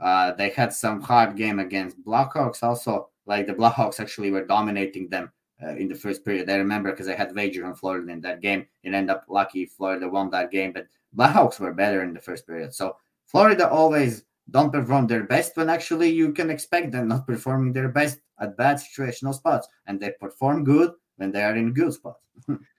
[0.00, 2.62] Uh, they had some hard game against Blackhawks.
[2.62, 5.30] Also, like the Blackhawks actually were dominating them
[5.62, 6.50] uh, in the first period.
[6.50, 8.66] I remember because I had wager on Florida in that game.
[8.82, 12.46] It ended up lucky Florida won that game, but Blackhawks were better in the first
[12.46, 12.74] period.
[12.74, 12.96] So
[13.26, 17.88] Florida always don't perform their best when actually you can expect them not performing their
[17.88, 22.24] best at bad situational spots, and they perform good when they are in good spots.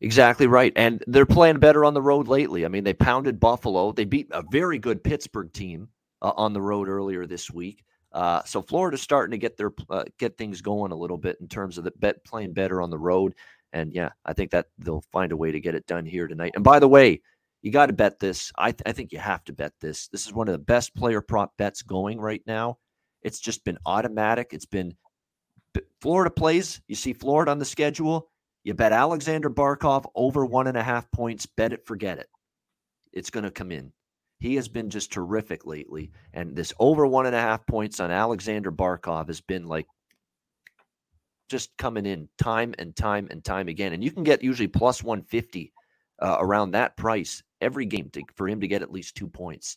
[0.00, 0.72] Exactly right.
[0.76, 2.64] And they're playing better on the road lately.
[2.64, 3.92] I mean, they pounded Buffalo.
[3.92, 5.88] They beat a very good Pittsburgh team
[6.20, 7.84] uh, on the road earlier this week.
[8.12, 11.48] Uh, so Florida's starting to get their uh, get things going a little bit in
[11.48, 13.34] terms of the bet playing better on the road.
[13.72, 16.52] And yeah, I think that they'll find a way to get it done here tonight.
[16.54, 17.22] And by the way,
[17.62, 18.52] you got to bet this.
[18.56, 20.06] I, th- I think you have to bet this.
[20.08, 22.78] This is one of the best player prop bets going right now.
[23.22, 24.48] It's just been automatic.
[24.52, 24.94] It's been
[26.00, 26.80] Florida plays.
[26.86, 28.30] You see Florida on the schedule
[28.64, 31.46] you bet Alexander Barkov over one and a half points.
[31.46, 32.28] Bet it, forget it.
[33.12, 33.92] It's going to come in.
[34.40, 36.10] He has been just terrific lately.
[36.32, 39.86] And this over one and a half points on Alexander Barkov has been like
[41.50, 43.92] just coming in time and time and time again.
[43.92, 45.72] And you can get usually plus 150
[46.20, 49.76] uh, around that price every game to, for him to get at least two points.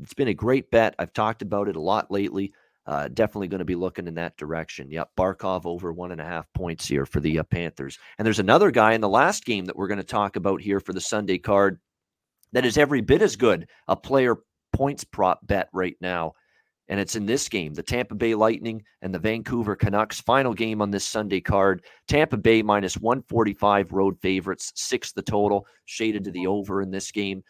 [0.00, 0.94] It's been a great bet.
[0.98, 2.52] I've talked about it a lot lately
[2.86, 4.90] uh, definitely going to be looking in that direction.
[4.90, 7.98] Yep, Barkov over one and a half points here for the uh, Panthers.
[8.18, 10.80] And there's another guy in the last game that we're going to talk about here
[10.80, 11.78] for the Sunday card
[12.52, 14.36] that is every bit as good a player
[14.72, 16.32] points prop bet right now.
[16.88, 20.20] And it's in this game, the Tampa Bay Lightning and the Vancouver Canucks.
[20.20, 21.84] Final game on this Sunday card.
[22.08, 27.12] Tampa Bay minus 145 road favorites, six the total, shaded to the over in this
[27.12, 27.44] game.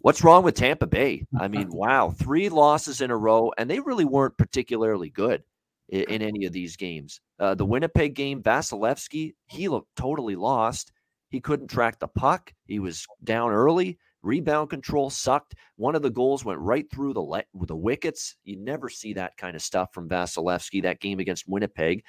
[0.00, 1.26] What's wrong with Tampa Bay?
[1.40, 5.42] I mean, wow, three losses in a row, and they really weren't particularly good
[5.88, 7.20] in, in any of these games.
[7.38, 10.92] Uh, the Winnipeg game, Vasilevskiy, he looked totally lost.
[11.30, 12.52] He couldn't track the puck.
[12.66, 13.98] He was down early.
[14.22, 15.54] Rebound control sucked.
[15.76, 18.36] One of the goals went right through the le- the wickets.
[18.44, 20.82] You never see that kind of stuff from Vasilevskiy.
[20.82, 22.02] That game against Winnipeg.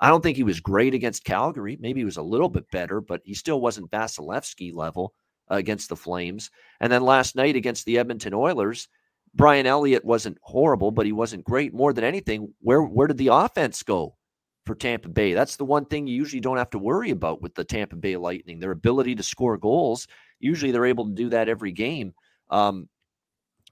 [0.00, 1.76] I don't think he was great against Calgary.
[1.80, 5.14] Maybe he was a little bit better, but he still wasn't Vasilevskiy level
[5.48, 6.50] against the Flames.
[6.80, 8.88] And then last night against the Edmonton Oilers,
[9.34, 11.74] Brian Elliott wasn't horrible, but he wasn't great.
[11.74, 14.16] More than anything, where where did the offense go
[14.64, 15.34] for Tampa Bay?
[15.34, 18.16] That's the one thing you usually don't have to worry about with the Tampa Bay
[18.16, 18.60] Lightning.
[18.60, 20.06] Their ability to score goals.
[20.38, 22.14] Usually they're able to do that every game.
[22.50, 22.88] Um,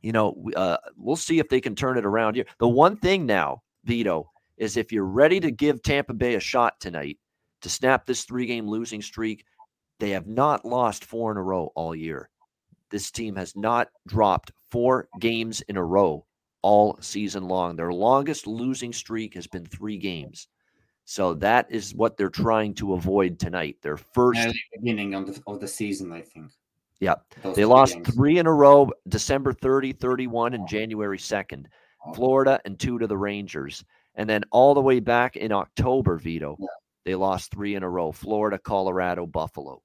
[0.00, 2.46] you know, uh, we'll see if they can turn it around here.
[2.58, 6.80] The one thing now, Vito, is if you're ready to give Tampa Bay a shot
[6.80, 7.18] tonight
[7.60, 9.44] to snap this three game losing streak,
[10.02, 12.28] they have not lost four in a row all year.
[12.90, 16.26] This team has not dropped four games in a row
[16.60, 17.76] all season long.
[17.76, 20.48] Their longest losing streak has been three games.
[21.04, 23.76] So that is what they're trying to avoid tonight.
[23.80, 24.40] Their first
[24.74, 26.50] beginning of the, of the season, I think.
[26.98, 27.14] Yeah.
[27.44, 28.12] Those they lost games.
[28.12, 31.66] three in a row December 30, 31, and January 2nd.
[32.16, 33.84] Florida and two to the Rangers.
[34.16, 36.66] And then all the way back in October, Vito, yeah.
[37.04, 39.80] they lost three in a row Florida, Colorado, Buffalo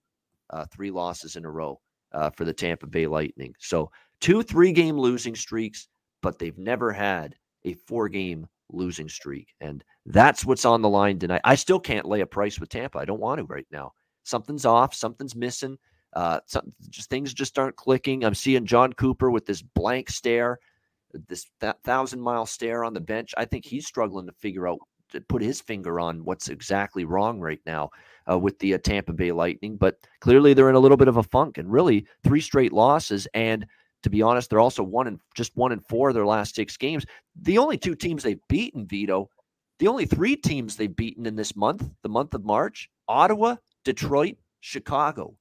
[0.49, 1.80] uh, three losses in a row
[2.14, 3.53] uh, for the Tampa Bay Lightning.
[3.60, 3.91] So
[4.22, 5.88] two three game losing streaks,
[6.22, 9.53] but they've never had a four game losing streak.
[9.61, 11.41] And that's what's on the line tonight.
[11.44, 12.99] I still can't lay a price with Tampa.
[12.99, 13.94] I don't want to right now.
[14.24, 15.78] Something's off, something's missing.
[16.14, 18.24] Uh, some, just things just aren't clicking.
[18.24, 20.60] I'm seeing Jon Cooper with this blank stare,
[21.28, 23.34] this that thousand mile stare on the bench.
[23.38, 24.80] I think he's struggling to figure out
[25.29, 27.89] put his finger on what's exactly wrong right now
[28.29, 29.77] uh, with the uh, Tampa Bay Lightning.
[29.77, 33.27] But clearly, they're in a little bit of a funk, and really three straight losses.
[33.34, 33.65] And
[34.03, 36.77] to be honest, they're also one and just one and four of their last six
[36.77, 37.05] games.
[37.41, 39.29] The only two teams they've beaten, Vito,
[39.79, 43.55] the only three teams they've beaten in this month, the month of March, Ottawa,
[43.85, 45.35] Detroit, Chicago.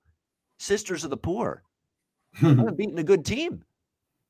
[0.58, 1.62] Sisters of the poor.
[2.42, 3.62] they haven't beaten a good team.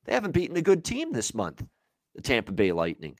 [0.04, 1.64] They haven't beaten a good team this month,
[2.14, 3.16] the Tampa Bay Lightning.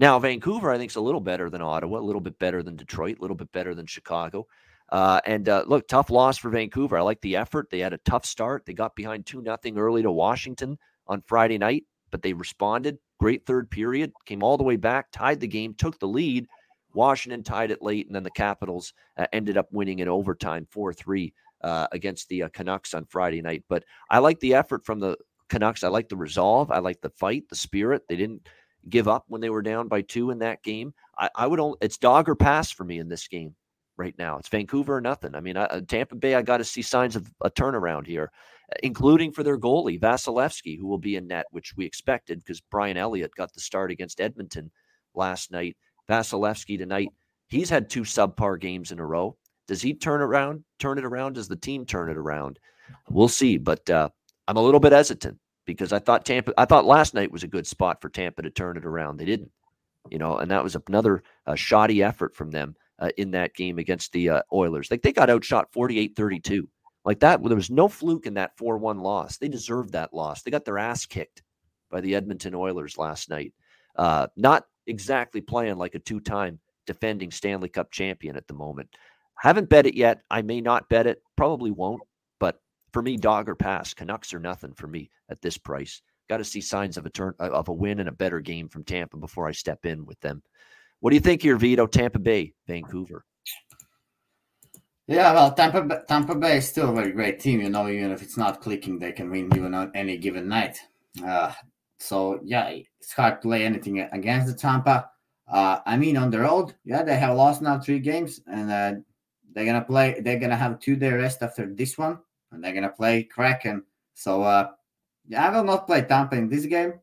[0.00, 2.74] Now, Vancouver, I think, is a little better than Ottawa, a little bit better than
[2.74, 4.46] Detroit, a little bit better than Chicago.
[4.88, 6.96] Uh, and uh, look, tough loss for Vancouver.
[6.96, 7.68] I like the effort.
[7.70, 8.64] They had a tough start.
[8.64, 12.96] They got behind 2 nothing early to Washington on Friday night, but they responded.
[13.18, 16.46] Great third period, came all the way back, tied the game, took the lead.
[16.94, 20.94] Washington tied it late, and then the Capitals uh, ended up winning in overtime 4
[20.94, 23.64] 3 uh, against the uh, Canucks on Friday night.
[23.68, 25.18] But I like the effort from the
[25.50, 25.84] Canucks.
[25.84, 26.70] I like the resolve.
[26.70, 28.04] I like the fight, the spirit.
[28.08, 28.48] They didn't
[28.88, 30.94] give up when they were down by two in that game.
[31.18, 33.54] I, I would only, it's dog or pass for me in this game
[33.96, 34.38] right now.
[34.38, 35.34] It's Vancouver or nothing.
[35.34, 38.30] I mean, I, uh, Tampa Bay, I got to see signs of a turnaround here,
[38.82, 42.96] including for their goalie, Vasilevskiy, who will be in net, which we expected because Brian
[42.96, 44.70] Elliott got the start against Edmonton
[45.14, 45.76] last night.
[46.08, 47.10] Vasilevskiy tonight,
[47.48, 49.36] he's had two subpar games in a row.
[49.68, 51.34] Does he turn around, turn it around?
[51.34, 52.58] Does the team turn it around?
[53.08, 53.56] We'll see.
[53.56, 54.08] But uh,
[54.48, 57.48] I'm a little bit hesitant because I thought Tampa, I thought last night was a
[57.48, 59.16] good spot for Tampa to turn it around.
[59.16, 59.50] They didn't,
[60.10, 63.78] you know, and that was another uh, shoddy effort from them uh, in that game
[63.78, 64.90] against the uh, Oilers.
[64.90, 66.68] Like they got outshot 48 32.
[67.04, 69.38] Like that, there was no fluke in that 4 1 loss.
[69.38, 70.42] They deserved that loss.
[70.42, 71.42] They got their ass kicked
[71.90, 73.54] by the Edmonton Oilers last night.
[73.96, 78.94] Uh, not exactly playing like a two time defending Stanley Cup champion at the moment.
[79.36, 80.22] Haven't bet it yet.
[80.30, 81.22] I may not bet it.
[81.36, 82.02] Probably won't.
[82.92, 83.94] For me, dog or pass.
[83.94, 86.02] Canucks are nothing for me at this price.
[86.28, 88.84] Got to see signs of a turn of a win and a better game from
[88.84, 90.42] Tampa before I step in with them.
[91.00, 91.86] What do you think here, Vito?
[91.86, 93.24] Tampa Bay, Vancouver.
[95.06, 97.60] Yeah, well, Tampa Tampa Bay is still a very great team.
[97.60, 100.78] You know, even if it's not clicking, they can win even on any given night.
[101.26, 101.52] Uh,
[101.98, 105.10] so yeah, it's hard to play anything against the Tampa.
[105.48, 109.00] Uh, I mean, on the road, yeah, they have lost now three games, and uh,
[109.52, 110.20] they're gonna play.
[110.20, 112.18] They're gonna have two day rest after this one,
[112.52, 113.84] and they're gonna play Kraken.
[114.14, 114.70] So uh,
[115.28, 116.94] yeah, I will not play Tampa in this game.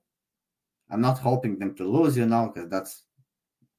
[0.90, 3.04] I'm not hoping them to lose, you know, because that's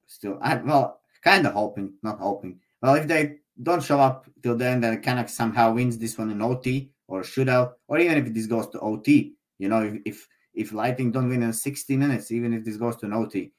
[0.07, 2.61] still I well kind of hoping, not hoping.
[2.83, 6.43] Well, if they don't show up till then, then Canucks somehow wins this one in
[6.43, 9.35] OT or shootout, or even if this goes to OT.
[9.59, 13.07] You know, if if, if don't win in 60 minutes, even if this goes to
[13.07, 13.53] an OT,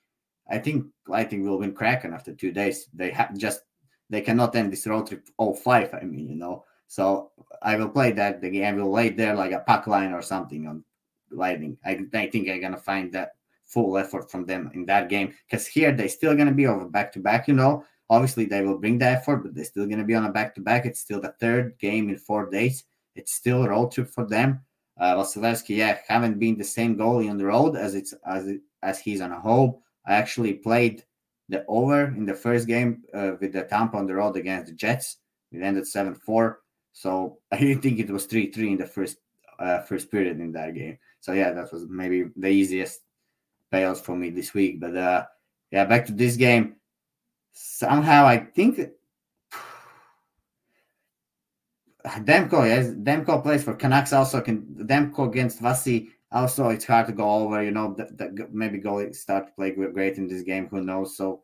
[0.50, 2.88] I think Lightning will win Kraken after two days.
[2.94, 3.62] They have just
[4.10, 6.66] they cannot end this road trip 05, I mean, you know.
[6.90, 8.76] So I will play that the game.
[8.76, 10.84] will lay there like a puck line or something on
[11.32, 11.78] Lightning.
[11.86, 13.34] I, I think I'm gonna find that
[13.66, 17.12] full effort from them in that game because here they're still gonna be over back
[17.14, 17.86] to back, you know.
[18.10, 20.62] Obviously they will bring the effort, but they're still gonna be on a back to
[20.62, 20.88] back.
[20.88, 22.84] It's still the third game in four days.
[23.16, 24.62] It's still a road trip for them.
[25.00, 28.62] Uh, Vasilevskiy, yeah, haven't been the same goalie on the road as it's as it,
[28.82, 29.76] as he's on a home.
[30.08, 31.04] I actually played
[31.50, 34.74] the over in the first game uh, with the Tampa on the road against the
[34.74, 35.18] Jets.
[35.52, 36.60] It ended 7 4.
[37.00, 39.20] So I didn't think it was 3 3 in the first
[39.58, 40.98] uh, first period in that game.
[41.22, 43.00] So yeah, that was maybe the easiest
[43.72, 44.82] payouts for me this week.
[44.82, 45.26] But uh,
[45.72, 46.76] yeah, back to this game.
[47.54, 48.76] Somehow I think
[52.06, 54.42] Demko, yes, Demko plays for Canucks also.
[54.42, 57.64] Can Demko against Vasi also, it's hard to go over.
[57.64, 60.68] You know, that, that maybe goalie start to play great in this game.
[60.68, 61.16] Who knows?
[61.16, 61.44] So,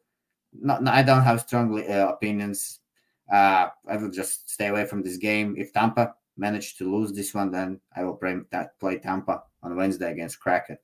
[0.52, 2.82] not, I don't have strong uh, opinions.
[3.32, 5.56] Uh, I will just stay away from this game.
[5.58, 8.38] If Tampa manage to lose this one, then I will play,
[8.80, 10.78] play Tampa on Wednesday against Kraken.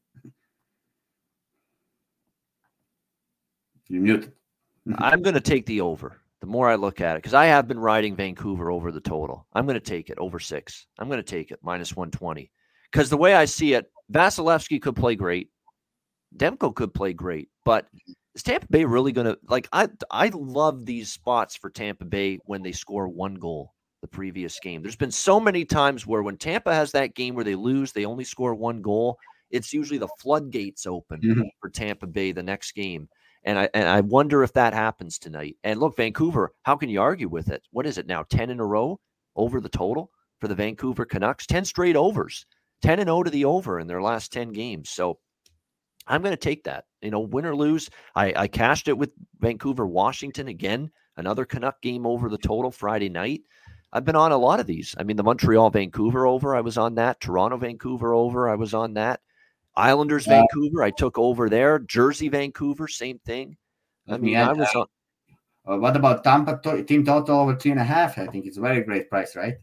[3.87, 4.31] You're muted.
[4.97, 6.17] I'm going to take the over.
[6.39, 9.45] The more I look at it, because I have been riding Vancouver over the total.
[9.53, 10.87] I'm going to take it over six.
[10.97, 12.49] I'm going to take it minus 120.
[12.91, 15.49] Because the way I see it, Vasilevskiy could play great.
[16.35, 17.87] Demko could play great, but
[18.35, 19.67] is Tampa Bay really going to like?
[19.71, 24.59] I I love these spots for Tampa Bay when they score one goal the previous
[24.59, 24.81] game.
[24.81, 28.05] There's been so many times where when Tampa has that game where they lose, they
[28.05, 29.17] only score one goal.
[29.51, 31.41] It's usually the floodgates open mm-hmm.
[31.59, 33.07] for Tampa Bay the next game.
[33.43, 35.57] And I and I wonder if that happens tonight.
[35.63, 37.63] And look, Vancouver, how can you argue with it?
[37.71, 38.23] What is it now?
[38.23, 38.99] 10 in a row
[39.35, 41.45] over the total for the Vancouver Canucks?
[41.45, 42.45] 10 straight overs.
[42.81, 44.89] 10 and 0 to the over in their last 10 games.
[44.89, 45.19] So
[46.07, 46.85] I'm going to take that.
[47.01, 47.89] You know, win or lose.
[48.15, 53.09] I, I cashed it with Vancouver, Washington again, another Canuck game over the total Friday
[53.09, 53.41] night.
[53.93, 54.95] I've been on a lot of these.
[54.97, 57.19] I mean, the Montreal Vancouver over, I was on that.
[57.19, 59.19] Toronto Vancouver over, I was on that.
[59.75, 60.41] Islanders yeah.
[60.41, 61.79] Vancouver, I took over there.
[61.79, 63.57] Jersey Vancouver, same thing.
[64.07, 64.87] I mean, I was on.
[65.65, 68.17] Uh, what about Tampa to- team total over three and a half?
[68.17, 69.55] I think it's a very great price, right?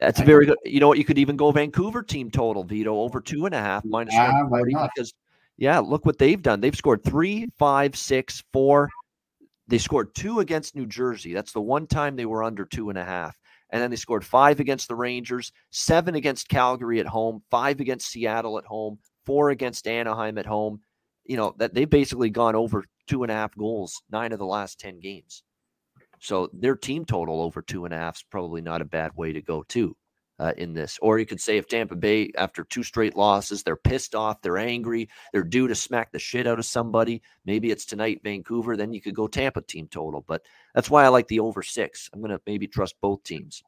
[0.00, 0.58] That's a very good.
[0.64, 0.98] You know what?
[0.98, 4.32] You could even go Vancouver team total, Vito, over two and a half minus yeah,
[4.32, 5.12] 140 because,
[5.58, 6.60] yeah, look what they've done.
[6.60, 8.88] They've scored three, five, six, four.
[9.66, 11.34] They scored two against New Jersey.
[11.34, 13.36] That's the one time they were under two and a half.
[13.70, 18.08] And then they scored five against the Rangers, seven against Calgary at home, five against
[18.08, 20.80] Seattle at home, four against Anaheim at home.
[21.26, 24.46] You know, that they've basically gone over two and a half goals nine of the
[24.46, 25.42] last 10 games.
[26.20, 29.32] So their team total over two and a half is probably not a bad way
[29.32, 29.96] to go, too,
[30.38, 30.98] uh, in this.
[31.02, 34.58] Or you could say if Tampa Bay, after two straight losses, they're pissed off, they're
[34.58, 37.22] angry, they're due to smack the shit out of somebody.
[37.44, 38.76] Maybe it's tonight, Vancouver.
[38.76, 40.24] Then you could go Tampa team total.
[40.26, 40.42] But
[40.74, 42.08] that's why I like the over six.
[42.12, 43.62] I'm going to maybe trust both teams,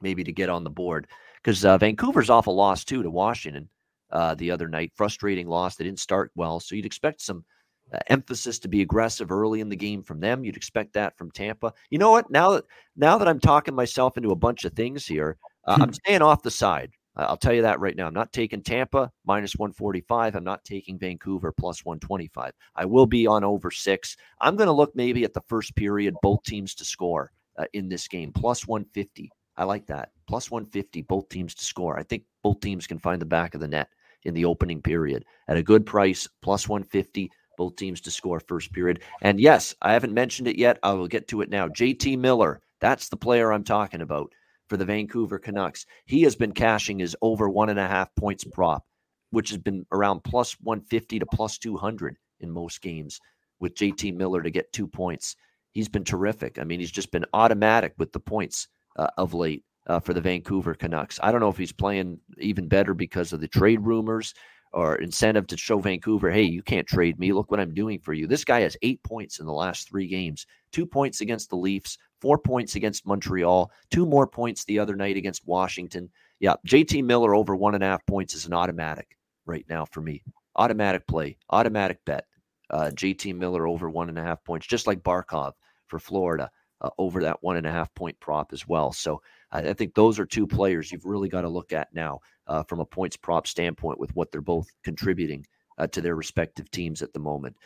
[0.00, 1.08] maybe to get on the board
[1.42, 3.68] because uh, Vancouver's off a loss, too, to Washington
[4.10, 4.92] uh, the other night.
[4.94, 5.76] Frustrating loss.
[5.76, 6.60] They didn't start well.
[6.60, 7.44] So you'd expect some
[7.92, 10.44] uh, emphasis to be aggressive early in the game from them.
[10.44, 11.72] You'd expect that from Tampa.
[11.90, 12.30] You know what?
[12.30, 12.64] Now that
[12.96, 16.42] now that I'm talking myself into a bunch of things here, uh, I'm staying off
[16.42, 16.92] the side.
[17.16, 18.06] I'll tell you that right now.
[18.06, 20.36] I'm not taking Tampa minus 145.
[20.36, 22.52] I'm not taking Vancouver plus 125.
[22.76, 24.16] I will be on over six.
[24.40, 27.88] I'm going to look maybe at the first period, both teams to score uh, in
[27.88, 29.30] this game, plus 150.
[29.56, 30.10] I like that.
[30.28, 31.98] Plus 150, both teams to score.
[31.98, 33.88] I think both teams can find the back of the net
[34.24, 38.72] in the opening period at a good price, plus 150 both teams to score first
[38.72, 39.02] period.
[39.20, 40.78] And yes, I haven't mentioned it yet.
[40.82, 41.68] I will get to it now.
[41.68, 44.32] JT Miller, that's the player I'm talking about
[44.70, 45.84] for the Vancouver Canucks.
[46.06, 48.84] He has been cashing his over one and a half points prop,
[49.30, 53.20] which has been around plus 150 to plus 200 in most games
[53.58, 55.34] with JT Miller to get two points.
[55.72, 56.58] He's been terrific.
[56.58, 59.64] I mean, he's just been automatic with the points uh, of late.
[59.86, 61.18] Uh, for the Vancouver Canucks.
[61.22, 64.34] I don't know if he's playing even better because of the trade rumors
[64.72, 67.32] or incentive to show Vancouver, hey, you can't trade me.
[67.32, 68.26] Look what I'm doing for you.
[68.26, 71.98] This guy has eight points in the last three games two points against the Leafs,
[72.20, 76.10] four points against Montreal, two more points the other night against Washington.
[76.38, 79.16] Yeah, JT Miller over one and a half points is an automatic
[79.46, 80.22] right now for me.
[80.56, 82.26] Automatic play, automatic bet.
[82.70, 85.52] Uh, JT Miller over one and a half points, just like Barkov
[85.88, 88.92] for Florida uh, over that one and a half point prop as well.
[88.92, 89.22] So
[89.52, 92.80] I think those are two players you've really got to look at now uh, from
[92.80, 95.46] a points prop standpoint with what they're both contributing
[95.78, 97.56] uh, to their respective teams at the moment.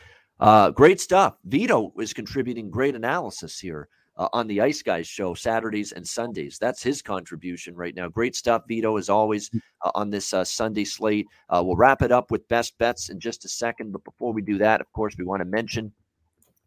[0.41, 1.37] Uh, great stuff.
[1.45, 6.59] Vito is contributing great analysis here uh, on the Ice Guys show Saturdays and Sundays.
[6.59, 8.09] That's his contribution right now.
[8.09, 9.61] Great stuff, Vito, as always, mm.
[9.85, 11.27] uh, on this uh, Sunday slate.
[11.51, 13.93] we'll wrap it up with best bets in just a second.
[13.93, 15.93] But before we do that, of course, we want to mention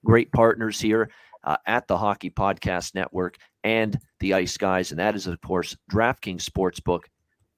[0.06, 1.10] great partners here
[1.44, 4.92] uh, at the Hockey Podcast Network and the Ice Guys.
[4.92, 7.02] And that is, of course, DraftKings Sportsbook,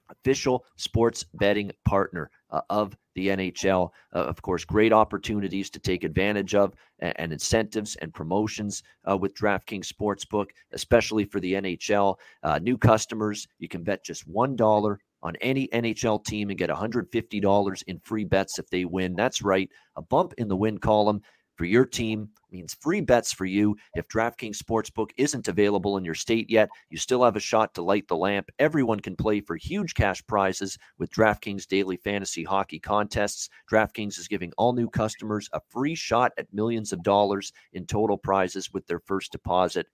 [0.10, 3.90] official sports betting partner uh, of the NHL.
[4.14, 9.18] Uh, of course, great opportunities to take advantage of and, and incentives and promotions uh,
[9.18, 12.16] with DraftKings Sportsbook, especially for the NHL.
[12.44, 17.84] Uh, new customers, you can bet just $1 on any NHL team and get $150
[17.88, 19.16] in free bets if they win.
[19.16, 21.22] That's right, a bump in the win column
[21.60, 23.76] for your team means free bets for you.
[23.94, 27.82] If DraftKings Sportsbook isn't available in your state yet, you still have a shot to
[27.82, 28.50] light the lamp.
[28.60, 33.50] Everyone can play for huge cash prizes with DraftKings daily fantasy hockey contests.
[33.70, 38.18] DraftKings is giving all new customers a free shot at millions of dollars in total
[38.18, 39.88] prizes with their first deposit.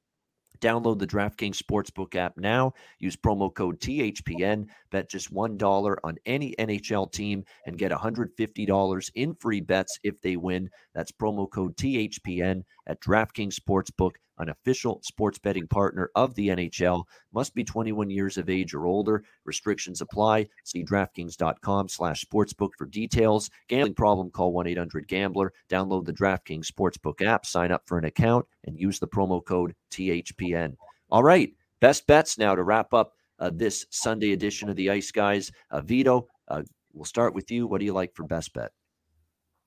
[0.60, 2.74] Download the DraftKings Sportsbook app now.
[3.00, 4.68] Use promo code THPN.
[4.92, 10.38] Bet just $1 on any NHL team and get $150 in free bets if they
[10.38, 10.70] win.
[10.94, 17.04] That's promo code THPN at DraftKings Sportsbook, an official sports betting partner of the NHL.
[17.34, 19.24] Must be 21 years of age or older.
[19.44, 20.48] Restrictions apply.
[20.64, 23.50] See DraftKings.com slash sportsbook for details.
[23.68, 25.54] Gambling problem, call 1-800-GAMBLER.
[25.70, 29.74] Download the DraftKings Sportsbook app, sign up for an account, and use the promo code
[29.92, 30.76] THPN.
[31.10, 35.12] All right, best bets now to wrap up uh, this Sunday edition of the Ice
[35.12, 35.52] Guys.
[35.72, 36.64] Uh, Vito, uh,
[36.94, 37.68] we'll start with you.
[37.68, 38.72] What do you like for best bet?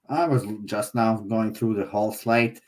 [0.08, 2.60] I was just now going through the whole slate.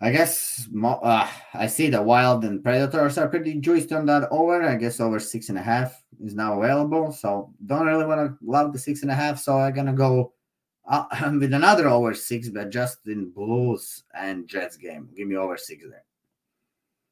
[0.00, 4.62] I guess uh, I see the Wild and Predators are pretty juiced on that over.
[4.62, 7.12] I guess over six and a half is now available.
[7.12, 9.38] So don't really want to love the six and a half.
[9.38, 10.34] So I'm gonna go
[10.86, 11.06] uh,
[11.40, 15.08] with another over six, but just in Blues and Jets game.
[15.16, 16.04] Give me over six there.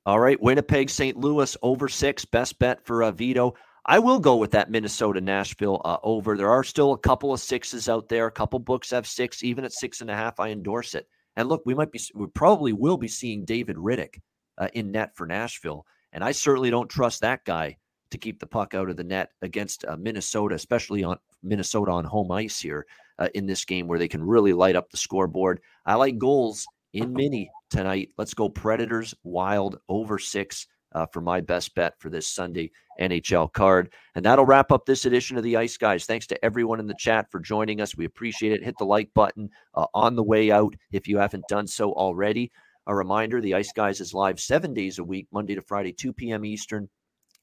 [0.07, 1.17] All right, Winnipeg, St.
[1.17, 2.27] Louis over six.
[2.27, 3.55] Best bet for uh, Vito.
[3.87, 6.37] I will go with that Minnesota Nashville uh, over.
[6.37, 8.27] There are still a couple of sixes out there.
[8.27, 10.39] A couple books have six, even at six and a half.
[10.41, 11.09] I endorse it.
[11.37, 14.21] And look, we might be, we probably will be seeing David Rittich
[14.59, 15.87] uh, in net for Nashville.
[16.13, 17.79] And I certainly don't trust that guy
[18.11, 22.05] to keep the puck out of the net against uh, Minnesota, especially on Minnesota on
[22.05, 22.87] home ice here
[23.19, 25.61] uh, in this game where they can really light up the scoreboard.
[25.85, 28.11] I like goals in mini tonight.
[28.17, 33.53] Let's go Predators Wild over six uh, for my best bet for this Sunday NHL
[33.53, 33.93] card.
[34.15, 36.07] And that'll wrap up this edition of the Ice Guys.
[36.07, 37.97] Thanks to everyone in the chat for joining us.
[37.97, 38.65] We appreciate it.
[38.65, 42.53] Hit the like button uh, on the way out if you haven't done so already.
[42.87, 46.13] A reminder the Ice Guys is live seven days a week, Monday to Friday, 2
[46.13, 46.45] p.m.
[46.45, 46.89] Eastern,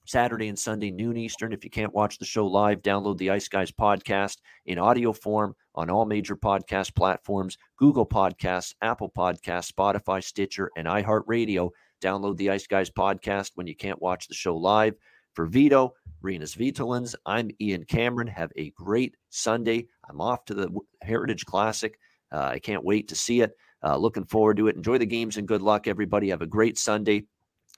[0.06, 1.54] Saturday and Sunday, noon Eastern.
[1.54, 5.56] If you can't watch the show live, download the Ice Guys podcast in audio form
[5.76, 11.72] on all major podcast platforms Google Podcasts, Apple Podcasts, Spotify, Stitcher, and iHeartRadio.
[12.02, 14.96] Download the Ice Guys podcast when you can't watch the show live.
[15.34, 18.28] For Vito, Rinus Vitolins, I'm Ian Cameron.
[18.28, 19.88] Have a great Sunday.
[20.10, 20.70] I'm off to the
[21.02, 21.98] Heritage Classic.
[22.32, 23.56] Uh, I can't wait to see it.
[23.84, 24.76] Uh, looking forward to it.
[24.76, 26.30] Enjoy the games and good luck, everybody.
[26.30, 27.24] Have a great Sunday.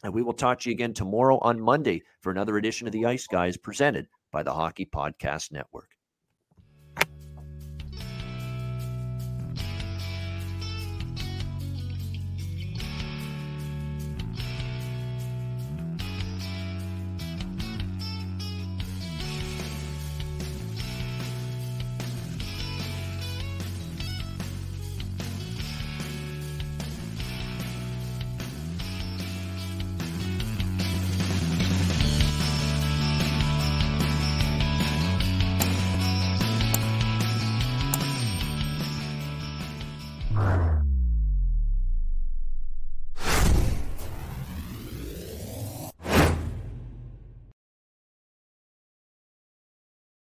[0.04, 3.06] And we will talk to you again tomorrow on Monday for another edition of the
[3.06, 5.93] Ice Guys presented by the Hockey Podcast Network.